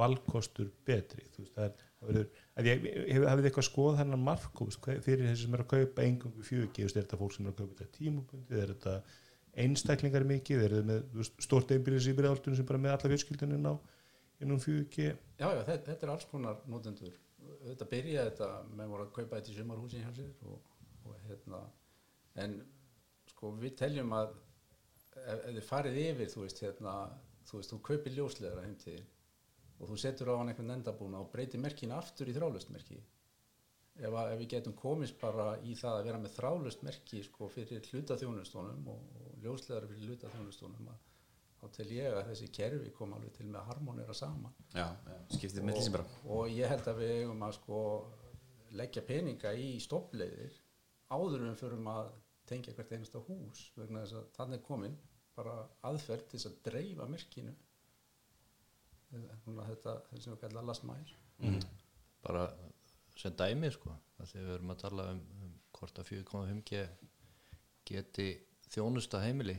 valkostur 0.00 0.72
betri 0.88 1.28
þú 1.36 1.44
veist 1.44 1.54
það 1.54 1.68
er 1.68 1.76
það 1.78 2.10
verður, 2.10 2.26
ég, 2.58 2.84
hef, 3.14 3.24
hafið 3.30 3.48
eitthvað 3.48 3.66
skoð 3.68 3.98
hennar 4.00 4.20
markúst 4.20 4.86
fyrir 5.04 5.26
þessi 5.28 5.46
sem 5.46 5.56
er 5.56 5.64
að 5.64 5.70
kaupa 5.74 6.04
engangu 6.06 6.44
4G 6.44 6.74
þú 6.74 6.86
veist, 6.86 6.96
er 6.96 7.06
þetta 7.06 7.20
fólk 7.20 7.36
sem 7.36 7.46
er 7.46 7.52
að 7.52 7.60
kaupa 7.60 7.78
þetta 7.78 7.98
tímubundið 7.98 8.62
er 8.64 8.72
þetta 8.74 8.94
einstaklingar 9.64 10.26
mikið 10.28 10.64
er 10.64 10.74
þetta 10.76 10.90
með 10.90 11.30
stórt 11.46 11.72
einbýlis 11.74 12.10
í 12.10 12.14
byrjaldunum 12.18 12.58
sem 12.58 12.68
bara 12.68 12.82
með 12.82 12.96
alla 12.96 13.12
fjölskyldunin 13.12 13.70
á 13.70 13.74
innum 14.40 14.60
4G 14.62 15.06
Já, 15.40 15.46
já, 15.46 15.62
þetta, 15.68 15.86
þetta 15.92 16.06
er 16.06 16.12
alls 16.14 16.26
konar 16.30 16.60
notendur. 16.70 17.16
Þetta 17.64 17.88
byrjaði 17.88 18.30
þetta 18.30 18.50
með 18.76 18.92
voru 18.92 19.06
að 19.06 19.14
kaupa 19.16 19.38
þetta 19.38 19.52
í 19.52 19.56
sumarhúsin 19.56 20.04
hjá 20.04 20.12
sér 20.16 20.50
og, 20.50 20.74
og 21.08 21.16
hérna, 21.28 21.62
en 22.44 22.58
sko 23.30 23.54
við 23.60 23.76
teljum 23.80 24.12
að 24.16 24.34
ef, 24.34 25.38
ef 25.38 25.54
þið 25.54 25.64
farið 25.68 25.98
yfir, 26.04 26.30
þú 26.34 26.44
veist, 26.44 26.62
hérna, 26.64 26.94
þú 27.48 27.60
veist, 27.60 27.72
þú 27.72 27.80
kaupir 27.88 28.16
ljósleðara 28.16 28.66
heim 28.66 28.76
til 28.80 28.96
þín 28.98 29.08
og 29.80 29.88
þú 29.88 29.98
setur 30.00 30.32
á 30.36 30.38
hann 30.38 30.52
einhvern 30.52 30.76
endabúna 30.76 31.22
og 31.24 31.30
breytir 31.32 31.62
merkinu 31.62 31.96
aftur 31.96 32.28
í 32.28 32.36
þrálust 32.36 32.72
merki. 32.74 33.00
Ef, 34.00 34.12
að, 34.12 34.32
ef 34.32 34.38
við 34.40 34.48
getum 34.54 34.74
komist 34.76 35.16
bara 35.20 35.54
í 35.66 35.74
það 35.76 35.98
að 35.98 36.06
vera 36.08 36.20
með 36.22 36.34
þrálust 36.36 36.84
merki 36.86 37.22
sko 37.26 37.48
fyrir 37.52 37.84
hlutaþjónustónum 37.90 38.90
og, 38.92 39.00
og 39.20 39.44
ljósleðara 39.44 39.90
fyrir 39.90 40.12
hlutaþjónustónum 40.12 40.90
að 40.92 41.06
þá 41.60 41.66
tel 41.76 41.88
ég 41.92 42.16
að 42.16 42.30
þessi 42.30 42.48
kerfi 42.56 42.92
kom 42.96 43.12
alveg 43.16 43.34
til 43.36 43.48
með 43.50 43.60
að 43.60 43.68
harmonera 43.74 44.16
saman. 44.16 44.54
Já, 44.72 44.86
með 45.66 45.76
þessi 45.76 45.94
bara. 45.96 46.06
Og, 46.24 46.46
ég 46.54 46.72
held 46.72 46.88
að 46.88 47.02
við 47.02 47.14
eigum 47.18 47.44
að 47.44 47.56
sko 47.58 47.80
leggja 48.80 49.04
peninga 49.04 49.52
í 49.58 49.70
stofnleiðir 49.82 50.56
áður 51.10 51.40
en 51.42 51.50
við 51.50 51.60
förum 51.60 51.90
að 51.90 52.12
tengja 52.48 52.74
hvert 52.76 52.94
einasta 52.94 53.22
hús 53.26 53.64
vegna 53.76 54.04
þess 54.04 54.20
að 54.20 54.30
þannig 54.38 54.62
komin 54.66 54.96
bara 55.36 55.56
aðferð 55.86 56.30
til 56.30 56.38
þess 56.38 56.50
að 56.50 56.60
dreifa 56.68 57.08
merkinu. 57.10 57.52
Núna 57.52 57.69
þetta 59.10 59.94
sem 60.16 60.32
við 60.32 60.40
kalla 60.44 60.66
last 60.66 60.86
mile. 60.88 61.60
Bara 62.24 62.44
sem 63.18 63.34
dæmi 63.36 63.70
sko. 63.74 63.94
Það 64.16 64.32
þegar 64.32 64.46
við 64.46 64.54
erum 64.58 64.74
að 64.74 64.82
tala 64.84 65.08
um, 65.14 65.20
um 65.44 65.56
hvort 65.78 65.98
að 66.00 66.12
4.5G 66.12 66.84
geti 67.90 68.28
þjónusta 68.70 69.22
heimili. 69.24 69.56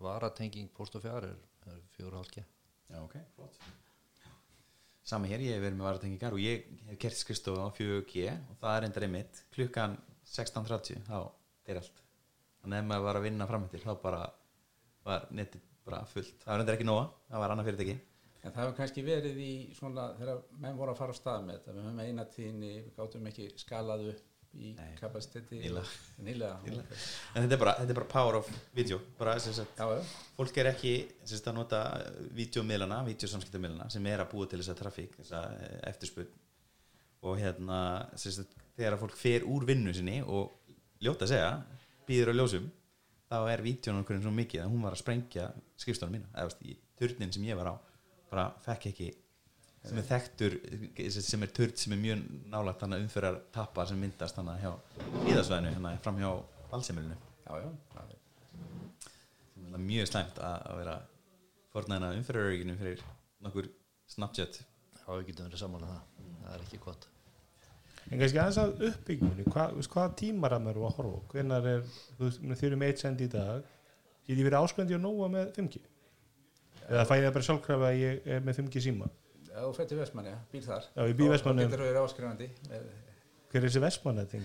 Varatenging 0.00 0.70
post 0.72 0.96
og 0.96 1.04
fjár 1.04 1.26
er, 1.28 1.36
er 1.68 1.80
4.5G. 1.98 2.44
Já, 2.90 2.98
ok, 3.02 3.16
flott. 3.36 3.58
Sami 5.10 5.30
hér, 5.30 5.42
ég 5.42 5.56
hef 5.56 5.64
verið 5.64 5.78
með 5.78 5.88
varatengingar 5.88 6.36
og 6.36 6.42
ég 6.42 6.68
hef 6.86 6.98
kert 7.02 7.18
skristofu 7.18 7.60
á 7.60 7.68
4G 7.74 8.28
og 8.30 8.60
það 8.60 8.76
er 8.76 8.86
enda 8.86 9.02
reymitt 9.02 9.40
klukkan 9.54 9.96
16.30 10.28 11.02
þá 11.08 11.16
er 11.66 11.80
allt. 11.80 12.04
Þannig 12.60 12.82
að 12.82 12.88
maður 12.90 13.06
var 13.08 13.18
að 13.18 13.26
vinna 13.26 13.48
framöndir 13.48 13.82
þá 13.82 13.90
bara 14.02 14.20
var 15.06 15.26
netið 15.34 15.66
bara 15.88 16.04
fullt. 16.06 16.36
Það 16.44 16.52
var 16.52 16.62
enda 16.62 16.76
ekki 16.76 16.86
nóga, 16.86 17.08
það 17.30 17.42
var 17.42 17.54
annað 17.54 17.70
fyrirtæki 17.70 17.96
En 18.40 18.54
það 18.54 18.62
hefur 18.62 18.76
kannski 18.78 19.04
verið 19.04 19.38
í 19.44 19.52
svona 19.76 20.10
þegar 20.16 20.42
menn 20.62 20.78
voru 20.78 20.94
að 20.94 21.00
fara 21.02 21.12
á 21.12 21.18
stað 21.18 21.46
með 21.46 21.58
þetta 21.58 21.74
við 21.76 21.86
höfum 21.86 22.02
eina 22.06 22.26
tíðinni, 22.34 22.74
við 22.86 22.92
gátum 22.96 23.26
ekki 23.30 23.48
skalað 23.60 24.04
upp 24.14 24.26
í 24.58 24.70
kapasiteti 24.98 25.60
nýlega. 25.60 25.90
Nýlega, 26.26 26.54
Nýlega. 26.64 26.82
ok. 26.82 27.02
en 27.36 27.44
þetta 27.44 27.54
er 27.54 27.60
bara, 27.60 27.74
þetta 27.78 27.92
er 27.94 27.98
bara 28.00 28.08
power 28.10 28.38
of 28.40 28.48
video 28.74 28.98
bara 29.18 29.36
sem 29.42 29.54
sagt, 29.54 29.78
Já, 29.78 30.16
fólk 30.34 30.58
er 30.58 30.70
ekki 30.72 30.94
að 31.38 31.54
nota 31.54 31.82
videomiðlana, 32.34 33.04
videosamskiptamiðlana 33.06 33.86
sem 33.94 34.08
er 34.10 34.24
að 34.24 34.32
búa 34.32 34.48
til 34.50 34.58
þessa 34.58 34.74
trafík 34.80 35.14
þessa 35.20 35.44
eh, 35.54 35.76
eftirspurn 35.92 36.32
og 37.30 37.38
hérna 37.38 37.78
sagt, 38.18 38.56
þegar 38.74 38.96
að 38.96 39.04
fólk 39.04 39.16
fer 39.20 39.46
úr 39.46 39.68
vinnu 39.68 39.94
sinni 39.94 40.18
og 40.24 40.50
ljóta 41.04 41.28
að 41.28 41.34
segja 41.36 41.52
býður 42.08 42.34
á 42.34 42.38
ljósum 42.40 42.66
þá 43.30 43.38
er 43.52 43.62
videón 43.62 44.02
okkur 44.02 44.18
svo 44.24 44.34
mikið 44.34 44.64
að 44.64 44.72
hún 44.72 44.82
var 44.82 44.96
að 44.96 45.04
sprengja 45.04 45.46
skrifstónum 45.78 46.18
mína 46.18 46.32
eða 46.34 46.74
turnin 46.98 47.30
sem 47.36 47.46
ég 47.46 47.60
var 47.60 47.70
á 47.70 47.74
bara 48.30 48.46
fekk 48.66 48.88
ekki 48.92 49.10
sem 49.80 50.00
er 50.00 50.08
þekktur 50.10 50.56
sem 51.24 51.44
er 51.46 51.52
turd 51.56 51.78
sem 51.80 51.94
er 51.96 52.02
mjög 52.02 52.24
nálagt 52.52 52.82
þannig 52.82 53.00
að 53.00 53.06
umfyrir 53.06 53.38
tappa 53.54 53.86
sem 53.88 54.00
myndast 54.00 54.36
þannig 54.36 54.64
hjá 54.64 54.72
íðasvæðinu 55.32 55.74
hérna 55.74 55.94
fram 56.04 56.20
hjá 56.20 56.30
valsemilinu 56.70 57.16
já, 57.16 57.52
já, 57.62 57.70
það 57.94 58.12
er 58.14 58.18
það 59.70 59.78
er 59.78 59.86
mjög 59.86 60.10
slæmt 60.10 60.42
að, 60.44 60.58
að 60.70 60.82
vera 60.82 60.98
fornæðina 61.72 62.12
umfyrirörygginu 62.18 62.76
fyrir 62.80 63.06
nokkur 63.44 63.70
Snapchat 64.10 64.60
Já, 64.60 65.06
við 65.14 65.30
getum 65.30 65.48
verið 65.48 65.62
saman 65.62 65.86
að 65.86 65.94
það 65.94 66.28
Það 66.40 66.54
er 66.56 66.62
ekki 66.66 66.80
gott 66.82 67.06
En 68.10 68.18
kannski 68.18 68.40
aðeins 68.42 68.58
að 68.58 68.80
uppbyggjumni, 68.88 69.44
hvað, 69.52 69.74
veist, 69.76 69.90
hvaða 69.92 70.14
tímaram 70.18 70.64
eru 70.72 70.86
að 70.88 70.96
horfa? 70.96 71.18
á? 71.20 71.26
Hvenær 71.30 71.68
er, 71.70 71.84
þú 72.16 72.24
veist, 72.24 72.40
þið 72.42 72.66
eru 72.66 72.78
með 72.80 72.90
eitt 72.90 73.02
send 73.04 73.20
í 73.22 73.28
dag, 73.30 73.68
get 74.26 74.32
ég 74.40 74.46
verið 74.48 74.64
áskrifandi 74.64 74.96
og 74.96 75.02
nóga 75.04 75.28
með 75.30 75.52
5G? 75.58 75.82
Eða 76.90 77.04
fæ 77.06 77.12
ég 77.20 77.24
það 77.28 77.34
bara 77.36 77.46
sjálfkrafa 77.46 77.88
að 77.92 77.98
ég 78.00 78.24
er 78.36 78.40
með 78.46 78.58
5G 78.60 78.82
síma? 78.88 79.10
ef 79.50 79.64
þú 79.66 79.72
fættir 79.76 79.98
Vestmanni, 80.00 80.32
býr 80.52 80.62
þar 80.64 80.84
Já, 80.94 81.02
ég 81.10 81.16
bý 81.18 81.24
í 81.24 81.26
Þá- 81.28 81.32
Vestmannaeyjum. 81.34 81.70
þá 81.70 81.74
getur 81.74 81.82
þú 81.82 81.88
verið 81.90 82.04
áskrifandi 82.04 82.48
Hver 83.50 83.58
er 83.60 83.66
þessi 83.66 83.82
vestmanna 83.82 84.24
ting? 84.30 84.44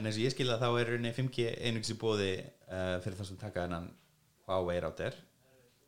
en 0.00 0.06
eins 0.08 0.16
og 0.18 0.24
ég 0.24 0.32
skilða 0.34 0.56
þá 0.60 0.66
er 0.80 0.90
rauninni 0.90 1.12
5G 1.16 1.46
einungs 1.68 1.90
í 1.92 1.96
bóði 2.00 2.30
uh, 2.40 2.96
fyrir 3.04 3.16
það 3.20 3.28
sem 3.30 3.38
taka 3.40 3.64
hennan 3.66 3.86
Huawei 4.48 4.76
router 4.82 5.14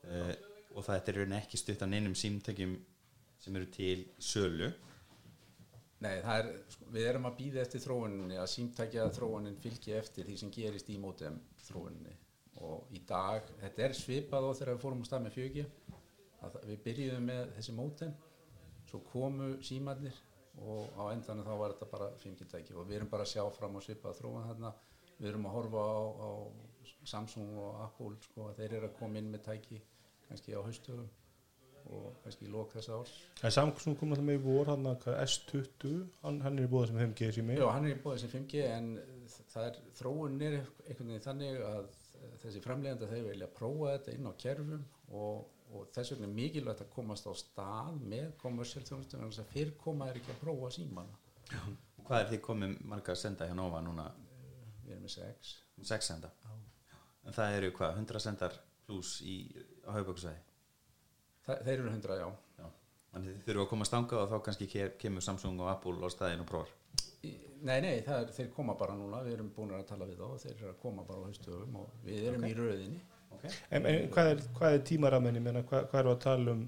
uh, 0.07 0.33
og 0.77 0.87
það 0.87 1.11
er 1.11 1.19
rauninni 1.21 1.41
ekki 1.43 1.61
stutt 1.61 1.83
af 1.85 1.91
neinum 1.91 2.15
símtækjum 2.19 2.77
sem 3.43 3.59
eru 3.59 3.69
til 3.75 4.07
sölu 4.23 4.71
Nei, 6.03 6.17
það 6.23 6.39
er, 6.39 6.47
sko, 6.75 6.87
við 6.95 7.05
erum 7.13 7.27
að 7.29 7.37
býða 7.39 7.61
eftir 7.63 7.83
þróuninni 7.85 8.39
að 8.43 8.49
símtækja 8.51 9.05
þróunin 9.15 9.59
fylgi 9.63 9.93
eftir 9.99 10.27
því 10.27 10.39
sem 10.41 10.51
gerist 10.55 10.89
í 10.91 10.97
mótem 11.03 11.37
þróuninni 11.69 12.15
og 12.63 12.93
í 12.95 13.01
dag, 13.09 13.47
þetta 13.61 13.87
er 13.89 13.97
svipað 13.99 14.47
á 14.47 14.51
þegar 14.59 14.75
við 14.77 14.83
fórum 14.85 15.03
á 15.03 15.07
stað 15.09 15.25
með 15.27 15.67
það- 16.43 16.65
við 16.67 16.83
byrjuðum 16.87 17.27
með 17.31 17.53
þessi 17.57 17.75
mótem 17.77 18.13
svo 18.91 19.01
komu 19.13 19.49
símarnir 19.65 20.17
og 20.63 20.91
á 20.99 21.03
endanum 21.15 21.47
þá 21.47 21.55
var 21.59 21.75
þetta 21.75 21.91
bara 21.93 22.09
5G-tæki 22.23 22.75
og 22.77 22.89
við 22.89 22.99
erum 22.99 23.09
bara 23.13 23.25
að 23.25 23.33
sjá 23.33 23.45
fram 23.57 23.79
á 23.79 23.81
svipað 23.81 24.19
þróun 24.21 24.49
þarna, 24.51 24.73
við 25.19 25.29
erum 25.31 25.47
að 25.49 25.57
horfa 25.57 25.87
á, 25.87 26.01
á 26.27 26.31
Samsung 27.05 27.57
og 27.59 27.81
Apple 27.83 28.17
sko, 28.21 28.53
þeir 28.59 28.77
eru 28.79 28.89
að 28.91 28.99
koma 28.99 29.19
inn 29.19 29.31
með 29.33 29.45
tæki 29.49 29.81
kannski 30.29 30.55
á 30.55 30.61
haustöfum 30.63 31.09
og 31.93 32.13
kannski 32.23 32.47
í 32.47 32.51
lók 32.53 32.71
þessa 32.77 32.99
árs. 33.01 33.15
Er 33.43 33.51
Samsung 33.51 33.97
kom 33.99 34.13
alltaf 34.15 34.27
með 34.27 34.39
í 34.39 34.43
vor, 34.45 34.69
hann 34.71 34.87
að 34.87 35.07
S20, 35.25 35.97
hann, 36.23 36.39
hann 36.45 36.59
er 36.61 36.69
í 36.69 36.71
búða 36.71 36.87
sem 36.93 37.01
5G 37.01 37.33
sími. 37.39 37.57
Já, 37.59 37.67
hann 37.73 37.89
er 37.89 37.97
í 37.97 38.03
bóðið 38.05 38.23
sem 38.23 38.31
5G 38.37 38.63
en 38.69 38.93
það 39.51 39.67
er, 39.67 39.81
þróun 39.99 40.39
er 40.47 40.59
einhvern 40.61 41.11
veginn 41.11 41.27
þannig 41.27 41.65
að 41.67 41.91
þessi 42.43 42.61
framlegenda 42.65 43.09
þeir 43.11 43.27
vilja 43.31 43.49
prófa 43.57 43.93
þetta 43.97 44.15
inn 44.17 44.29
á 44.29 44.33
kerfum 44.45 44.85
og, 45.13 45.45
og 45.73 45.89
þess 45.95 46.13
vegna 46.15 46.29
er 46.29 46.35
mikilvægt 46.37 46.85
að 46.85 46.91
komast 46.95 47.27
á 47.29 47.33
stað 47.39 48.01
með 48.13 48.33
kommersial 48.43 48.85
þjónustum 48.89 49.23
en 49.25 49.31
þess 49.33 49.43
að 49.45 49.53
fyrr 49.55 49.73
koma 49.83 50.09
er 50.11 50.21
ekki 50.21 50.35
að 50.35 50.41
prófa 50.45 50.71
símana 50.75 51.19
og 51.63 52.05
hvað 52.09 52.21
er 52.25 52.29
því 52.33 52.41
komið 52.49 52.77
marga 52.93 53.13
að 53.15 53.21
senda 53.23 53.47
hjá 53.49 53.55
Nova 53.59 53.81
núna? 53.85 54.07
Við 54.83 54.95
erum 54.97 55.05
með 55.07 55.13
sex. 55.15 55.53
6 55.87 56.09
senda? 56.13 56.31
En 57.27 57.35
það 57.37 57.57
eru 57.59 57.71
hvað 57.77 57.99
100 58.01 58.21
sendar 58.25 58.57
pluss 58.87 59.21
í, 59.23 59.37
Þa, 61.47 61.57
þeir 61.67 61.75
eru 61.79 61.91
100, 61.93 62.17
já. 62.19 62.27
Já. 62.59 62.67
Þannig 63.13 63.29
þið 63.37 63.45
þurfum 63.47 63.63
að 63.65 63.71
koma 63.73 63.85
að 63.87 63.91
stanga 63.93 64.19
og 64.23 64.29
þá 64.33 64.37
kannski 64.49 64.69
ke- 64.73 64.93
kemur 65.03 65.25
Samsung 65.27 65.61
og 65.63 65.71
Apple 65.71 65.95
á 66.03 66.09
staðinn 66.15 66.43
og 66.45 66.49
prófar. 66.51 66.73
Nei, 67.63 67.79
nei, 67.79 68.01
það 68.03 68.17
er, 68.19 68.31
þeir 68.35 68.49
koma 68.57 68.75
bara 68.75 68.95
núna 68.99 69.21
við 69.23 69.37
erum 69.37 69.53
búin 69.55 69.71
að 69.77 69.85
tala 69.87 70.07
við 70.09 70.19
þá 70.19 70.25
og 70.27 70.41
þeir 70.43 70.55
eru 70.57 70.71
að 70.73 70.81
koma 70.83 71.05
bara 71.07 71.23
á 71.23 71.27
haustöfum 71.29 71.77
og 71.79 71.93
við 72.03 72.25
erum 72.31 72.47
í 72.49 72.55
röðinni 72.59 73.03
Okay. 73.33 73.51
En, 73.75 73.87
en 73.89 74.11
hvað 74.13 74.31
er, 74.33 74.41
hvað 74.59 74.75
er 74.77 74.83
tímaramenni, 74.87 75.41
menna, 75.43 75.63
hvað, 75.69 75.87
hvað 75.91 76.03
er 76.03 76.09
að 76.11 76.19
tala 76.25 76.53
um, 76.53 76.65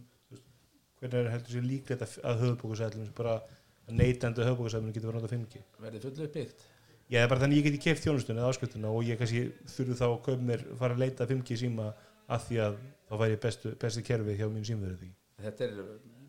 hvernig 1.01 1.19
er 1.21 1.29
heldur 1.35 1.57
sér 1.57 1.67
líklegt 1.69 2.05
að, 2.07 2.15
að 2.31 2.41
höfubókusætlum, 2.45 3.11
bara 3.19 3.35
að 3.37 3.99
neytandi 3.99 4.47
höfubókusætlum 4.49 4.95
getur 4.95 5.11
verið 5.11 5.21
að 5.21 5.27
nota 5.27 5.35
5G? 5.35 5.63
verði 5.85 6.03
fullu 6.07 6.29
uppbyggt 6.29 6.65
Já, 7.05 7.19
það 7.19 7.27
er 7.27 7.31
bara 7.35 7.43
þannig 7.43 7.61
ég 7.61 7.67
geti 7.69 7.83
keft 7.85 8.07
þjónustunni 8.07 8.41
eða 8.41 8.55
áskutuna 8.55 8.91
og 8.97 9.05
ég 9.05 9.21
kannski 9.21 9.43
þurfu 9.75 9.99
þá 9.99 10.05
að 10.07 10.17
kaupa 10.25 10.49
mér, 10.49 10.65
fara 10.81 10.97
að 10.97 11.03
leita 11.05 11.29
5G 11.29 11.59
síma 11.61 11.91
að 12.33 12.47
því 12.49 12.61
að 12.65 12.79
þá 13.05 13.15
væri 13.21 13.41
bestu, 13.45 13.75
bestu 13.85 14.05
kerfið 14.09 14.41
hjá 14.41 14.47
mín 14.49 14.65
símverðu 14.65 15.01
því. 15.03 15.11
þetta 15.45 15.67
er, 15.67 15.83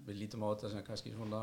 við 0.05 0.19
lítum 0.21 0.45
á 0.45 0.47
þetta 0.53 0.71
sem 0.71 0.85
kannski 0.85 1.13
svona 1.15 1.41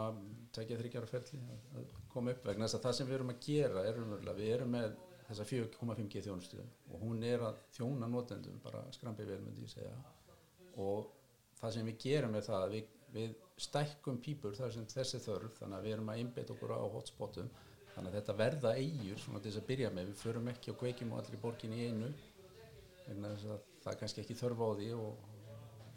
tekja 0.55 0.79
þryggjara 0.79 1.11
ferli 1.11 1.41
að, 1.79 1.89
koma 2.13 2.35
upp 2.35 2.47
vegna 2.47 2.69
þess 2.69 2.79
að 2.79 2.85
það 2.87 2.97
sem 2.99 3.09
við 3.09 3.17
erum 3.19 3.33
að 3.33 3.41
gera 3.47 3.85
er 3.89 3.99
umverulega, 4.03 4.37
við 4.39 4.53
erum 4.57 4.77
með 4.77 4.95
þessa 5.29 5.47
4,5G 5.49 6.23
þjónustu 6.27 6.61
og 6.63 7.03
hún 7.03 7.25
er 7.27 7.45
að 7.49 7.61
þjóna 7.77 8.09
notendum, 8.11 8.61
bara 8.63 8.83
skrambi 8.95 9.27
vel 9.27 9.41
myndi 9.43 9.65
ég 9.65 9.73
segja. 9.73 9.95
Og 10.83 11.09
það 11.61 11.75
sem 11.77 11.89
við 11.89 11.99
gerum 12.05 12.37
er 12.37 12.47
það 12.47 12.67
að 12.67 12.77
við, 12.77 12.93
við 13.17 13.35
stækkum 13.67 14.21
pípur 14.23 14.57
þar 14.59 14.75
sem 14.75 14.89
þessi 14.91 15.21
þörf 15.25 15.59
þannig 15.61 15.79
að 15.79 15.87
við 15.87 15.97
erum 15.97 16.13
að 16.13 16.23
einbeta 16.23 16.55
okkur 16.55 16.75
á 16.77 16.81
hotspotum 16.97 17.51
þannig 17.95 18.09
að 18.09 18.17
þetta 18.19 18.39
verða 18.39 18.75
eigur 18.79 19.21
svona 19.21 19.43
til 19.43 19.51
þess 19.51 19.63
að 19.63 19.69
byrja 19.69 19.91
með, 19.93 20.09
við 20.11 20.23
förum 20.23 20.49
ekki 20.53 20.73
og 20.73 20.79
kveikjum 20.81 21.13
á 21.13 21.17
allri 21.21 21.41
borgin 21.43 21.77
í 21.77 21.83
einu 21.91 22.09
vegna 23.07 23.35
þess 23.35 23.53
að 23.53 23.69
það 23.83 23.93
er 23.93 24.01
kannski 24.01 24.25
ekki 24.25 24.39
þörf 24.41 24.65
á 24.65 24.69
því 24.79 24.89
og 24.97 25.29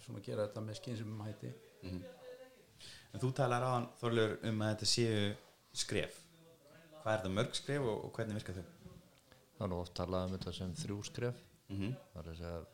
svona 0.05 0.23
gera 0.25 0.47
þetta 0.47 0.65
með 0.65 0.79
skynsum 0.81 1.25
hætti 1.25 1.53
En 3.15 3.21
þú 3.23 3.31
talar 3.31 3.63
aðan 3.63 3.89
Þorlur 4.01 4.37
um 4.49 4.61
að 4.61 4.71
þetta 4.73 4.91
séu 4.91 5.19
skref. 5.71 6.21
Hvað 7.01 7.13
er 7.13 7.21
það 7.23 7.35
mörg 7.39 7.55
skref 7.55 7.85
og, 7.87 8.05
og 8.05 8.15
hvernig 8.17 8.39
virka 8.41 8.55
þau? 8.57 8.65
Það 9.55 9.65
er 9.65 9.71
nú 9.71 9.77
oft 9.79 9.93
talað 9.95 10.25
um 10.25 10.33
þetta 10.35 10.55
sem 10.59 10.79
þrjú 10.83 11.03
skref 11.11 11.43
Mm 11.65 11.77
-hmm. 11.79 11.93
Það 12.13 12.19
er 12.19 12.27
þess 12.29 12.41
að 12.45 12.65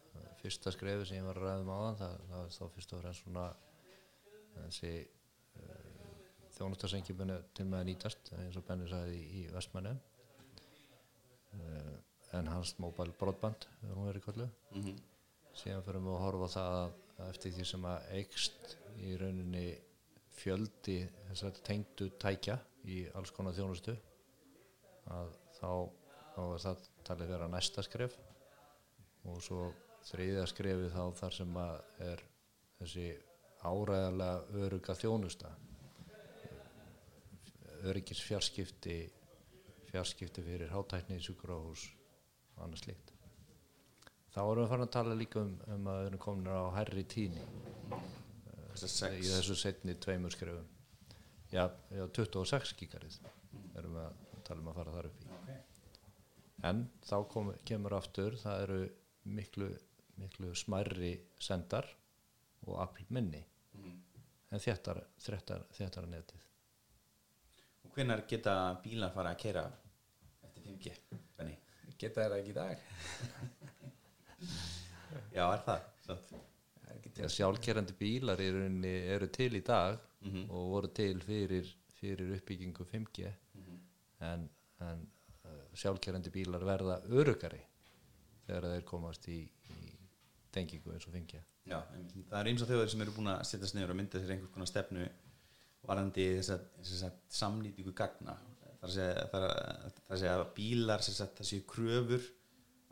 fyrsta 0.42 0.72
skrefi 0.72 1.06
sem 1.06 1.18
ég 1.18 1.24
var 1.24 1.38
að 1.38 1.46
ræða 1.46 1.62
um 1.62 1.70
áðan 1.70 2.00
það, 2.00 2.16
það 2.30 2.46
er 2.46 2.56
þá 2.56 2.64
fyrst 2.76 2.94
og 2.94 3.02
fremst 3.02 3.24
svona 3.24 3.44
þessi 4.56 4.94
uh, 5.62 6.16
þjónustarsengi 6.56 7.16
til 7.54 7.66
með 7.66 7.80
að 7.80 7.86
nýtast 7.90 8.32
eins 8.40 8.58
og 8.58 8.66
Benni 8.66 8.90
sagði 8.90 9.20
í, 9.20 9.28
í 9.42 9.44
Vestmanni 9.54 9.94
uh, 11.54 11.96
en 12.40 12.48
hans 12.48 12.74
mobile 12.80 13.14
broadband 13.20 13.68
er 13.84 13.94
hún 13.96 14.10
verið 14.10 14.26
kallu 14.26 14.50
Mm 14.72 14.84
-hmm. 14.84 14.98
síðan 15.54 15.84
fyrir 15.84 16.02
við 16.02 16.16
að 16.16 16.24
horfa 16.26 16.48
það 16.58 16.76
að, 16.82 16.92
að 17.20 17.30
eftir 17.30 17.52
því 17.52 17.66
sem 17.66 17.86
að 17.86 18.12
eikst 18.18 18.78
í 18.98 19.18
rauninni 19.18 19.66
fjöldi 20.38 20.98
þess 21.30 21.46
að 21.48 21.62
tengdu 21.68 22.10
tækja 22.22 22.58
í 22.90 23.04
alls 23.18 23.32
konar 23.36 23.56
þjónustu 23.56 23.96
að 25.12 25.34
þá, 25.58 25.72
þá 26.36 26.42
er 26.44 26.62
það 26.66 26.86
talið 27.08 27.34
vera 27.34 27.50
næsta 27.52 27.84
skref. 27.86 28.18
Og 29.30 29.42
svo 29.46 29.66
þriðja 30.08 30.48
skrefi 30.50 30.90
þá 30.94 31.04
þar 31.20 31.36
sem 31.36 31.58
að 31.62 32.06
er 32.08 32.24
þessi 32.80 33.08
áræðalega 33.62 34.64
öruga 34.66 34.98
þjónusta. 34.98 35.52
Öryggis 37.86 38.22
fjarskipti 38.26 38.98
fjarskipti 39.92 40.44
fyrir 40.46 40.72
hátækni 40.72 41.18
í 41.20 41.24
sjúkrahús 41.26 41.90
og 42.56 42.64
annað 42.66 42.86
slíkt. 42.86 43.14
Þá 44.32 44.42
erum 44.46 44.64
við 44.64 44.70
farin 44.72 44.86
að 44.86 44.94
tala 44.96 45.18
líka 45.20 45.42
um, 45.44 45.56
um 45.76 45.90
að 45.92 45.98
við 46.00 46.10
erum 46.10 46.24
komin 46.26 46.48
á 46.48 46.64
hærri 46.78 47.04
tíni 47.12 47.44
í 48.76 49.28
þessu 49.28 49.56
setni 49.58 49.96
tveimur 50.00 50.34
skrefum 50.34 50.68
já, 51.52 51.68
já 51.92 52.04
26 52.08 52.76
gigarið 52.80 53.20
erum 53.78 53.98
við 53.98 54.04
að 54.06 54.14
tala 54.48 54.64
um 54.64 54.72
að 54.72 54.78
fara 54.80 54.96
þar 54.98 55.10
upp 55.12 55.26
í 55.26 55.28
en 56.72 56.84
þá 57.06 57.18
kom, 57.34 57.52
kemur 57.66 57.98
aftur 57.98 58.38
það 58.42 58.64
eru 58.68 58.82
miklu, 59.38 59.70
miklu 60.22 60.50
smærri 60.58 61.14
sendar 61.42 61.88
og 62.68 62.78
afl 62.84 63.06
minni 63.10 63.44
en 64.52 64.60
þéttar, 64.62 65.02
þéttar, 65.20 65.68
þéttar 65.78 66.08
netið 66.12 66.48
Og 67.82 67.90
hvenær 67.96 68.22
geta 68.30 68.54
bílar 68.84 69.12
fara 69.12 69.32
að 69.34 69.40
kera 69.42 69.64
eftir 70.46 70.64
5G? 70.68 70.86
Benni? 71.38 71.56
geta 72.02 72.22
þeirra 72.22 72.38
ekki 72.40 72.52
í 72.54 72.56
dag 72.56 72.78
Já, 75.36 75.46
er 75.46 75.62
það? 75.66 75.82
Satt. 76.06 76.32
Til. 77.28 77.36
sjálfkerrandi 77.38 77.94
bílar 78.00 78.40
rauninni 78.56 78.92
eru 79.16 79.28
til 79.28 79.52
í 79.60 79.64
dag 79.66 80.00
Mhm. 80.22 80.50
og 80.54 80.68
voru 80.70 80.88
til 80.94 81.20
fyrir, 81.26 81.66
fyrir 82.00 82.36
uppbyggingu 82.36 82.84
5G 82.86 83.32
en, 84.22 84.50
en 84.82 85.00
uh, 85.46 85.64
sjálfkerrandi 85.74 86.30
bílar 86.30 86.62
verða 86.66 87.00
örugari 87.10 87.62
þegar 88.46 88.68
þeir 88.76 88.84
komast 88.86 89.26
í, 89.34 89.40
í 89.48 89.96
tengingu 90.54 90.94
eins 90.94 91.08
og 91.08 91.14
5G 91.16 91.42
Já, 91.66 91.80
það 92.30 92.40
er 92.40 92.48
eins 92.52 92.62
og 92.62 92.70
þjóðir 92.70 92.90
sem 92.94 93.02
eru 93.02 93.12
búin 93.18 93.32
að 93.34 93.44
setjast 93.50 93.76
niður 93.78 93.94
og 93.94 93.98
mynda 94.02 94.20
sér 94.22 94.32
einhvers 94.36 94.54
konar 94.54 94.68
stefnu 94.70 95.08
varandi 95.88 96.28
þess 96.38 96.54
að, 96.56 96.64
þess 96.86 97.04
að 97.10 97.20
samnýtingu 97.42 97.94
gagna 97.98 98.38
þar 98.82 98.96
þar 99.32 99.46
að, 99.50 100.26
að 100.32 100.46
bílar 100.56 101.02
þess 101.06 101.22
að 101.26 101.36
það 101.38 101.50
séu 101.52 101.66
kröfur 101.70 102.24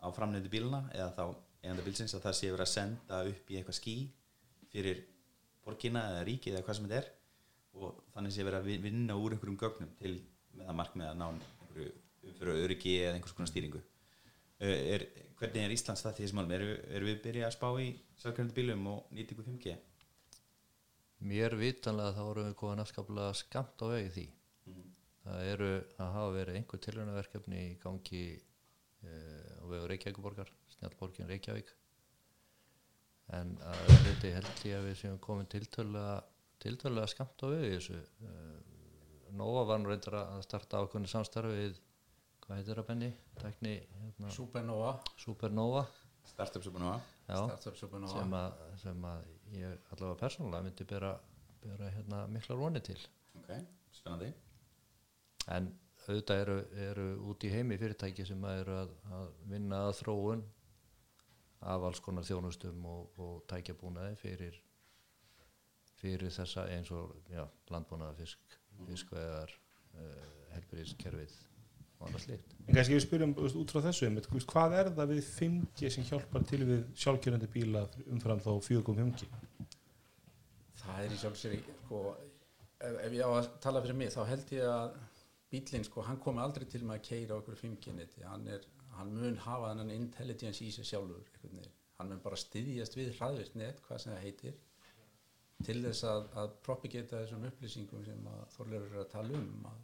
á 0.02 0.08
framnefndi 0.16 0.50
bíluna 0.54 0.84
eða 0.94 1.12
þá 1.18 1.24
eiganda 1.62 1.84
bílsins 1.86 2.14
að 2.16 2.26
það 2.26 2.38
séu 2.40 2.52
verið 2.56 2.66
að 2.66 2.74
senda 2.74 3.22
upp 3.30 3.50
í 3.52 3.58
eitthvað 3.60 3.78
skí 3.84 3.96
fyrir 4.74 5.02
borgina 5.66 6.04
eða 6.12 6.26
ríkið 6.30 6.56
eða 6.58 6.66
hvað 6.68 6.80
sem 6.80 6.88
þetta 6.90 7.02
er. 7.02 7.10
Og 7.80 8.04
þannig 8.16 8.36
séu 8.36 8.48
verið 8.48 8.60
að 8.60 8.70
vi- 8.70 8.82
vinna 8.88 9.18
úr 9.20 9.36
einhverjum 9.36 9.60
gögnum 9.62 9.92
til 10.00 10.16
með 10.58 10.66
það 10.66 10.80
markmið 10.82 11.10
að 11.10 11.20
ná 11.20 11.28
einhverju 11.30 11.92
umfyrir 12.30 12.64
öryggi 12.66 12.96
eða 13.04 13.14
einhvers 13.18 13.36
konar 13.38 13.52
stýringu. 13.52 13.82
Uh, 14.60 14.80
er, 14.96 15.06
hvernig 15.40 15.64
er 15.64 15.76
Íslands 15.76 16.04
það 16.04 16.18
því 16.18 16.26
þessum 16.26 16.42
málum? 16.42 16.56
Erum 16.58 16.90
er 16.98 17.06
við 17.08 17.22
byrjað 17.24 17.48
að 17.48 17.56
spá 17.56 17.70
í 17.80 17.88
sjálfkjörnandi 18.20 18.58
bílum 18.58 18.90
og 18.92 19.14
nýtingu 19.16 19.46
5G? 19.46 19.78
mér 21.20 21.56
vitanlega 21.60 22.16
þá 22.16 22.22
erum 22.32 22.46
við 22.48 22.54
komin 22.60 22.82
afskaplega 22.84 23.34
skamt 23.36 23.82
á 23.84 23.86
vegi 23.92 24.12
því. 24.16 24.26
Það 25.26 25.48
eru, 25.52 25.72
það 25.98 26.14
hafa 26.16 26.30
verið 26.36 26.58
einhver 26.60 26.82
tilhörnaverkefni 26.86 27.60
í 27.60 27.74
gangi 27.84 28.22
uh, 28.40 29.52
á 29.60 29.66
vegu 29.68 29.90
Reykjavíkuborgar 29.92 30.52
Snjallborgin 30.76 31.28
Reykjavík 31.30 31.74
en 33.38 33.54
að 33.70 33.80
þetta 34.08 34.34
held 34.38 34.66
ég 34.66 34.80
að 34.80 34.88
við 34.90 35.00
séum 35.04 35.20
komin 35.22 35.50
tiltölulega 35.52 36.18
tiltölulega 36.60 37.12
skamt 37.12 37.46
á 37.46 37.48
vegi 37.52 37.72
þessu. 37.76 38.00
Uh, 38.26 38.58
Nóa 39.40 39.64
var 39.70 39.80
nú 39.82 39.92
reyndar 39.92 40.18
að 40.24 40.42
starta 40.48 40.82
ákveðinu 40.82 41.10
samstarfi 41.12 41.54
við 41.54 41.80
hvað 42.44 42.58
heitir 42.58 42.80
það 42.80 42.88
Benni? 42.88 43.10
Tækni 43.40 43.74
hérna, 44.02 44.32
Supernova. 44.34 44.94
Supernova. 45.22 45.84
Startup 46.30 46.66
að 46.66 46.88
já, 47.30 47.36
Startup 47.36 47.78
Supernova. 47.78 48.16
Sem, 48.16 48.34
að, 48.40 48.64
sem 48.82 49.06
að 49.12 49.28
ég 49.54 49.92
allavega 49.94 50.20
persónulega 50.24 50.66
myndi 50.66 50.88
bera, 50.90 51.12
bera 51.62 51.92
hérna, 51.94 52.24
miklar 52.34 52.60
voni 52.60 52.82
til. 52.86 52.98
Ok, 53.38 53.54
spennandi. 54.00 54.32
En 55.54 55.70
auðvitað 56.08 56.44
eru, 56.44 56.58
eru 56.90 57.08
út 57.30 57.46
í 57.46 57.54
heimi 57.54 57.78
fyrirtæki 57.82 58.26
sem 58.26 58.44
að 58.50 58.64
eru 58.64 58.78
að, 58.82 58.94
að 59.20 59.32
vinna 59.54 59.84
að 59.88 59.96
þróun 60.02 60.44
af 61.60 61.86
alls 61.89 61.99
konar 62.03 62.28
þjónustum 62.28 62.86
og, 62.88 63.20
og 63.20 63.43
tækjabúnaði 63.51 64.16
fyrir 64.20 64.60
fyrir 65.99 66.32
þessa 66.32 66.66
eins 66.72 66.91
og 66.95 67.16
já, 67.28 67.43
landbúnaða 67.74 68.16
fisk, 68.22 68.57
fiskvegar 68.88 69.51
uh, 69.51 70.30
helbriðskerfið 70.53 71.36
og 71.99 72.07
annað 72.07 72.24
slíkt 72.24 72.55
En 72.64 72.78
kannski 72.78 72.95
við 72.95 73.03
spyrjum 73.03 73.36
út 73.36 73.74
frá 73.74 73.82
þessu 73.89 74.07
einmitt, 74.07 74.30
hvað 74.30 74.78
er 74.80 74.91
það 74.95 75.14
við 75.16 75.22
5G 75.34 75.91
sem 75.91 76.07
hjálpar 76.07 76.47
til 76.47 76.62
við 76.64 76.88
sjálfkjörandi 77.03 77.51
bíla 77.51 77.84
umfram 78.07 78.39
þá 78.45 78.51
4.5G? 78.70 79.28
það 80.80 81.03
er 81.03 81.14
í 81.14 81.20
sjálfsér 81.22 81.55
sko, 81.84 82.01
ef, 82.80 82.99
ef 83.03 83.16
ég 83.16 83.24
á 83.28 83.32
að 83.36 83.49
tala 83.64 83.84
fyrir 83.84 83.99
mig 83.99 84.14
þá 84.16 84.22
held 84.30 84.53
ég 84.55 84.72
að 84.72 84.97
bílinn 85.49 85.88
sko, 85.88 86.03
hann 86.05 86.20
komi 86.22 86.43
aldrei 86.43 86.68
til 86.70 86.84
með 86.86 86.99
að 86.99 87.07
keira 87.10 87.39
okkur 87.39 87.57
5G-neti 87.60 88.26
hann, 88.28 88.47
er, 88.53 88.66
hann 89.00 89.14
mun 89.16 89.38
hafa 89.45 89.74
þennan 89.74 89.93
intelligence 89.95 90.66
í 90.66 90.72
sig 90.76 90.88
sjálfur 90.88 91.28
hann 92.00 92.12
mun 92.12 92.22
bara 92.24 92.39
styðjast 92.39 92.95
við 92.95 93.14
hraðvirt 93.18 93.56
net, 93.60 93.82
hvað 93.88 94.04
sem 94.04 94.14
það 94.14 94.26
heitir 94.28 94.60
til 95.68 95.80
þess 95.84 96.06
að, 96.08 96.28
að 96.39 96.52
propagata 96.64 97.24
þessum 97.24 97.45
upplýsingum 97.50 98.06
sem 98.08 98.28
að 98.32 98.43
Þorleifur 98.56 98.93
er 98.93 99.02
að 99.02 99.10
tala 99.12 99.39
um 99.39 99.66
að, 99.68 99.82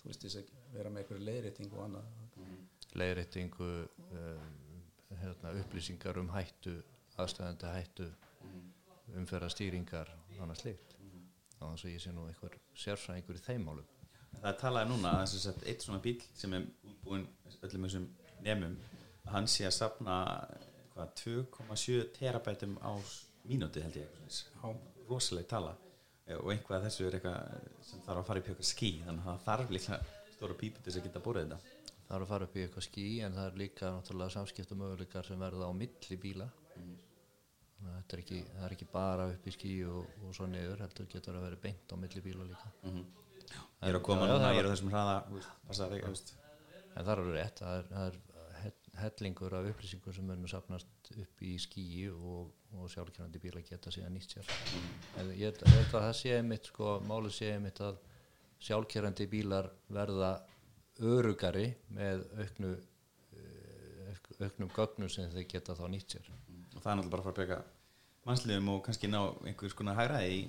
þú 0.00 0.08
veist 0.08 0.24
þess 0.26 0.40
að 0.40 0.48
vera 0.72 0.90
með 0.90 1.04
einhverju 1.04 1.26
leiðrétting 1.28 1.76
og 1.76 1.84
annað. 1.84 2.08
Leiðréttingu 2.98 3.68
um, 3.68 4.56
hérna, 5.20 5.54
upplýsingar 5.62 6.18
um 6.18 6.32
hættu 6.34 6.74
aðstæðandi 7.22 7.74
hættu 7.76 8.08
umferða 9.20 9.52
stýringar 9.52 10.10
og 10.10 10.42
annað 10.42 10.64
slíkt. 10.64 10.96
Þá 11.54 11.62
þannig 11.62 11.86
að 11.86 11.94
ég 11.94 12.02
sé 12.02 12.14
nú 12.16 12.26
einhver 12.26 12.58
sérfræðingur 12.82 13.38
í 13.38 13.44
þeim 13.44 13.68
málum. 13.68 13.88
Það 14.32 14.50
er 14.50 14.58
talaði 14.58 14.90
núna 14.90 15.14
að 15.20 15.68
eitt 15.70 15.84
svona 15.84 16.02
bíl 16.02 16.18
sem 16.34 16.56
er 16.56 16.66
útbúin 16.88 17.28
öllum 17.62 17.86
þessum 17.86 18.08
nefnum 18.44 18.76
hann 19.32 19.48
sé 19.50 19.68
að 19.68 19.76
hvað, 20.92 21.12
2,7 21.22 22.08
terabætum 22.16 22.76
á 22.84 22.92
mínúti 23.48 23.82
held 23.82 23.96
ég 23.96 24.08
Já. 24.28 24.74
rosaleg 25.08 25.46
tala. 25.48 25.76
Eh, 26.26 26.36
og 26.36 26.52
einhvað 26.52 26.86
þessu 26.86 27.06
er 27.06 27.18
eitthvað 27.18 27.68
sem 27.82 28.02
þarf 28.06 28.22
að 28.22 28.26
fara 28.28 28.42
upp 28.42 28.48
í 28.48 28.52
eitthvað 28.52 28.68
skí 28.70 28.90
þannig 29.06 29.22
að 29.22 29.30
það 29.30 29.46
þarf 29.46 29.72
líka 29.76 30.00
stóra 30.36 30.58
pípu 30.58 30.82
til 30.82 30.90
þess 30.90 31.00
að 31.00 31.06
geta 31.08 31.24
búrið 31.24 31.46
þetta. 31.46 31.78
Það 32.02 32.16
er 32.16 32.26
að 32.26 32.32
fara 32.32 32.46
upp 32.48 32.56
í 32.56 32.62
eitthvað 32.66 32.86
skí 32.88 33.06
en 33.24 33.38
það 33.38 33.48
er 33.48 33.58
líka 33.62 33.90
náttúrulega 33.96 34.34
samskipta 34.36 34.78
möguleikar 34.78 35.26
sem 35.26 35.42
verða 35.42 35.70
á 35.70 35.72
milli 35.72 36.18
bíla. 36.22 36.48
Þannig 36.76 37.90
að 37.90 37.96
þetta 37.98 38.16
er 38.16 38.22
ekki, 38.22 38.40
það 38.52 38.66
er 38.68 38.76
ekki 38.76 38.88
bara 38.92 39.28
upp 39.32 39.48
í 39.48 39.54
skí 39.56 39.72
og, 39.88 40.12
og 40.22 40.36
svo 40.36 40.46
niður 40.50 40.84
heldur 40.84 41.08
getur 41.10 41.38
að 41.38 41.48
vera 41.48 41.62
beint 41.64 41.94
á 41.94 41.96
milli 41.98 42.22
bíla 42.22 42.46
líka. 42.46 42.70
Ég 43.82 43.90
er 43.90 43.98
að 43.98 44.04
koma 44.06 44.28
núna, 44.28 44.38
það 44.44 44.54
ég 44.54 44.62
er 44.62 44.68
á 44.68 44.72
þessum 44.72 44.92
hraða 44.92 45.16
það 46.92 47.10
er 47.12 47.22
rétt 47.32 47.62
það 47.62 47.78
er, 47.78 47.86
það 47.90 48.06
er 48.06 48.20
hellingur 49.00 49.54
af 49.56 49.66
upplýsingum 49.70 50.12
sem 50.14 50.26
munum 50.28 50.48
sapnast 50.50 51.10
upp 51.16 51.42
í 51.42 51.54
skíi 51.60 52.08
og, 52.12 52.50
og 52.76 52.90
sjálfkjörandi 52.92 53.40
bíla 53.40 53.62
geta 53.64 53.90
síðan 53.94 54.12
nýtt 54.18 54.34
sér. 54.36 54.50
En 55.20 55.30
ég 55.32 55.46
held- 55.48 55.64
að 55.64 55.86
það 55.94 56.08
sé 56.18 56.34
einmitt 56.36 56.68
sko, 56.68 56.98
málið 57.08 57.36
sé 57.38 57.52
einmitt 57.54 57.80
að 57.80 57.98
sjálfkjörandi 58.62 59.26
bílar 59.32 59.70
verða 59.88 60.32
örugari 61.02 61.70
með 61.96 62.26
auknu 62.44 62.72
eh, 62.76 64.12
auk- 64.12 64.34
auknum 64.44 64.70
gögnum 64.76 65.10
sem 65.10 65.30
þeir 65.32 65.48
geta 65.54 65.74
þá 65.78 65.86
nýtt 65.94 66.16
sér. 66.18 66.28
Og 66.76 66.82
það 66.82 66.92
er 66.92 67.00
náttúrulega 67.00 67.14
bara 67.16 67.22
að 67.22 67.26
fara 67.26 67.32
að 67.32 67.40
breyka 67.40 67.62
mannsliðum 68.28 68.68
og 68.76 68.84
kannski 68.86 69.08
ná 69.10 69.20
einhvers 69.48 69.74
konar 69.78 69.96
hægraði 69.98 70.36
í 70.36 70.42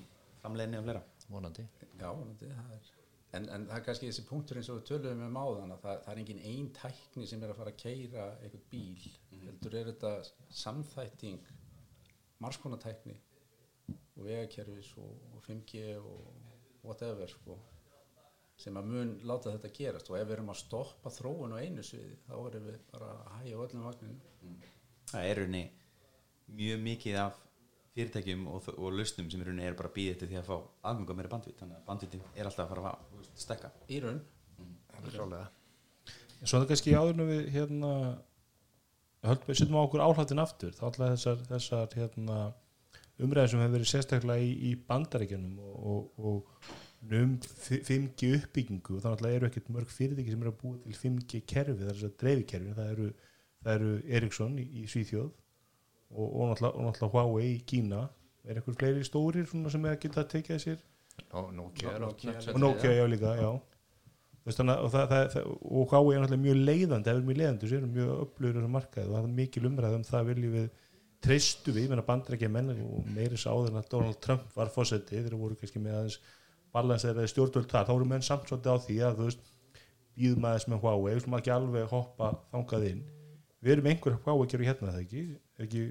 framleiðinni 0.44 0.78
og 0.82 0.84
fleira. 0.86 1.02
Vonandi. 1.32 1.64
Já, 1.98 2.10
vonandi, 2.12 2.50
það 2.52 2.74
er 2.76 2.93
en, 3.36 3.48
en 3.54 3.66
það 3.68 3.76
er 3.76 3.84
kannski 3.88 4.08
þessi 4.10 4.24
punktur 4.28 4.60
eins 4.60 4.70
og 4.72 4.80
við 4.80 4.88
töluðum 4.90 5.26
um 5.26 5.38
áðan 5.40 5.74
að 5.74 5.84
það, 5.84 6.00
það 6.04 6.14
er 6.14 6.22
engin 6.22 6.42
ein 6.50 6.70
tækni 6.78 7.28
sem 7.30 7.44
er 7.44 7.52
að 7.52 7.60
fara 7.60 7.74
að 7.74 7.82
keira 7.82 8.24
einhvern 8.38 8.64
bíl. 8.72 9.12
Heldur 9.44 9.76
er 9.80 9.90
þetta 9.92 10.12
samþætting 10.62 11.52
margskonatækni 12.44 13.16
og 13.94 14.26
vegakerfis 14.26 14.90
og, 15.02 15.14
og 15.34 15.46
5G 15.46 15.86
og 16.00 16.84
whatever 16.84 17.30
sko, 17.30 17.56
sem 18.60 18.76
að 18.78 18.90
mun 18.92 19.16
láta 19.26 19.54
þetta 19.54 19.72
gerast. 19.76 20.12
Og 20.12 20.20
ef 20.20 20.28
við 20.28 20.38
erum 20.38 20.52
að 20.54 20.62
stoppa 20.62 21.12
þróun 21.12 21.56
á 21.56 21.62
einu 21.62 21.84
sviði 21.84 22.20
þá 22.28 22.34
erum 22.38 22.70
við 22.70 22.80
bara 22.92 23.10
að 23.18 23.34
hægja 23.40 23.66
öllum 23.66 23.88
vagninu 23.88 24.72
það 25.14 25.30
er 25.30 25.40
raunni 25.40 25.64
mjög 26.58 26.80
mikið 26.84 27.18
af 27.22 27.40
fyrirtækjum 27.94 28.46
og, 28.50 28.68
og 28.74 28.94
lausnum 28.98 29.28
sem 29.30 29.42
í 29.42 29.46
rauninni 29.46 29.66
er 29.68 29.76
bara 29.78 29.92
býða 29.94 30.16
eftir 30.16 30.30
því 30.30 30.40
að 30.40 30.48
fá 30.48 30.54
aðganga 30.90 31.16
meira 31.18 31.30
bandvít 31.30 31.60
þannig 31.60 31.78
að 31.78 31.84
bandvítin 31.88 32.24
er 32.34 32.48
alltaf 32.48 32.64
að 32.64 32.72
fara 32.72 32.94
að 32.94 33.28
stekka 33.38 33.70
í 33.86 34.00
raun. 34.02 34.22
En 36.40 36.50
svo 36.50 36.60
það 36.60 36.70
kannski 36.72 36.96
áður 36.98 37.14
en 37.14 37.28
við 37.30 37.44
hérna 37.54 37.92
höldum 39.24 39.50
við 39.50 39.60
setjum 39.60 39.78
á 39.78 39.84
okkur 39.84 40.04
áhlattin 40.04 40.42
aftur. 40.42 40.72
Þá 40.76 40.82
alltaf 40.88 41.12
þessar, 41.14 41.44
þessar 41.50 41.94
hérna, 42.00 42.38
umræðin 43.22 43.52
sem 43.52 43.62
hefur 43.62 43.76
verið 43.76 43.90
sérstaklega 43.92 44.48
í, 44.48 44.50
í 44.68 44.72
bandaríkjunum 44.88 45.54
og, 45.62 45.78
og, 45.94 46.26
og 46.32 47.14
um 47.14 47.36
5G 47.44 48.32
uppbyggingu. 48.40 48.98
Og 48.98 49.04
þannig 49.04 49.24
að 49.28 49.38
eru 49.38 49.50
ekkert 49.50 49.70
mörg 49.76 49.94
fyrirtæki 49.94 50.34
sem 50.34 50.44
eru 50.44 50.52
að 50.52 50.60
búa 50.64 50.82
til 50.82 50.98
5G 50.98 51.44
kerfi, 51.54 51.78
það 51.78 51.86
er 51.86 51.96
þess 52.00 52.10
að 52.10 52.18
dreifikerfi. 52.24 52.76
Það 52.80 52.92
eru, 52.96 53.08
það 53.62 53.78
eru 53.78 53.94
Ericsson 54.18 54.60
í, 54.60 54.68
í 54.82 54.84
Svíþjóð 54.90 55.32
og, 56.14 56.26
og, 56.28 56.48
náttúrulega, 56.50 56.72
og 56.78 56.88
náttúrulega 56.88 57.12
Huawei 57.12 57.50
í 57.50 57.60
Kína. 57.68 58.06
Er 58.44 58.58
eitthvað 58.58 58.80
fleiri 58.80 59.04
stórir 59.06 59.46
svona 59.48 59.72
sem 59.72 59.84
er 59.86 59.96
að 59.96 60.02
geta 60.04 60.22
að 60.22 60.32
tekja 60.34 60.58
sér? 60.62 60.82
Nó, 61.30 61.46
Nokia 61.54 61.94
og 62.00 62.58
Nokia 62.60 62.92
já 62.92 63.04
líka, 63.08 63.36
já. 63.38 63.50
Þannig, 64.44 64.80
og, 64.84 64.90
það, 64.92 65.04
það, 65.08 65.28
það, 65.32 65.52
og 65.80 65.92
Huawei 65.92 66.16
er 66.16 66.24
náttúrulega 66.24 66.44
mjög 66.44 66.58
leiðandi 66.68 67.10
ef 67.10 67.14
við 67.14 67.20
erum 67.20 67.28
mjög 67.30 67.38
leiðandi, 67.40 67.66
þessu 67.66 67.78
erum 67.80 67.94
mjög 68.60 68.72
markaði. 68.74 69.06
Og 69.08 69.14
það 69.14 69.22
er 69.22 69.36
mikil 69.38 69.68
umræð 69.70 69.98
um 69.98 70.08
það 70.08 70.28
viljum 70.32 70.56
við 70.58 70.72
treystu 71.24 71.72
við, 71.72 71.86
ég 71.86 71.92
menna 71.92 72.04
bandrækja 72.04 72.50
menn 72.52 72.72
og 72.74 73.08
meiri 73.14 73.38
sá 73.40 73.50
áður 73.52 73.72
en 73.72 73.80
að 73.80 73.90
Donald 73.94 74.20
Trump 74.24 74.50
var 74.56 74.72
fósetti, 74.72 75.22
þeir 75.24 75.36
voru 75.40 75.56
kannski 75.56 75.80
með 75.80 75.98
aðeins 76.00 76.18
balanseraði 76.74 77.30
stjórnvöld 77.32 77.70
þar, 77.70 77.86
þá 77.88 77.92
voru 77.94 78.08
menn 78.10 78.26
samt 78.26 78.50
svolítið 78.50 78.74
á 78.74 78.78
því 78.84 78.96
að 79.06 79.20
þú 79.20 79.28
veist 79.28 79.50
býðum 80.18 80.48
aðeins 80.50 80.68
með 80.68 80.82
Huawei, 80.84 81.14
við 81.14 81.22
slum 81.24 81.38
ekki 81.38 81.54
alveg 81.54 81.86
hoppa 81.94 82.30
þangað 82.52 82.86
inn, 82.90 83.02
við 83.64 83.76
erum 83.76 83.88
einhver 83.92 84.18
Huawei 84.26 84.50
kerfi 84.50 84.68
hérna 84.68 84.90
er 84.90 84.96
það 84.98 85.06
ekki, 85.06 85.24
Er 85.54 85.68
ekki 85.68 85.82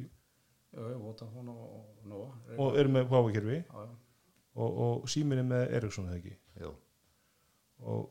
Vodafone 0.74 1.54
og, 1.54 1.84
Nova 2.10 2.58
og 2.58 2.78
erum 2.82 2.96
með 2.98 3.08
Huawei 3.12 3.34
kerfi 3.36 3.60
Já, 3.60 3.84
já. 3.84 3.92
og, 4.56 4.80
og 4.88 5.08
síminn 5.14 5.44
er 5.44 5.50
með 5.52 5.76
Ericsson 5.80 6.08
er 6.10 6.16
það 6.16 6.20
ekki 6.24 6.36
Jú. 6.64 6.72
og 7.84 8.10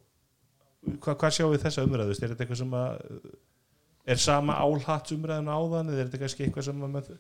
hvað, 1.03 1.17
hvað 1.23 1.35
sjáum 1.39 1.53
við 1.55 1.65
þessa 1.67 1.85
umræðu 1.87 2.15
er 2.17 2.33
þetta 2.33 2.45
eitthvað 2.47 2.61
sem 2.63 2.77
að 2.79 3.27
er 4.13 4.19
sama 4.23 4.57
álhats 4.59 5.15
umræðan 5.15 5.51
áðan 5.55 5.93
eða 5.93 6.01
er 6.05 6.09
þetta 6.11 6.23
kannski 6.25 6.47
eitthvað 6.47 6.67
sem 6.69 6.83
að, 6.87 6.95
með, 6.97 7.11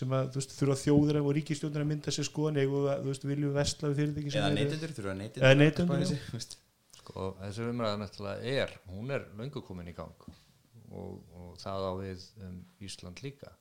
sem 0.00 0.14
að 0.18 0.30
þú 0.34 0.40
veist, 0.40 0.54
þurfa 0.60 0.78
þjóður 0.82 1.18
og 1.22 1.28
ríkistjóðir 1.38 1.84
að 1.84 1.90
mynda 1.92 2.14
sér 2.16 2.26
skoðan 2.30 2.58
eða 2.62 2.96
þú 3.02 3.10
veist, 3.12 3.26
viljum 3.30 3.50
við 3.52 3.58
vesla 3.60 3.90
við 3.92 4.00
fyrirtæki 4.00 4.32
sem 4.34 4.40
eða 4.40 4.48
eru- 4.50 4.58
neytendur 4.62 4.96
þurfa 4.96 5.14
neytendur 5.20 5.46
Eða 5.46 5.54
að 5.54 5.60
neytendur, 5.62 6.02
já. 6.02 6.56
Sko, 6.96 7.28
þessi 7.38 7.68
umræða 7.70 8.00
náttúrulega 8.02 8.56
er, 8.64 8.72
hún 8.90 9.12
er 9.14 9.28
löngu 9.38 9.62
komin 9.62 9.92
í 9.92 9.94
gang 9.94 10.26
og, 10.26 11.20
og 11.38 11.52
það 11.62 11.86
á 11.86 11.92
við 12.02 12.24
um 12.42 12.56
Ísland 12.82 13.22
líka. 13.22 13.52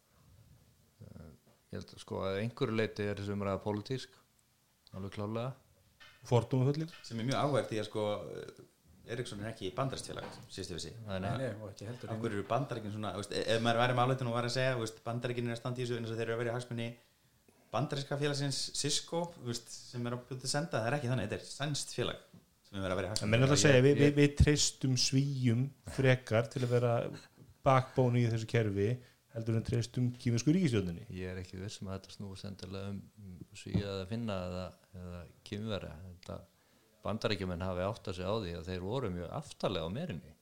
Ég 1.76 1.82
held 1.84 2.06
sko 2.06 2.22
að 2.24 2.38
einhverju 2.40 2.80
leiti 2.80 3.04
er 3.04 3.20
þessi 3.20 3.34
umræða 3.36 3.60
pólitísk, 3.66 4.14
alveg 4.96 5.18
klálega. 5.18 5.50
fordóma 6.26 6.70
fullir 6.70 6.94
sem 7.06 7.20
er 7.20 7.28
mjög 7.28 7.42
áhverð 7.42 7.68
því 7.70 7.80
að 7.82 7.88
sko 7.90 8.06
Eriksson 9.14 9.42
er 9.44 9.52
ekki 9.52 9.72
bandarstfélag 9.78 10.38
síðustu 10.50 10.78
við 10.78 10.86
Af 11.06 12.22
hverju 12.22 12.32
eru 12.32 12.46
bandaríkin 12.50 12.94
svona, 12.96 13.12
veist, 13.20 13.36
ef 13.36 13.60
maður 13.62 13.82
væri 13.84 13.98
með 13.98 14.08
áleitin 14.08 14.30
og 14.32 14.38
var 14.38 14.48
að 14.48 14.56
segja, 14.56 14.78
veist, 14.80 15.04
bandaríkin 15.06 15.52
er 15.52 15.54
að 15.54 15.60
standa 15.60 15.82
í 15.82 15.86
þessu 15.86 16.00
eins 16.00 16.14
og 16.14 16.18
þeir 16.18 16.26
eru 16.26 16.36
að 16.38 16.42
vera 16.42 16.54
í 16.54 16.56
hagsmunni 16.56 16.88
bandaríska 17.76 18.18
félagsins 18.18 18.62
Cisco 18.80 19.22
veist, 19.46 19.70
sem 19.92 20.08
er 20.08 20.16
að 20.16 20.26
bjóta 20.30 20.48
að 20.48 20.54
senda, 20.56 20.80
það 20.80 20.90
er 20.90 20.98
ekki 20.98 21.12
þannig, 21.12 21.30
þetta 21.30 21.38
er 21.38 21.52
sænst 21.52 21.94
félag 22.00 22.24
sem 22.66 22.80
er 22.80 22.96
að 22.96 23.02
vera 23.02 23.12
í 23.12 23.14
hagsmunni 23.14 23.60
segja, 23.62 23.84
við, 23.86 24.00
við, 24.02 24.14
við 24.18 24.36
treystum 24.42 24.96
svíjum 24.98 25.66
frekar 26.00 26.50
til 26.50 26.64
að 26.64 26.74
vera 26.74 26.96
bakbónu 27.66 28.24
í 28.24 28.30
þessu 28.32 28.50
kerfi 28.50 28.90
heldur 29.36 29.60
en 29.60 29.66
treyst 29.68 29.98
um 30.00 30.10
kýminsku 30.22 30.54
ríkisjóninni 30.56 31.06
ég 31.14 31.32
er 31.32 31.42
ekki 31.42 31.60
vissum 31.60 31.90
að 31.90 32.00
þetta 32.00 32.16
snúi 32.16 32.40
sendilega 32.40 32.94
um 32.94 33.02
um 33.20 33.60
svíja 33.60 33.92
að 33.92 34.06
finna 34.12 34.38
eða, 34.48 34.66
eða 35.02 35.22
kymveri 35.48 35.92
þetta 36.06 36.40
bandaríkjumenn 37.06 37.66
hafi 37.66 37.86
átt 37.86 38.10
að 38.10 38.18
segja 38.20 38.34
á 38.34 38.38
því 38.42 38.56
að 38.58 38.70
þeir 38.70 38.86
voru 38.86 39.12
mjög 39.14 39.34
aftarlega 39.40 39.88
á 39.88 39.96
merinni 39.98 40.36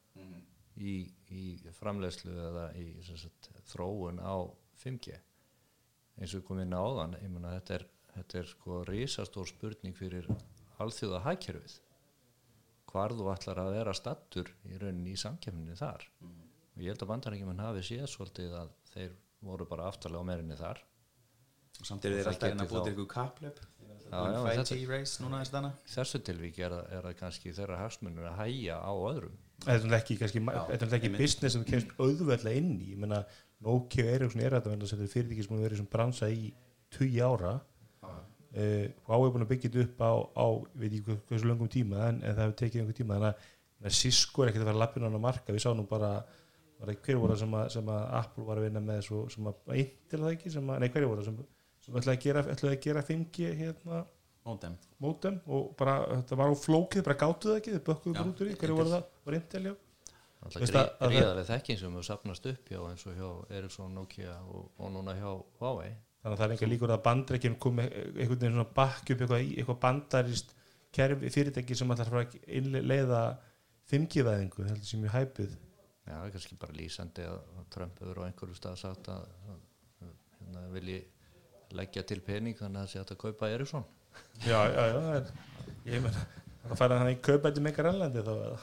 í, 0.77 0.93
í 1.29 1.43
framleiðslu 1.77 2.33
eða 2.47 2.65
í 2.79 2.87
sem 3.05 3.19
sagt, 3.19 3.51
þróun 3.73 4.21
á 4.23 4.35
5G 4.83 5.17
eins 6.21 6.35
og 6.37 6.45
komum 6.47 6.63
inn 6.63 6.77
á 6.77 6.81
áðan 6.81 7.17
ég 7.19 7.33
meina 7.33 7.55
þetta 7.57 7.79
er, 7.79 7.87
þetta 8.15 8.39
er 8.41 8.51
sko 8.53 8.83
risastór 8.89 9.49
spurning 9.49 9.97
fyrir 9.97 10.29
alþjóða 10.83 11.23
hagkerfið 11.27 11.79
hvar 12.93 13.13
þú 13.17 13.29
ætlar 13.33 13.61
að 13.63 13.73
vera 13.73 13.93
stattur 13.97 14.49
í 14.69 14.77
rauninni 14.77 15.15
í 15.15 15.19
samkefninni 15.19 15.75
þar. 15.79 16.03
Og 16.73 16.81
ég 16.81 16.93
held 16.93 17.05
að 17.05 17.09
bandaríkjumenn 17.09 17.63
hafi 17.63 17.85
séð 17.87 18.05
svolítið 18.11 18.53
að 18.59 18.73
þeir 18.93 19.13
voru 19.43 19.65
bara 19.69 19.87
aftarlega 19.91 20.23
á 20.23 20.29
merinni 20.31 20.57
þar. 20.59 20.81
Og 21.81 21.85
samt 21.89 22.05
eru 22.05 22.19
þeir 22.19 22.27
alltaf 22.31 22.51
inn 22.51 22.59
geti 22.61 22.75
að 22.77 22.83
til 22.85 22.93
ykkur 22.93 23.07
kaplöp 23.13 23.61
Já, 24.13 24.19
já, 24.29 24.41
þetta- 24.45 24.75
5G 24.77 24.89
race 24.91 25.23
núna 25.23 25.39
þess 25.41 25.51
dana 25.55 25.69
Í 25.73 25.89
þessu 25.95 26.19
tilvíki 26.21 26.61
er, 26.67 26.73
er 26.93 27.01
það 27.07 27.15
kannski 27.17 27.53
þeirra 27.57 27.79
hagsmunur 27.81 28.27
að 28.29 28.35
hæja 28.43 28.75
á 28.77 28.93
öðrum. 28.93 29.39
Þetta 29.63 29.87
er 29.89 29.95
ekki, 29.97 30.17
kannski, 30.19 30.41
Já, 30.43 30.59
þetta 30.69 30.85
er 30.85 30.95
ekki 30.99 31.11
business 31.17 31.55
sem 31.57 31.63
kemst 31.65 31.95
auðveldlega 31.97 32.59
inn 32.61 32.75
í. 32.77 32.91
Ég 32.93 32.99
meina 33.01 33.23
Nokia 33.63 34.05
og 34.05 34.11
Ericsson 34.13 34.43
er 34.43 34.51
þetta 34.59 34.75
þetta 34.83 35.07
er 35.07 35.13
fyrirtæki 35.15 35.45
sem 35.47 35.55
hefur 35.55 35.65
verið 35.65 35.89
bransa 35.89 36.29
í 36.29 36.53
20 36.93 37.23
ára. 37.25 37.53
Uh, 38.53 38.85
og 39.07 39.09
á 39.09 39.17
er 39.17 39.31
búin 39.33 39.43
að 39.47 39.49
byggja 39.49 39.69
þetta 39.73 39.83
upp 39.87 40.01
á, 40.05 40.11
á 40.37 40.45
veit 40.77 40.91
ekki 40.91 41.05
hvað- 41.07 41.21
hversu 41.31 41.47
löngum 41.49 41.69
tíma 41.73 42.03
en, 42.11 42.19
en 42.21 42.35
það 42.35 42.43
hefur 42.43 42.57
tekið 42.59 42.81
einhver 42.83 42.97
tíma. 42.99 43.15
Þannig 43.17 43.31
að- 43.33 43.87
að 43.89 43.95
Cisco 43.97 44.43
er 44.43 44.51
ekkert 44.51 44.61
að 44.61 44.69
fara 44.69 44.81
lappin 44.83 45.01
á 45.01 45.05
hann 45.09 45.17
að 45.17 45.25
marka 45.25 45.53
við 45.55 45.63
sáum 45.63 45.87
bara 45.89 46.11
hver 46.91 47.17
voru 47.21 47.33
það 47.33 47.39
sem, 47.39 47.53
að- 47.59 47.69
sem 47.71 47.85
að 47.85 48.01
Apple 48.19 48.43
var 48.43 48.57
að 48.57 48.63
vinna 48.67 48.79
með 48.83 49.01
svo, 49.07 49.29
sem 49.29 49.45
að 49.45 49.75
Intel 49.77 50.19
það 50.19 50.31
ekki 50.35 50.51
sem 50.51 50.67
að, 50.69 50.79
nei 50.79 50.89
hverju 50.89 51.07
voru 51.07 51.21
það 51.21 51.25
sem, 51.25 51.37
sem 51.85 51.95
ætlaði 51.95 52.17
að 52.17 52.23
gera, 52.27 52.43
ætlaði 52.43 52.75
að 52.77 52.81
gera 52.87 53.01
5G 53.01 53.55
hérna? 53.61 54.05
Mótem 54.43 54.73
mótem 54.99 55.39
og 55.47 55.75
bara 55.79 55.93
þetta 56.09 56.35
var 56.35 56.51
á 56.51 56.55
flókið, 56.59 57.03
bara 57.03 57.15
gátu 57.15 57.47
það 57.47 57.59
ekki 57.61 57.71
þau 57.77 57.83
bökkuðu 57.87 58.25
út 58.27 58.41
úr 58.43 58.47
því, 58.49 58.55
hverju 58.59 58.73
Intel. 58.73 58.75
voru 58.75 58.89
það? 58.91 59.03
Var 59.25 59.33
Intel, 59.39 59.63
já? 59.63 59.75
Það- 60.43 60.89
gríðarlega 61.13 61.47
þekking 61.53 61.77
sem 61.79 61.91
hefur 61.93 62.03
sapnast 62.09 62.45
upp 62.51 62.65
hjá 62.67 62.79
eins 62.89 63.05
og 63.07 63.13
hjá 63.15 63.29
Ericsson, 63.55 63.93
Nokia 63.95 64.33
og, 64.43 64.65
og 64.77 64.91
núna 64.91 65.13
hjá 65.15 65.29
Huawei. 65.61 65.93
Þannig 66.23 66.35
að 66.35 66.41
það 66.41 66.43
er 66.45 66.51
einhver 66.57 66.71
líkur 66.73 66.91
að 66.91 67.01
bandreikin 67.05 67.55
komi 67.59 67.83
einhvern 67.87 68.39
veginn 68.39 68.57
svona 68.57 68.73
bakk 68.75 69.09
upp 69.13 69.21
eitthvað, 69.23 69.41
í- 69.47 69.55
eitthvað 69.61 69.79
bandarist 69.79 70.51
kerfi 70.93 71.29
fyrirtæki 71.31 71.75
sem 71.79 71.87
ætlar 71.95 72.11
að 72.25 72.35
innleiða 72.47 73.21
5G-væðingu, 73.91 74.67
heldur 74.67 74.87
sem 74.87 75.01
mjög 75.03 75.15
hæpið 75.17 75.55
Já, 76.03 76.15
er 76.19 76.31
kannski 76.33 76.57
bara 76.59 76.75
lýsandi 76.75 77.23
að, 77.29 77.39
að 77.59 77.67
Trump 77.71 77.99
hefur 78.03 78.19
á 78.19 78.27
einhverju 78.27 78.57
stað 78.59 78.79
sagt 78.81 79.07
að, 79.13 79.27
að, 79.53 79.59
að 80.03 80.13
hérna, 80.39 80.63
vilji 80.73 80.97
leggja 81.79 82.03
til 82.09 82.19
pening 82.25 82.57
þannig 82.59 82.81
að 82.81 82.87
það 82.87 82.91
sé 82.93 83.03
að 83.15 83.21
kaupa 83.23 83.49
Ericsson 83.55 83.85
já, 84.43 84.59
já, 84.67 84.83
já, 84.91 84.97
það 84.99 85.15
er 85.15 85.29
ég 85.95 86.03
meina, 86.03 86.25
það 86.67 86.81
fara 86.83 86.97
þannig 86.99 87.15
í 87.17 87.21
kaupætti 87.29 87.63
með 87.65 87.77
Grænlandi 87.79 88.25
þá 88.27 88.33
eða 88.35 88.59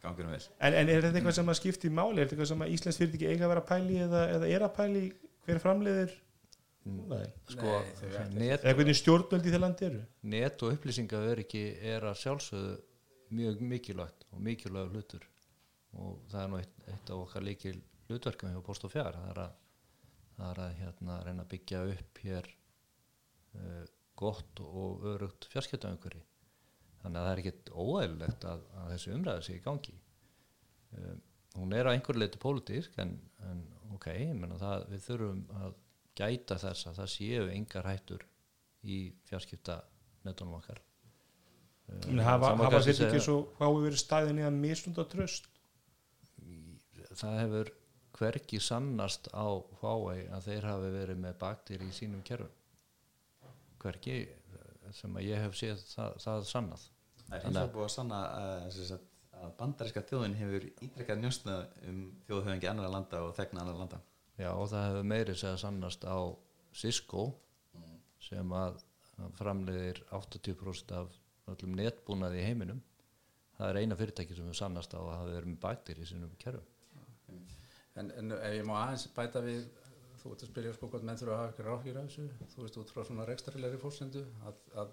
gangurum 0.00 0.32
vel 0.32 0.40
En, 0.64 0.74
en 0.80 0.88
er 0.88 1.04
þetta 1.04 1.20
eitthvað 1.20 1.36
sem 1.36 1.52
að 1.52 1.58
skipti 1.60 1.92
máli? 1.92 2.16
Er 2.16 2.24
þetta 2.24 2.34
eitthvað 2.38 2.50
sem 2.54 2.64
að 2.64 2.74
Íslands 2.78 2.98
fyrirtæki 3.02 3.28
eiga 3.30 3.44
að 3.46 3.52
vera 3.52 3.62
að 3.62 3.70
pæli 3.70 4.00
eða, 4.06 4.22
eða 4.38 4.50
er 4.56 4.64
að 4.66 4.74
pæli 4.80 5.02
hver 5.44 5.60
framleiðir? 5.62 6.16
Nei. 6.90 7.26
sko, 7.52 7.74
Nei, 7.76 8.06
ætla 8.08 8.22
net, 8.40 8.62
Eða 8.64 8.76
hvernig 8.80 8.96
stjórnvöld 8.96 9.44
í 9.46 9.52
þeir 9.52 9.60
landi 9.66 9.86
eru? 9.90 9.98
net 10.32 10.62
og 10.64 10.72
upplýsingaöryggi 10.78 11.64
er 11.92 12.06
að 12.08 12.16
sjálfsögðu 12.24 12.72
mjög 13.36 13.60
mikilvægt 13.74 14.24
og 14.32 14.40
mikilvæg 14.48 14.94
hlutur 14.96 15.26
og 15.98 16.20
það 16.30 16.42
er 16.44 16.50
nú 16.52 16.58
eitt, 16.60 16.76
eitt 16.92 17.10
af 17.10 17.22
okkar 17.24 17.42
líkil 17.46 17.78
hlutverkum 18.08 18.52
hjá 18.54 18.60
Post 18.66 18.84
og 18.86 18.92
Fjár 18.92 19.16
það 19.16 19.30
er 19.32 19.40
að, 19.44 19.56
það 20.36 20.50
er 20.52 20.60
að 20.64 20.76
hérna, 20.80 21.16
reyna 21.26 21.44
að 21.46 21.50
byggja 21.54 21.80
upp 21.94 22.20
hér 22.24 22.50
uh, 23.58 23.82
gott 24.20 24.60
og 24.60 25.04
örugt 25.14 25.48
fjarskiptaumhverfi. 25.52 26.22
Þannig 27.00 27.16
að 27.20 27.26
það 27.26 27.32
er 27.32 27.42
ekkit 27.42 27.70
óæðilegt 27.72 28.46
að, 28.50 28.64
að 28.82 28.90
þessi 28.94 29.12
umræða 29.16 29.44
sé 29.46 29.56
í 29.56 29.62
gangi. 29.64 29.94
Uh, 30.94 31.14
hún 31.56 31.72
er 31.74 31.88
að 31.88 31.96
einhverju 31.96 32.20
leiti 32.22 32.42
pólitísk 32.42 32.98
en, 33.02 33.14
en 33.48 33.62
ok, 33.96 34.10
það, 34.60 34.84
við 34.92 35.06
þurfum 35.06 35.40
að 35.62 35.72
gæta 36.20 36.58
þess 36.60 36.90
að 36.90 37.00
það 37.00 37.10
séu 37.14 37.48
engar 37.54 37.88
hættur 37.88 38.26
í 38.84 38.98
fjarskipta 39.28 39.80
netunum 40.26 40.58
okkar. 40.60 40.82
Meina, 42.06 42.22
Hafa, 42.22 42.52
hafa 42.54 42.78
fyrirtæki 42.84 43.16
segja- 43.18 43.24
svo 43.24 43.38
hvað 43.56 43.72
hefur 43.72 43.86
verið 43.88 44.00
staðinni 44.04 44.44
að 44.46 44.58
misnunda 44.60 45.04
tröst? 45.10 45.48
Það 47.18 47.38
hefur 47.40 47.70
hvergi 48.18 48.60
sannast 48.62 49.28
á 49.32 49.46
Huawei 49.80 50.26
að 50.34 50.48
þeir 50.48 50.66
hafi 50.68 50.90
verið 50.94 51.20
með 51.22 51.36
baktir 51.40 51.84
í 51.84 51.90
sínum 51.94 52.22
kerfum. 52.26 52.50
Hvergi 53.80 54.16
eh, 54.26 54.90
sem 54.96 55.14
að 55.16 55.28
ég 55.28 55.44
hef 55.44 55.56
séð 55.58 55.84
það, 55.92 56.18
það 56.24 56.48
sannað. 56.50 56.88
Það 57.20 57.36
er 57.36 57.44
Þannig 57.46 57.60
vegar 57.60 57.72
búið 57.76 57.86
að 57.86 57.94
sanna 57.94 58.20
sem 58.74 58.88
sagt, 58.90 59.08
að 59.40 59.52
bandaríska 59.60 60.04
þjóðin 60.10 60.36
hefur 60.36 60.66
ítrekkað 60.84 61.22
njósna 61.22 61.56
um 61.88 62.00
þjóðhöfingi 62.26 62.70
annara 62.70 62.92
landa 62.92 63.22
og 63.24 63.34
þegna 63.38 63.64
annara 63.64 63.82
landa. 63.84 64.00
Já, 64.40 64.50
og 64.50 64.68
það 64.72 64.86
hefur 64.88 65.08
meiri 65.14 65.36
segja 65.36 65.60
sannast 65.60 66.04
á 66.04 66.18
Cisco 66.76 67.26
sem 68.20 68.52
að 68.54 68.82
að 69.20 69.32
framleiðir 69.36 69.98
80% 70.16 70.92
af 70.96 71.16
öllum 71.50 71.74
netbúnaði 71.76 72.40
í 72.40 72.44
heiminum. 72.46 72.78
Það 73.58 73.72
er 73.72 73.78
eina 73.82 73.96
fyrirtæki 73.98 74.36
sem 74.36 74.46
hefur 74.48 74.60
sannast 74.62 74.94
á 74.96 75.00
að 75.00 75.10
hafa 75.12 75.32
verið 75.34 75.50
með 75.52 75.58
baktir 75.64 76.00
í 76.00 76.06
sínum 76.08 76.32
kerfum 76.40 76.69
En, 78.00 78.10
en 78.16 78.34
ef 78.38 78.56
ég 78.56 78.66
má 78.68 78.76
aðeins 78.80 79.06
bæta 79.14 79.42
við 79.44 79.62
þú 80.20 80.34
ert 80.34 80.44
að 80.44 80.50
spyrja 80.50 80.72
sko 80.76 80.88
hvort 80.92 81.06
menn 81.06 81.18
þurfa 81.20 81.36
að 81.36 81.40
hafa 81.40 81.52
ykkur 81.54 81.70
áhyggjur 81.72 82.00
af 82.00 82.08
þessu? 82.10 82.26
Þú 82.54 82.64
veist 82.64 82.78
út 82.82 82.92
frá 82.94 83.04
svona 83.08 83.26
rekstarilegri 83.28 83.80
fórsendu 83.80 84.24
að, 84.48 84.60
að 84.82 84.92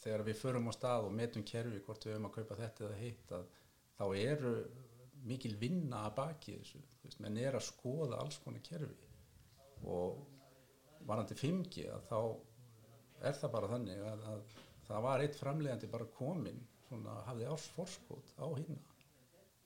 þegar 0.00 0.24
við 0.28 0.40
förum 0.40 0.70
á 0.70 0.72
stað 0.76 1.08
og 1.08 1.14
metum 1.18 1.44
kerfi 1.48 1.82
hvort 1.84 2.06
við 2.06 2.14
höfum 2.14 2.28
að 2.28 2.36
kaupa 2.38 2.58
þetta 2.60 2.86
eða 2.88 3.00
hitt 3.00 3.34
að 3.38 3.46
þá 3.98 4.04
eru 4.20 4.54
mikil 5.24 5.54
vinna 5.60 6.04
að 6.08 6.16
baki 6.18 6.56
þessu. 6.58 6.80
Veist, 7.04 7.20
menn 7.24 7.40
er 7.40 7.56
að 7.56 7.66
skoða 7.68 8.20
alls 8.20 8.40
konar 8.44 8.64
kerfi. 8.64 9.10
Og 9.88 10.24
varandi 11.08 11.36
5G 11.38 11.88
að 11.92 12.08
þá 12.10 12.18
er 13.28 13.38
það 13.40 13.54
bara 13.56 13.70
þannig 13.72 14.06
að, 14.10 14.24
að 14.32 14.56
það 14.88 15.04
var 15.08 15.24
eitt 15.24 15.38
framlegandi 15.40 15.92
bara 15.92 16.08
komin 16.18 16.60
svona 16.88 17.20
hafði 17.28 17.48
árs 17.52 17.68
forskot 17.76 18.34
á 18.40 18.46
hinna. 18.56 18.80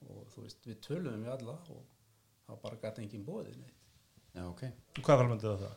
Og 0.07 0.27
þú 0.33 0.45
veist 0.45 0.67
við 0.67 0.83
töluðum 0.85 1.25
við 1.25 1.33
alla 1.35 1.55
og 1.75 1.98
það 2.49 2.61
bara 2.65 2.79
gæti 2.83 3.03
engin 3.05 3.25
bóðið 3.27 3.57
neitt. 3.61 3.85
Já, 4.35 4.43
ok. 4.45 4.63
Hvaða 4.99 5.19
framleiðandi 5.23 5.49
var 5.49 5.61
það? 5.63 5.75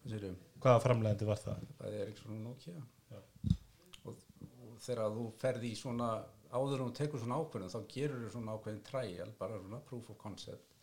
hvað 0.00 0.14
sérum, 0.14 0.36
Hvaða 0.60 0.82
framleiðandi 0.86 1.28
var 1.28 1.40
það? 1.44 1.64
það 1.80 1.96
er 2.00 2.10
ekki 2.12 2.24
svona 2.24 2.40
Nokia. 2.44 2.82
Og, 4.08 4.22
og 4.64 4.76
þegar 4.86 5.16
þú 5.16 5.24
ferði 5.42 5.70
í 5.74 5.76
svona 5.80 6.10
áður 6.50 6.86
og 6.86 6.94
tekur 6.96 7.20
svona 7.22 7.38
ákveðin 7.42 7.72
þá 7.74 7.80
gerur 7.94 8.24
þú 8.24 8.30
svona 8.34 8.54
ákveðin 8.56 8.82
trial 8.88 9.30
bara 9.38 9.60
svona 9.60 9.82
proof 9.90 10.08
of 10.14 10.18
concept. 10.22 10.78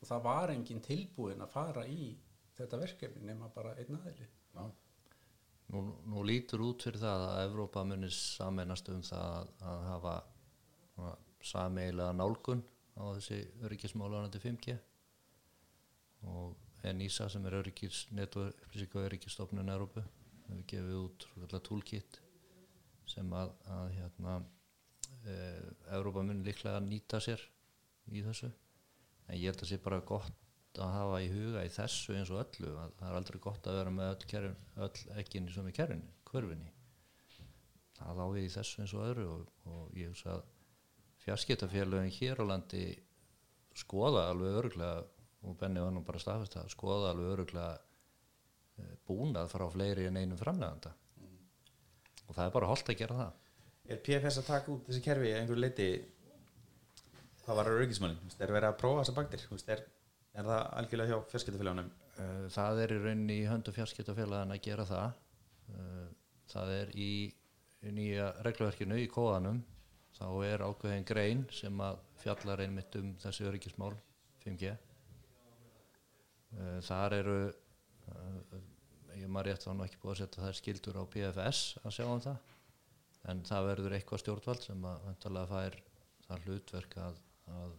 Og 0.00 0.08
það 0.08 0.22
var 0.28 0.52
engin 0.54 0.80
tilbúin 0.84 1.42
að 1.44 1.52
fara 1.54 1.86
í 1.88 2.12
þetta 2.56 2.78
verkefni 2.80 3.24
nema 3.30 3.48
bara 3.54 3.74
einn 3.80 3.96
aðili. 4.00 4.28
Já, 4.54 4.68
Nú, 5.70 5.80
nú 6.10 6.24
lítur 6.26 6.64
út 6.66 6.82
fyrir 6.82 6.98
það 6.98 7.24
að 7.28 7.40
Evrópa 7.44 7.84
munir 7.86 8.10
sameinast 8.10 8.88
um 8.90 9.04
það 9.06 9.26
að, 9.36 9.50
að 9.70 9.84
hafa 9.86 10.14
sameigilega 11.46 12.12
nálgun 12.18 12.62
á 12.96 13.02
þessi 13.16 13.40
öryggismálarandi 13.66 14.40
5G 14.42 14.76
og 16.30 16.56
NISA 16.96 17.28
sem 17.32 17.44
er 17.46 17.58
öryggis, 17.60 18.06
netu 18.16 18.46
upplýsing 18.48 18.96
og 18.96 19.06
öryggisstofnun 19.08 19.72
Evrópu 19.72 20.02
hefur 20.46 20.64
gefið 20.72 20.98
út 21.00 21.26
svokallega 21.28 21.62
toolkit 21.68 22.20
sem 23.10 23.32
að, 23.36 23.52
að 23.74 23.92
hérna, 23.98 24.36
e, 25.24 25.36
Evrópa 25.96 26.24
mun 26.26 26.44
líklega 26.46 26.80
nýta 26.84 27.20
sér 27.22 27.42
í 28.10 28.22
þessu. 28.24 28.50
En 29.28 29.38
ég 29.38 29.50
held 29.50 29.64
að 29.64 29.72
sé 29.72 29.80
bara 29.82 30.00
gott 30.06 30.80
að 30.80 30.94
hafa 30.94 31.22
í 31.22 31.30
huga 31.30 31.64
í 31.66 31.72
þessu 31.74 32.14
eins 32.16 32.30
og 32.32 32.42
öllu 32.44 32.74
að 32.78 32.92
það 32.98 33.08
er 33.08 33.18
aldrei 33.20 33.40
gott 33.42 33.66
að 33.66 33.80
vera 33.80 33.94
með 33.94 34.12
öll, 34.12 34.28
kerfin, 34.32 34.60
öll 34.86 35.18
ekkinni 35.22 35.54
sem 35.54 35.66
er 35.66 35.76
kerfinni, 35.76 36.12
hverfinni 36.30 36.70
það 38.00 38.22
á 38.22 38.26
við 38.32 38.46
í 38.46 38.52
þessu 38.54 38.82
eins 38.82 38.94
og 38.96 39.04
öðru 39.08 39.26
og, 39.34 39.48
og 39.68 39.98
ég 39.98 40.12
hugsa 40.12 40.36
að 40.38 40.44
fjarskiptafélögin 41.24 42.12
hér 42.18 42.40
á 42.42 42.44
landi 42.50 42.84
skoða 43.76 44.28
alveg 44.30 44.56
öruglega 44.62 45.04
og 45.48 45.56
Benni 45.60 45.80
var 45.80 45.92
nú 45.94 46.02
bara 46.04 46.20
staðfest 46.20 46.56
að 46.60 46.72
skoða 46.74 47.12
alveg 47.14 47.30
öruglega 47.34 47.76
eh, 48.80 48.94
búnað 49.08 49.52
frá 49.52 49.66
fleiri 49.72 50.08
en 50.10 50.18
einum 50.20 50.40
framleganda 50.40 50.92
og 52.26 52.34
það 52.36 52.44
er 52.46 52.54
bara 52.56 52.70
holdt 52.72 52.92
að 52.92 53.00
gera 53.04 53.20
það 53.22 53.38
Er 53.90 53.98
PFS 54.06 54.36
að 54.38 54.46
taka 54.46 54.70
út 54.70 54.84
þessi 54.86 55.00
kerfi 55.02 55.30
að 55.32 55.40
einhverju 55.40 55.62
leiti 55.64 55.86
hvað 57.42 57.56
var 57.58 57.70
öryggismannin? 57.72 58.34
Er 58.38 58.52
verið 58.54 58.68
að 58.68 58.76
prófa 58.78 59.00
þessa 59.02 59.14
baktir? 59.16 59.42
Er, 59.74 59.80
er 60.38 60.46
það 60.46 60.60
algjörlega 60.78 61.10
hjá 61.10 61.24
fjarskiptafélagunum? 61.32 61.88
Eh, 62.22 62.44
Það 62.54 62.82
er 62.84 62.94
í 62.94 62.98
rauninni 63.02 63.38
í 63.40 63.48
höndu 63.50 63.74
fjarskiptafélagin 63.74 64.54
að 64.54 64.60
gera 64.68 64.84
það. 64.86 65.16
Eh, 65.74 66.06
Það 66.52 66.70
er 66.76 66.92
í 66.94 67.10
nýja 67.96 68.28
regluverkinu 68.46 69.00
í 69.00 69.08
kóðanum. 69.10 69.58
Þá 70.20 70.28
er 70.44 70.64
ákveðin 70.66 71.06
grein 71.08 71.46
sem 71.56 71.80
að 71.80 72.00
fjallar 72.20 72.60
einmitt 72.66 72.96
um 73.00 73.14
þessi 73.22 73.46
öryggismál 73.48 73.94
5G. 74.44 74.74
uh, 76.58 76.78
þar 76.84 77.16
eru 77.16 77.36
uh, 77.48 78.60
ég 79.16 79.28
maður 79.32 79.50
rétt 79.50 79.64
þá 79.64 79.70
nú 79.74 79.84
ekki 79.86 80.00
búið 80.02 80.12
að 80.12 80.20
setja 80.22 80.44
þær 80.46 80.58
skildur 80.58 81.00
á 81.00 81.04
PFS 81.14 81.62
að 81.82 81.96
sjá 81.96 82.04
um 82.06 82.22
það 82.24 82.48
en 83.30 83.42
það 83.48 83.68
verður 83.68 83.96
eitthvað 83.96 84.22
stjórnvald 84.22 84.64
sem 84.64 84.86
að 84.90 85.06
vantarlega 85.08 85.50
fær 85.50 85.78
það 86.26 86.46
hlutverk 86.46 86.96
að, 87.04 87.20
að 87.52 87.74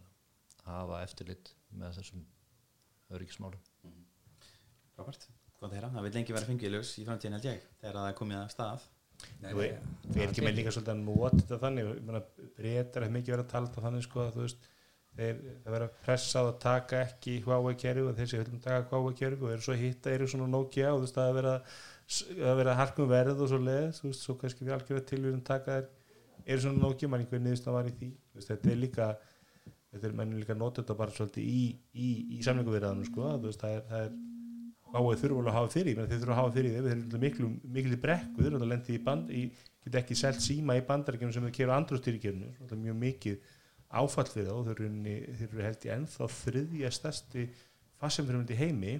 hafa 0.66 1.02
eftirlit 1.06 1.52
með 1.74 1.98
þessum 1.98 2.24
öryggismálum 3.12 3.70
Robert, 4.98 5.28
hvað 5.58 5.68
það 5.68 5.78
heyra? 5.78 5.92
Það 5.94 6.06
vil 6.06 6.14
lengi 6.18 6.36
vera 6.36 6.74
ljós 6.76 6.92
í 7.00 7.06
framtíðin 7.06 7.38
held 7.38 7.48
ég 7.48 7.64
þegar 7.80 7.98
það 7.98 8.10
er 8.10 8.18
komið 8.18 8.38
að 8.42 8.52
stað 8.54 8.86
Nei, 9.42 9.52
Þú 9.52 10.18
erum 10.18 10.28
ekki 10.28 10.44
með 10.44 10.58
líka 10.58 10.74
svolítið 10.74 10.92
að 10.92 11.02
nota 11.06 11.40
þetta 11.40 11.58
þannig. 11.62 11.88
Ég 11.88 12.04
meina, 12.08 12.20
breytar 12.58 13.04
hefur 13.06 13.16
mikið 13.16 13.34
verið 13.34 13.44
að 13.44 13.52
tala 13.52 13.70
þetta 13.70 13.84
þannig 13.86 14.06
sko 14.06 14.22
að 14.22 14.36
þú 14.36 14.44
veist 14.46 14.68
þeir 15.12 15.40
verið 15.68 15.86
að 15.86 15.96
pressa 16.06 16.40
á 16.40 16.44
að 16.46 16.60
taka 16.62 17.00
ekki 17.06 17.34
Huawei 17.44 17.74
kerfi 17.82 18.04
og 18.08 18.14
þeir 18.16 18.30
sem 18.30 18.42
viljum 18.42 18.62
taka 18.64 18.86
Huawei 18.88 19.16
kerfi 19.18 19.44
og 19.44 19.52
eru 19.52 19.66
svo 19.66 19.76
hitta 19.76 20.14
eru 20.14 20.28
svona 20.30 20.48
Nokia 20.48 20.92
og 20.92 21.02
þú 21.02 21.06
veist 21.06 21.18
að 21.20 21.34
verið 21.38 22.46
að 22.48 22.60
vera 22.62 22.76
harkum 22.78 23.10
verð 23.10 23.42
og 23.44 23.50
svo 23.50 23.58
leið 23.60 23.90
þú 23.98 24.06
veist, 24.08 24.24
svo 24.24 24.38
kannski 24.40 24.64
við 24.64 24.76
algjörða 24.78 25.04
tilvíðum 25.10 25.44
taka 25.44 25.76
þær. 25.76 25.90
Eru 26.46 26.64
svona 26.64 26.82
Nokia, 26.82 27.10
mann 27.12 27.22
einhver 27.22 27.44
niðurst 27.44 27.68
að 27.68 27.76
var 27.76 27.90
í 27.90 27.94
því? 27.98 28.08
Veist, 28.32 28.48
þetta 28.48 28.72
er 28.72 28.80
líka 28.80 29.10
þetta 29.92 30.08
er 30.08 30.14
mennum 30.16 30.40
líka 30.40 30.54
að 30.56 30.62
nota 30.62 30.82
þetta 30.82 30.98
bara 30.98 31.14
svolítið 31.14 31.48
í, 31.52 31.62
í, 31.92 32.08
í 32.38 32.44
samlingu 32.44 32.72
viðraðanum 32.72 33.08
sko, 33.10 33.26
þú 33.36 33.50
veist, 33.50 33.60
það 33.60 33.76
er, 33.76 33.82
það 33.90 34.06
er 34.06 34.14
Þurfa 34.92 35.28
alveg 35.32 35.48
að 35.48 35.56
hafa 35.56 35.72
fyrir, 35.72 36.00
þeir 36.02 36.18
þurfa 36.20 36.34
að 36.34 36.38
hafa 36.38 36.54
fyrir 36.56 36.74
þeir 36.76 36.90
eru 36.92 37.20
miklu, 37.22 37.46
miklu 37.76 37.98
brekku, 38.02 38.42
þeir 38.42 38.50
eru 38.50 38.58
að 38.60 38.72
lendi 38.74 38.96
í 38.96 39.02
band 39.02 39.30
geta 39.82 40.00
ekki 40.02 40.16
selt 40.18 40.42
síma 40.42 40.76
í 40.78 40.82
bandarækjum 40.86 41.32
sem 41.34 41.46
þeir 41.48 41.54
kera 41.56 41.78
andrústýrikjörnu 41.80 42.80
mjög 42.82 42.98
mikið 43.00 43.46
áfall 44.02 44.28
fyrir 44.30 44.50
þá. 44.50 44.58
Þeir 44.68 44.82
eru, 44.84 44.90
þeir 45.38 45.46
eru 45.48 45.64
held 45.66 45.86
í 45.86 45.92
ennþá 45.96 46.28
þriðja 46.36 46.92
stærsti 46.98 47.46
fassemfyrirmynd 48.02 48.52
í 48.52 48.58
heimi. 48.60 48.98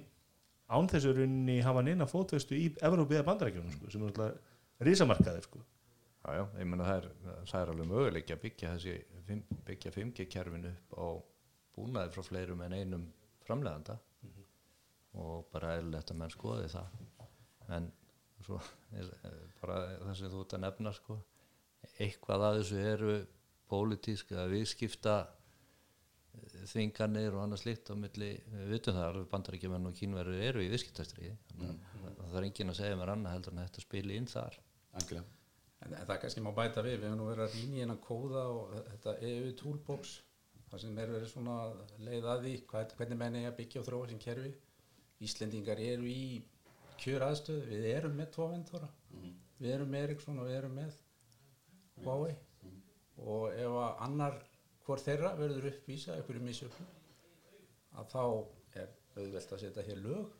Án 0.73 0.89
þess 0.89 1.09
að 1.09 1.21
runni 1.21 1.59
hafa 1.63 1.83
neina 1.85 2.07
fótvestu 2.09 2.57
í 2.57 2.71
Evrópi 2.81 3.19
eða 3.19 3.27
bandarækjum 3.29 3.69
sko, 3.75 3.91
sem 3.93 4.03
er 4.03 4.11
alltaf 4.11 4.83
risamarkaðir 4.87 5.47
sko. 5.47 5.61
Já, 6.23 6.39
já, 6.39 6.43
ég 6.59 6.69
meina 6.71 6.87
það 6.87 7.09
það 7.51 7.57
er 7.59 7.71
alveg 7.73 7.89
möguleik 7.91 8.31
að 8.31 8.43
byggja 8.45 8.73
þessi 8.77 8.93
byggja 9.67 9.91
5G 9.91 10.27
kerfin 10.31 10.69
upp 10.69 10.95
á 10.95 11.07
búnaði 11.75 12.13
frá 12.15 12.25
fleirum 12.27 12.63
en 12.63 12.75
einum 12.79 13.03
framleganda 13.43 13.97
og 15.19 15.45
bara 15.53 15.75
eðlilegt 15.77 16.11
að 16.11 16.19
menn 16.21 16.33
skoði 16.33 16.71
það. 16.73 16.97
En 17.77 17.91
svo 18.43 18.59
bara 19.61 19.77
það 20.01 20.17
sem 20.19 20.33
þú 20.33 20.41
ert 20.43 20.57
að 20.57 20.65
nefna 20.65 20.93
sko 20.97 21.19
eitthvað 22.01 22.47
að 22.47 22.57
þessu 22.59 22.81
eru 22.81 23.13
pólitísk 23.71 24.33
eða 24.33 24.49
viðskipta 24.51 25.15
eh, 25.23 26.57
þvinganir 26.71 27.35
og 27.35 27.43
annað 27.43 27.63
slíkt 27.63 27.91
á 27.91 27.95
milli, 27.99 28.31
við 28.51 28.73
vitum 28.73 28.97
það 28.97 29.07
alveg 29.09 29.29
bandaríkjumenn 29.31 29.89
og 29.89 29.95
kínverður 29.99 30.43
eru 30.49 30.63
í 30.63 30.71
viðskiptastriði 30.73 31.37
að 31.63 32.27
það 32.33 32.41
er 32.41 32.49
enginn 32.49 32.73
að 32.73 32.79
segja 32.81 32.99
mér 32.99 33.13
annað 33.13 33.37
heldur 33.37 33.55
en 33.55 33.63
að 33.63 33.69
þetta 33.69 33.85
spili 33.85 34.19
inn 34.19 34.29
þar. 34.31 34.59
En, 35.83 35.89
en 35.89 36.05
það 36.07 36.19
kannski 36.23 36.43
má 36.43 36.51
bæta 36.55 36.83
við, 36.85 36.99
við 36.99 37.09
hefum 37.09 37.19
nú 37.19 37.29
verið 37.29 37.45
að 37.47 37.57
rýna 37.57 37.75
í 37.75 37.81
hennan 37.83 38.03
kóða 38.03 38.43
og 38.53 38.75
þetta 38.91 39.15
EU 39.29 39.55
toolbox, 39.59 40.13
það 40.69 40.83
sem 40.83 41.01
er 41.03 41.15
verið 41.17 41.33
svona 41.33 41.57
leið 42.07 42.29
að 42.31 42.45
því, 42.45 42.53
hvernig 42.71 43.19
menn 43.19 43.39
er 43.41 43.49
að 43.49 43.57
byggja 43.59 43.81
og 43.81 43.89
þróa 43.89 44.11
sín 44.11 44.21
kerfi. 44.23 44.53
Íslendingar 45.23 45.79
eru 45.81 46.07
í 46.09 46.41
kjör 47.03 47.25
aðstöðu, 47.27 47.65
við 47.69 47.85
erum 47.93 48.17
með 48.19 48.31
tvo 48.35 48.47
vendora, 48.51 48.89
við 49.59 49.71
erum 49.75 49.91
með 49.93 50.05
Ericsson 50.07 50.39
og 50.43 50.49
við 50.49 50.57
erum 50.61 50.75
með 50.79 50.97
Huawei. 52.03 52.33
Og 53.23 53.45
ef 53.53 53.77
að 53.85 54.03
annar 54.07 54.37
hvort 54.85 55.05
þeirra 55.05 55.33
verður 55.39 55.69
uppvísa, 55.69 56.15
einhverju 56.17 56.43
misjöfnu, 56.43 56.85
að 57.99 58.09
þá 58.13 58.23
er 58.83 58.89
auðvelt 59.21 59.53
að 59.55 59.61
setja 59.63 59.85
hér 59.87 60.01
lög 60.03 60.31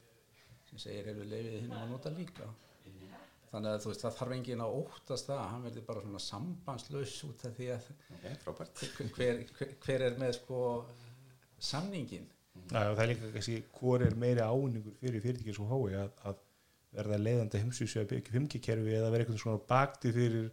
sem 0.69 0.81
segir 0.81 1.09
hefur 1.11 1.29
leifið 1.29 1.59
hinn 1.61 1.75
að 1.77 1.91
nota 1.93 2.11
líka. 2.15 2.47
Þannig 3.53 3.69
að 3.69 3.83
þú 3.83 3.89
veist 3.91 4.01
það 4.01 4.15
þarf 4.17 4.33
enginn 4.33 4.61
að 4.65 4.75
óttast 4.79 5.27
það 5.29 5.41
hann 5.51 5.65
verður 5.67 5.83
bara 5.85 6.01
svona 6.01 6.21
sambandslaus 6.25 7.17
út 7.27 7.43
af 7.45 7.57
því 7.59 7.67
að 7.75 7.89
Ok, 8.15 8.23
frábært. 8.41 8.81
hver, 9.13 9.41
hver, 9.59 9.73
hver 9.85 10.05
er 10.07 10.15
með 10.17 10.31
sko 10.39 10.61
samningin 11.61 12.25
Já, 12.53 12.89
og 12.89 12.95
það 12.97 13.03
er 13.03 13.09
líka 13.11 13.29
kannski 13.33 13.59
hvor 13.77 14.03
er 14.05 14.15
meiri 14.19 14.43
áningur 14.45 14.97
fyrir 15.01 15.23
fyrirtæki 15.23 15.55
svo 15.55 15.65
hái 15.69 15.97
að, 16.03 16.11
að 16.29 16.41
verða 16.93 17.19
leiðandi 17.21 17.61
heimsvísu 17.63 18.01
að 18.01 18.11
byggja 18.11 18.35
5G-kerfi 18.35 18.93
eða 18.97 19.09
vera 19.13 19.25
eitthvað 19.25 19.41
svona 19.41 19.63
bakti 19.69 20.13
fyrir 20.13 20.51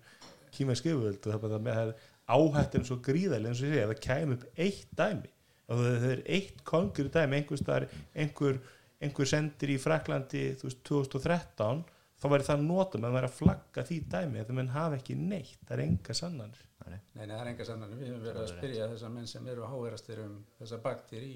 kýmæsk 0.57 0.89
yfirvöld 0.89 1.21
og 1.21 1.29
það 1.29 1.37
er 1.37 1.45
bara 1.45 1.61
með 1.67 1.79
það 1.79 1.93
er 1.93 2.09
áhættin 2.31 2.87
svo 2.89 2.99
gríðarlega 3.05 3.53
eins 3.53 3.61
og 3.63 3.69
ég 3.69 3.75
segja, 3.75 3.85
ef 3.85 3.93
það 3.93 4.03
kæm 4.07 4.35
upp 4.37 4.47
eitt 4.67 4.97
dæmi 5.01 5.33
og 5.71 5.83
það 5.85 6.09
er 6.11 6.23
eitt 6.37 6.65
kongur 6.67 7.11
dæmi 7.15 7.39
einhver, 7.41 7.61
staðar, 7.61 7.87
einhver, 8.25 8.59
einhver 9.05 9.31
sendir 9.31 9.75
í 9.75 9.79
Fraklandi 9.81 10.45
þú 10.59 10.69
veist, 10.71 10.83
2013 10.89 11.85
þá 12.21 12.27
væri 12.35 12.49
það 12.49 12.67
notum 12.67 13.07
að 13.07 13.17
vera 13.17 13.31
að 13.31 13.39
flagga 13.39 13.87
því 13.87 14.01
dæmi 14.17 14.43
að 14.43 14.51
það 14.51 14.59
menn 14.59 14.75
hafa 14.75 14.99
ekki 14.99 15.17
neitt, 15.21 15.61
það 15.69 15.77
er 15.77 15.85
enga 15.87 16.17
sannanir. 16.17 16.67
Nei, 16.91 16.99
nei, 17.23 17.31
það 17.31 17.41
er 17.45 17.49
enga 17.53 17.65
sannan 17.69 17.95
við 17.95 18.09
höfum 18.11 18.23
verið 18.25 18.43
að 18.43 18.51
spyrja 18.51 18.87
þessar 18.91 19.13
menn 19.15 19.29
sem 19.31 19.49
eru 19.53 19.67
háverastir 19.69 20.21
um 20.25 20.37
þessar 20.59 20.81
baktir 20.85 21.25
í 21.27 21.35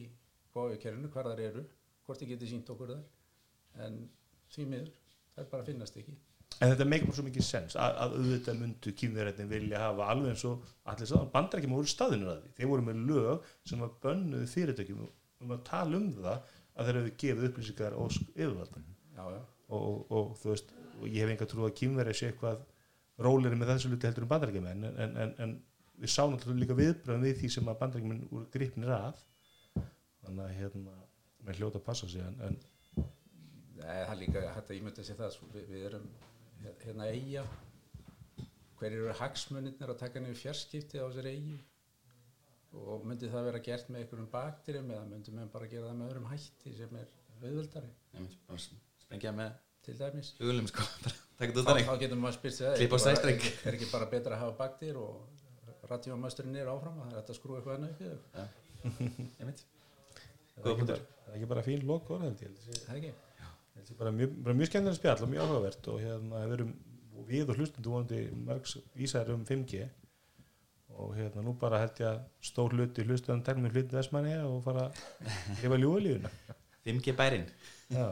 bóikerfinu, 0.55 1.11
hvar 1.13 1.31
þar 1.33 1.43
eru 1.49 1.65
hvort 2.05 2.21
þið 2.21 2.35
getið 2.35 2.53
sínt 2.53 2.71
okkur 2.75 2.95
þar 2.95 3.85
en 3.87 3.99
því 4.55 4.69
miður, 4.71 4.95
er 5.41 5.51
bara 5.51 5.67
finnast 5.67 5.99
ekki 5.99 6.15
En 6.63 6.71
þetta 6.71 6.87
meikar 6.87 7.09
bara 7.09 7.17
svo 7.19 7.25
mikið 7.27 7.47
sens 7.47 7.75
að, 7.75 7.97
að 7.99 8.13
auðvitað 8.19 8.59
myndu 8.61 8.93
kýmverðin 8.99 9.51
vilja 9.51 9.81
hafa 9.83 10.11
alveg 10.13 10.35
eins 10.35 10.45
og 10.47 10.69
allir 10.93 11.11
sáðan 11.11 11.33
bandar 11.33 11.61
ekki 11.61 11.71
voru 11.73 11.91
staðinu 11.91 12.29
að 12.31 12.45
því. 12.45 12.53
Þeir 12.59 12.71
voru 12.71 12.85
með 12.87 13.01
lög 13.09 13.49
sem 13.67 13.83
var 13.83 13.97
bönnuð 14.05 14.45
fyrirtækjum 14.53 15.01
um 15.05 15.55
að 15.57 15.65
tala 15.67 15.99
um 15.99 16.07
það 16.15 16.31
að 16.31 16.89
þeir 16.89 16.99
hefðu 17.01 17.13
gefið 17.25 17.49
upplýsingar 17.49 17.99
og 17.99 18.17
yfirvalda. 18.21 18.85
já, 19.17 19.25
já, 19.35 19.43
Og, 19.75 19.83
og, 19.83 20.01
og 20.15 20.33
þú 20.39 20.51
veist, 20.53 20.73
og 21.01 21.05
ég 21.09 21.25
hef 21.25 21.31
enga 21.33 21.47
trú 21.51 21.67
að 21.67 21.77
kýmverði 21.81 22.15
sé 22.15 22.31
eitthvað 22.31 22.65
róleri 23.25 23.59
með 23.59 23.71
þessu 23.73 23.91
luti 23.91 24.07
heldur 24.07 24.27
um 24.27 24.31
bandarækjumenn 24.31 24.85
en, 24.91 24.99
en, 25.05 25.15
en, 25.25 25.33
en 25.41 25.55
við 25.99 26.13
sáum 26.13 26.35
náttúrulega 26.35 26.61
líka 26.61 26.77
viðbröðum 26.79 27.25
við 27.25 27.39
því 27.41 27.51
sem 27.55 27.71
að 27.71 27.79
bandarækjumenn 27.81 28.27
voru 28.31 28.51
gripnir 28.53 28.93
af. 28.95 29.23
Þannig 30.25 30.45
að 30.47 30.55
hérna, 30.59 30.95
með 31.45 31.59
hljóta 31.61 31.81
að 31.81 31.87
passa 31.91 32.09
sig 32.09 32.25
en, 32.25 32.39
en 32.49 32.57
Nei, 33.75 33.99
það 34.07 34.12
er 34.14 34.18
líka 34.22 34.43
hægt 34.55 34.70
að 34.70 34.79
ímynda 34.79 35.05
sér 35.05 35.18
það 35.18 35.33
svo 35.35 35.49
við, 35.53 35.64
við 35.75 35.83
erum 35.91 36.05
hér- 36.62 36.77
hérna 36.87 37.09
eiga 37.12 37.43
hver 38.79 38.95
eru 38.97 39.12
hagsmunirnir 39.18 39.93
að 39.93 39.99
taka 40.01 40.22
niður 40.22 40.39
fjarskipti 40.41 41.01
á 41.03 41.05
þessari 41.09 41.33
eigi 41.37 41.57
og 42.75 43.05
myndi 43.07 43.29
það 43.31 43.45
vera 43.51 43.61
gert 43.66 43.91
með 43.93 44.01
einhverjum 44.05 44.31
bakterjum 44.33 44.89
eða 44.95 45.05
myndi 45.11 45.35
við 45.35 45.51
bara 45.53 45.68
gera 45.70 45.91
það 45.91 45.99
með 46.01 46.09
öðrum 46.12 46.31
hætti 46.33 46.72
sem 46.79 46.97
er 47.03 47.12
auðvöldari 47.45 47.93
Einmitt, 48.16 48.39
bara 48.49 48.64
Sprengja 49.05 49.35
með 49.37 49.53
til 49.85 49.95
dæmis. 50.01 50.33
hugulum 50.41 50.70
sko 50.70 50.87
bara 51.05 51.14
þetta 51.45 51.66
þá, 51.68 51.85
þá 51.91 51.95
getur 52.07 52.20
maður 52.25 52.39
spyrst 52.39 52.62
það 52.64 52.77
Klippa 52.81 52.99
á 52.99 53.05
sæstreng. 53.05 53.45
er 53.68 53.77
ekki 53.79 53.91
bara 53.93 54.09
betra 54.14 54.39
að 54.39 54.43
hafa 54.47 54.57
bakter 54.64 54.99
og 55.03 55.87
radíómasturinn 55.91 56.57
er 56.62 56.70
áfram 56.72 57.03
að 57.05 57.12
það 57.12 57.20
er 57.20 57.31
að 57.35 57.39
skrúa 57.39 57.61
eitthvað 57.61 57.79
annað 57.79 57.95
upp 57.95 58.01
í 58.01 58.09
þau 58.09 58.49
Einmitt 59.45 59.64
það 60.63 60.95
er 60.95 61.37
ekki 61.39 61.49
bara, 61.51 61.63
fín 61.67 61.85
lok 61.89 62.11
orð 62.15 62.29
held 62.29 62.43
ég. 62.47 62.57
það 62.87 62.95
er 62.95 63.01
ekki. 63.01 63.15
Bara 63.99 64.13
mjög, 64.15 64.35
bara 64.47 64.55
mjög 64.57 64.71
skemmtilega 64.71 64.97
spjall 65.01 65.25
og 65.27 65.31
mjög 65.33 65.45
áhugavert 65.45 65.89
og 65.93 66.01
hérna 66.01 66.45
við 66.47 66.55
erum 66.57 66.73
við 67.29 67.51
og 67.53 67.59
hlustundu 67.59 67.91
vonandi 67.93 68.21
margs 68.47 68.77
vísar 68.99 69.31
um 69.35 69.43
5G 69.49 69.85
og 70.95 71.13
hérna 71.19 71.43
nú 71.43 71.55
bara 71.59 71.81
held 71.83 72.01
ég 72.01 72.07
að 72.13 72.21
stór 72.49 72.75
hluti 72.77 73.05
hlustundan 73.07 73.43
teknum 73.47 73.67
með 73.67 73.79
hluti 73.81 73.99
Vestmanni 73.99 74.35
og 74.47 74.61
fara 74.67 74.87
að 74.89 75.61
lifa 75.63 75.79
ljúalífuna 75.83 76.31
5G 76.87 77.17
bærin 77.19 77.47
Já, 77.91 78.07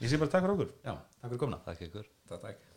ég 0.00 0.08
sé 0.10 0.18
bara 0.20 0.30
takk 0.32 0.46
fyrir 0.46 0.54
okkur. 0.56 0.70
Já, 0.86 0.94
takk 1.20 1.28
fyrir 1.28 1.42
komna 1.42 1.58
Takk 1.66 1.82
ykkur. 1.88 2.06
Það 2.30 2.44
takk 2.46 2.69